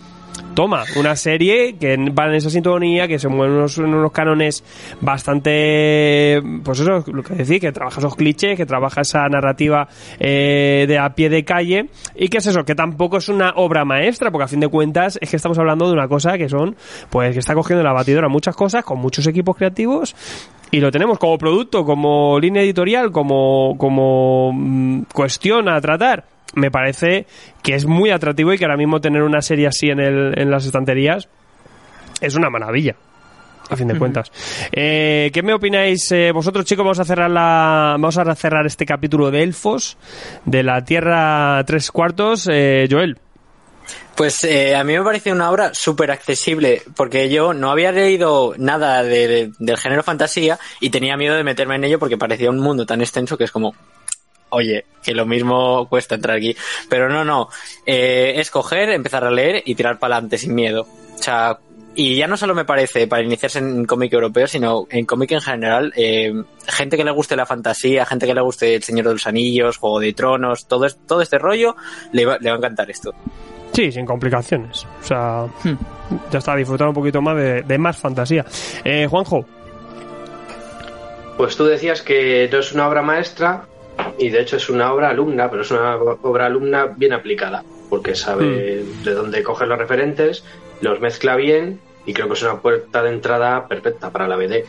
[0.54, 4.62] toma una serie que va en esa sintonía, que se mueve en unos, unos
[5.00, 9.88] bastante, pues eso, lo que decir, que trabaja esos clichés, que trabaja esa narrativa
[10.18, 13.84] eh, de a pie de calle, y que es eso, que tampoco es una obra
[13.84, 16.76] maestra, porque a fin de cuentas es que estamos hablando de una cosa que son,
[17.10, 20.14] pues que está cogiendo en la batidora muchas cosas, con muchos equipos creativos,
[20.70, 26.35] y lo tenemos como producto, como línea editorial, como, como mm, cuestión a tratar.
[26.56, 27.26] Me parece
[27.62, 30.50] que es muy atractivo y que ahora mismo tener una serie así en, el, en
[30.50, 31.28] las estanterías
[32.20, 32.96] es una maravilla.
[33.68, 34.30] A fin de cuentas.
[34.72, 36.84] Eh, ¿Qué me opináis eh, vosotros, chicos?
[36.84, 39.96] Vamos a cerrar la, vamos a cerrar este capítulo de Elfos
[40.44, 42.48] de la Tierra tres cuartos.
[42.50, 43.18] Eh, Joel.
[44.14, 48.54] Pues eh, a mí me parece una obra súper accesible, porque yo no había leído
[48.56, 52.48] nada de- de- del género fantasía y tenía miedo de meterme en ello porque parecía
[52.50, 53.74] un mundo tan extenso que es como,
[54.50, 56.56] oye, que lo mismo cuesta entrar aquí.
[56.88, 57.48] Pero no, no,
[57.84, 60.86] eh, escoger, empezar a leer y tirar para adelante sin miedo.
[61.18, 61.58] O sea,
[61.94, 65.40] y ya no solo me parece para iniciarse en cómic europeo, sino en cómic en
[65.40, 66.30] general, eh,
[66.66, 69.78] gente que le guste la fantasía, gente que le guste El Señor de los Anillos,
[69.78, 71.74] Juego de Tronos, todo, es- todo este rollo,
[72.12, 73.14] le va, le va a encantar esto.
[73.72, 74.86] Sí, sin complicaciones.
[75.02, 75.46] O sea,
[76.30, 78.44] ya está, disfrutar un poquito más de, de más fantasía.
[78.84, 79.44] Eh, Juanjo.
[81.36, 83.66] Pues tú decías que no es una obra maestra
[84.18, 88.14] y de hecho es una obra alumna, pero es una obra alumna bien aplicada, porque
[88.14, 90.44] sabe de dónde coger los referentes,
[90.80, 94.64] los mezcla bien y creo que es una puerta de entrada perfecta para la BD.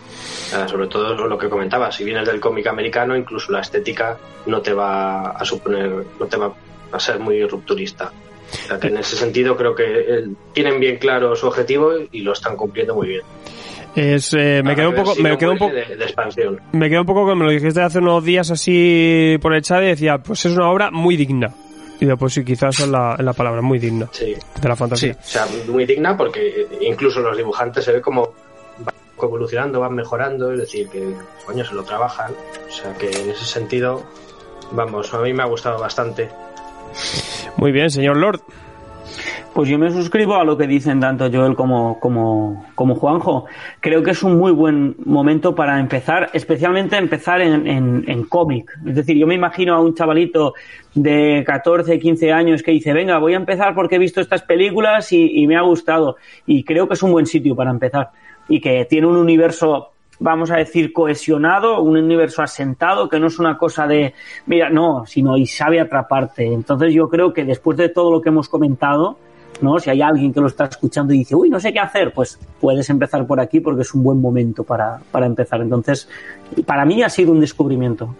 [0.68, 4.18] Sobre todo lo que comentaba, si vienes del cómic americano, incluso la estética
[4.48, 6.54] no te va a suponer, no te va
[6.92, 8.12] a ser muy rupturista.
[8.52, 12.22] O sea, que en ese sentido creo que eh, tienen bien claro su objetivo y
[12.22, 13.22] lo están cumpliendo muy bien.
[14.00, 16.62] Es, eh, me quedo un poco, me quedo un poco, de- de expansión.
[16.72, 19.82] me quedo un poco, como me lo dijiste hace unos días así por el chat
[19.82, 21.48] y decía, pues es una obra muy digna.
[22.00, 24.36] Y después sí, quizás es la, la palabra, muy digna Sí.
[24.62, 25.14] de la fantasía.
[25.20, 28.34] O sea, muy digna porque incluso los dibujantes se ve como
[28.78, 31.04] van evolucionando, van mejorando, es decir, que
[31.48, 32.34] coño se lo trabajan.
[32.68, 34.04] O sea, que en ese sentido,
[34.74, 36.30] vamos, a mí me ha gustado bastante.
[37.58, 38.42] Muy bien, señor Lord.
[39.58, 43.48] Pues yo me suscribo a lo que dicen tanto Joel como, como, Juanjo.
[43.80, 48.72] Creo que es un muy buen momento para empezar, especialmente empezar en, en, en cómic.
[48.86, 50.54] Es decir, yo me imagino a un chavalito
[50.94, 55.12] de 14, 15 años que dice, venga, voy a empezar porque he visto estas películas
[55.12, 56.18] y, y me ha gustado.
[56.46, 58.12] Y creo que es un buen sitio para empezar.
[58.48, 59.90] Y que tiene un universo
[60.20, 64.14] vamos a decir, cohesionado, un universo asentado, que no es una cosa de,
[64.46, 66.46] mira, no, sino y sabe atraparte.
[66.46, 69.18] Entonces yo creo que después de todo lo que hemos comentado,
[69.62, 69.80] ¿no?
[69.80, 72.40] Si hay alguien que lo está escuchando y dice, uy, no sé qué hacer, pues
[72.60, 75.62] puedes empezar por aquí porque es un buen momento para, para empezar.
[75.62, 76.10] Entonces,
[76.66, 78.16] para mí ha sido un descubrimiento.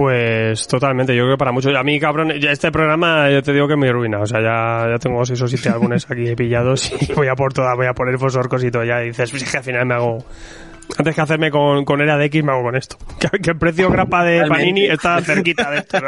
[0.00, 1.76] Pues totalmente, yo creo que para muchos.
[1.76, 4.18] A mí, cabrón, ya este programa, yo te digo que me ruina.
[4.20, 7.52] O sea, ya, ya tengo seis o siete álbumes aquí pillados y voy a por
[7.52, 8.82] todas, voy a poner orcos y todo.
[8.82, 10.24] Ya dices, pues es que al final me hago,
[10.98, 12.96] Antes que hacerme con, con era de X, me hago con esto.
[13.20, 14.46] Que, que el precio grapa de.
[14.46, 15.98] Panini está cerquita de esto.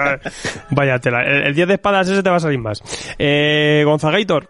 [0.71, 1.23] Vaya tela.
[1.25, 2.83] El, el 10 de espadas ese te va a salir más.
[3.19, 4.49] Eh, Gonzagator.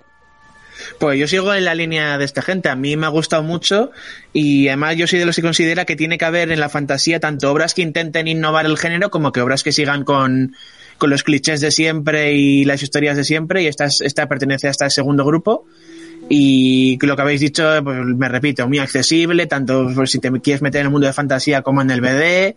[0.98, 2.68] Pues yo sigo en la línea de esta gente.
[2.68, 3.90] A mí me ha gustado mucho
[4.32, 7.20] y además yo soy de los que considera que tiene que haber en la fantasía
[7.20, 10.56] tanto obras que intenten innovar el género como que obras que sigan con,
[10.98, 13.62] con los clichés de siempre y las historias de siempre.
[13.62, 15.66] Y esta, es- esta pertenece a este segundo grupo.
[16.34, 20.62] Y lo que habéis dicho, pues me repito, muy accesible, tanto pues, si te quieres
[20.62, 22.56] meter en el mundo de fantasía como en el BD.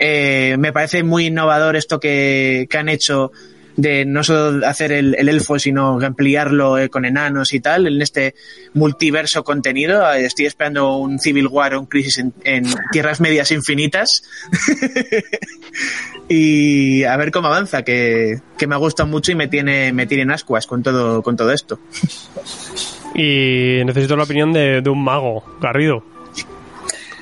[0.00, 3.30] Eh, me parece muy innovador esto que, que han hecho
[3.76, 8.02] de no solo hacer el, el elfo, sino ampliarlo eh, con enanos y tal, en
[8.02, 8.34] este
[8.72, 10.12] multiverso contenido.
[10.12, 14.24] Eh, Estoy esperando un Civil War o un Crisis en, en Tierras Medias Infinitas.
[16.28, 20.06] y a ver cómo avanza, que, que me ha gustado mucho y me tiene, me
[20.06, 21.78] tiene en ascuas con todo, con todo esto.
[23.14, 26.04] Y necesito la opinión de, de un mago, Garrido.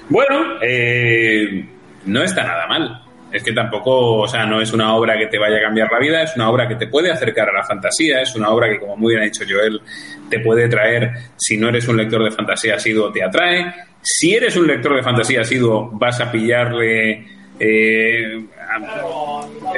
[0.08, 1.68] Bueno, eh,
[2.06, 3.02] no está nada mal.
[3.32, 5.98] Es que tampoco, o sea, no es una obra que te vaya a cambiar la
[5.98, 8.78] vida, es una obra que te puede acercar a la fantasía, es una obra que,
[8.78, 9.80] como muy bien ha dicho Joel,
[10.28, 13.72] te puede traer, si no eres un lector de fantasía asiduo, te atrae.
[14.02, 17.41] Si eres un lector de fantasía asiduo, vas a pillarle...
[17.62, 18.40] eh,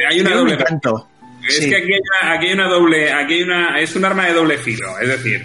[0.08, 0.54] hay una doble...
[0.54, 1.08] encanto.
[1.46, 1.68] Es Sí.
[1.68, 4.32] que aquí hay, una, aquí hay una doble, aquí hay una, es un arma de
[4.32, 5.42] doble filo, es decir,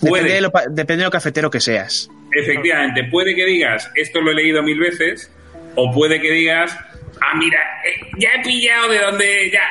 [0.00, 2.08] Depende de, lo, depende de lo cafetero que seas.
[2.32, 5.32] efectivamente, puede que digas, esto lo he leído mil veces,
[5.74, 6.76] o puede que digas,
[7.20, 9.62] ah, mira, eh, ya he pillado de donde, ya,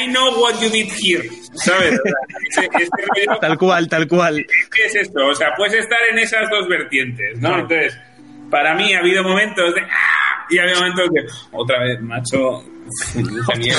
[0.00, 2.00] I, I know what you did here, ¿sabes?
[2.50, 2.68] Ese-
[3.26, 4.46] rollo- Tal cual, tal cual.
[4.74, 5.26] ¿Qué es esto?
[5.26, 7.58] O sea, puedes estar en esas dos vertientes, ¿no?
[7.58, 7.98] Entonces,
[8.50, 10.35] para mí ha habido momentos de ¡ah!
[10.50, 12.36] y ha habido momentos de otra vez, macho,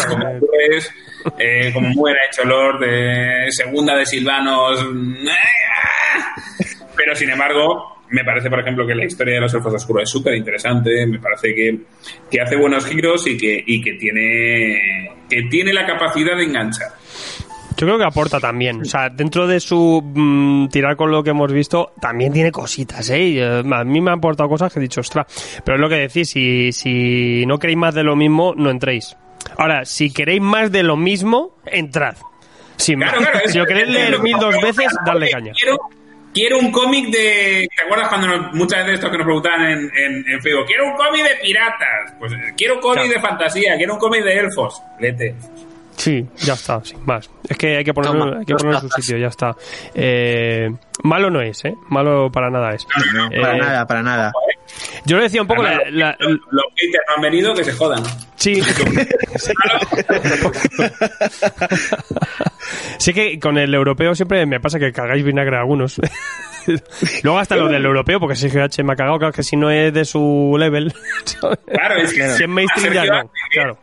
[0.08, 0.28] como
[0.70, 0.92] eres,
[1.38, 4.86] eh, como ha hecho Lord, de segunda de Silvanos,
[6.96, 10.10] pero sin embargo, me parece, por ejemplo, que la historia de los elfos oscuros es
[10.10, 11.78] súper interesante, me parece que,
[12.32, 16.90] que hace buenos giros y que, y que tiene que tiene la capacidad de enganchar.
[17.78, 18.82] Yo creo que aporta también.
[18.82, 23.08] O sea, dentro de su mm, tirar con lo que hemos visto, también tiene cositas,
[23.12, 23.20] ¿eh?
[23.24, 25.28] Y, eh, a mí me han aportado cosas que he dicho, ostras.
[25.64, 29.16] Pero es lo que decís, si, si no queréis más de lo mismo, no entréis.
[29.58, 32.16] Ahora, si queréis más de lo mismo, entrad.
[32.78, 33.14] Sin más.
[33.14, 35.52] Claro, si lo queréis leer mil dos veces, darle caña.
[35.54, 35.78] Quiero,
[36.34, 37.68] quiero un cómic de.
[37.76, 40.66] ¿Te acuerdas cuando nos- muchas veces esto que nos preguntaban en, en, en Facebook?
[40.66, 42.14] Quiero un cómic de piratas.
[42.20, 43.14] Pues eh, quiero un cómic Claro.
[43.14, 44.82] de fantasía, quiero un cómic de elfos.
[45.00, 45.36] Lete.
[45.98, 47.30] Sí, ya está, sin más.
[47.50, 49.56] Es que hay que ponerlo, Toma, hay que ponerlo en su sitio, ya está.
[49.96, 50.70] Eh,
[51.04, 51.74] malo no es, ¿eh?
[51.90, 52.86] Malo para nada es.
[52.86, 54.32] Para Eh, nada, para nada.
[55.06, 57.72] Yo lo decía un poco la- la- los, los haters no han venido, que se
[57.74, 58.04] jodan.
[58.36, 58.62] Sí.
[62.98, 66.00] sí que con el europeo siempre me pasa que cagáis vinagre a algunos.
[67.24, 69.72] Luego hasta lo del europeo, porque si GH me ha cagado, claro que si no
[69.72, 70.94] es de su level.
[71.24, 71.60] ¿sabes?
[71.68, 72.30] Claro, es que.
[72.32, 73.78] Si es mainstream ya no, claro.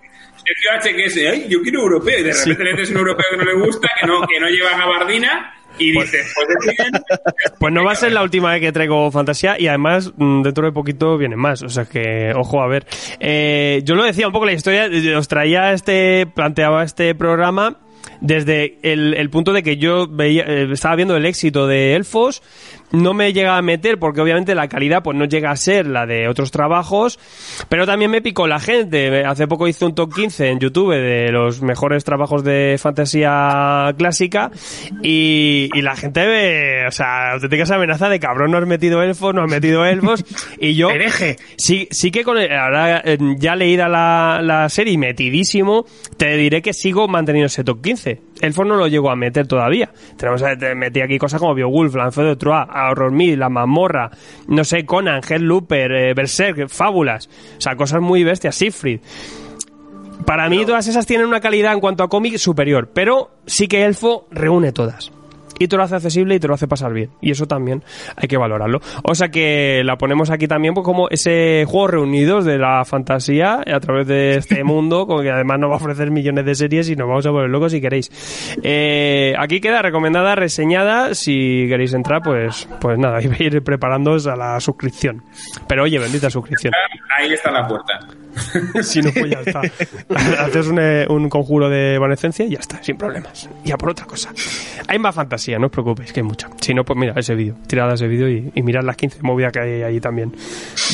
[0.45, 3.27] Sergio H, que es, ay, yo quiero europeo, y de repente le metes un europeo
[3.31, 6.93] que no le gusta, que no, que no lleva gabardina, y dices, pues deciden.
[7.59, 10.66] Pues no va a ser la última vez que traigo fantasía y además mm, dentro
[10.66, 12.87] de poquito vienen más, o sea que ojo a ver.
[13.21, 17.79] Eh, yo lo decía un poco la historia, eh, os traía este, planteaba este programa
[18.21, 22.43] desde el, el punto de que yo veía, eh, estaba viendo el éxito de Elfos,
[22.93, 26.06] no me llega a meter porque obviamente la calidad pues no llega a ser la
[26.06, 27.19] de otros trabajos,
[27.69, 29.24] pero también me picó la gente.
[29.24, 34.51] Hace poco hice un top 15 en YouTube de los mejores trabajos de fantasía clásica
[35.02, 39.35] y, y la gente ve, o sea, auténticas amenaza de cabrón, no has metido elfos,
[39.35, 40.24] no has metido elfos
[40.59, 40.90] y yo...
[40.94, 41.36] Hereje.
[41.56, 45.86] Sí, sí que con el- ahora eh, ya leída la, la serie y metidísimo,
[46.16, 48.20] te diré que sigo manteniendo ese top 15.
[48.40, 49.90] Elfos no lo llego a meter todavía.
[50.16, 54.11] Tenemos te metí aquí cosas como Beowulf, Lanfeo de Troyes, Horror Me, La Mazmorra,
[54.48, 57.28] no sé, Conan, Hellooper, eh, Berserk, Fábulas.
[57.59, 59.01] O sea, cosas muy bestias, Siegfried.
[60.27, 63.85] Para mí todas esas tienen una calidad en cuanto a cómic superior, pero sí que
[63.85, 65.12] Elfo reúne todas.
[65.59, 67.11] Y te lo hace accesible y te lo hace pasar bien.
[67.21, 67.83] Y eso también
[68.17, 68.81] hay que valorarlo.
[69.03, 73.61] O sea que la ponemos aquí también pues, como ese juego reunidos de la fantasía
[73.67, 76.89] a través de este mundo, con que además nos va a ofrecer millones de series
[76.91, 78.11] y nos vamos a volver locos si queréis.
[78.63, 81.15] Eh, aquí queda recomendada, reseñada.
[81.15, 85.23] Si queréis entrar, pues, pues nada, y ir preparándoos a la suscripción.
[85.69, 86.73] Pero oye, bendita suscripción.
[87.17, 88.01] Ahí está la puerta.
[88.83, 89.61] Si no, pues ya está.
[90.41, 93.49] Haces un, eh, un conjuro de evanescencia y ya está, sin problemas.
[93.65, 94.33] Y a por otra cosa.
[94.89, 96.49] Hay más fantasía, no os preocupéis, que hay mucha.
[96.61, 97.57] Si no, pues mira ese vídeo.
[97.66, 100.33] Tirad ese vídeo y, y mirad las 15 movidas que hay ahí también.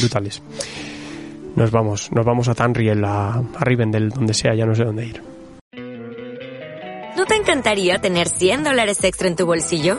[0.01, 0.43] Brutales.
[1.57, 5.07] Nos vamos, nos vamos a Tanriel, a, a Rivendell, donde sea, ya no sé dónde
[5.07, 5.23] ir.
[7.17, 9.99] ¿No te encantaría tener 100 dólares extra en tu bolsillo?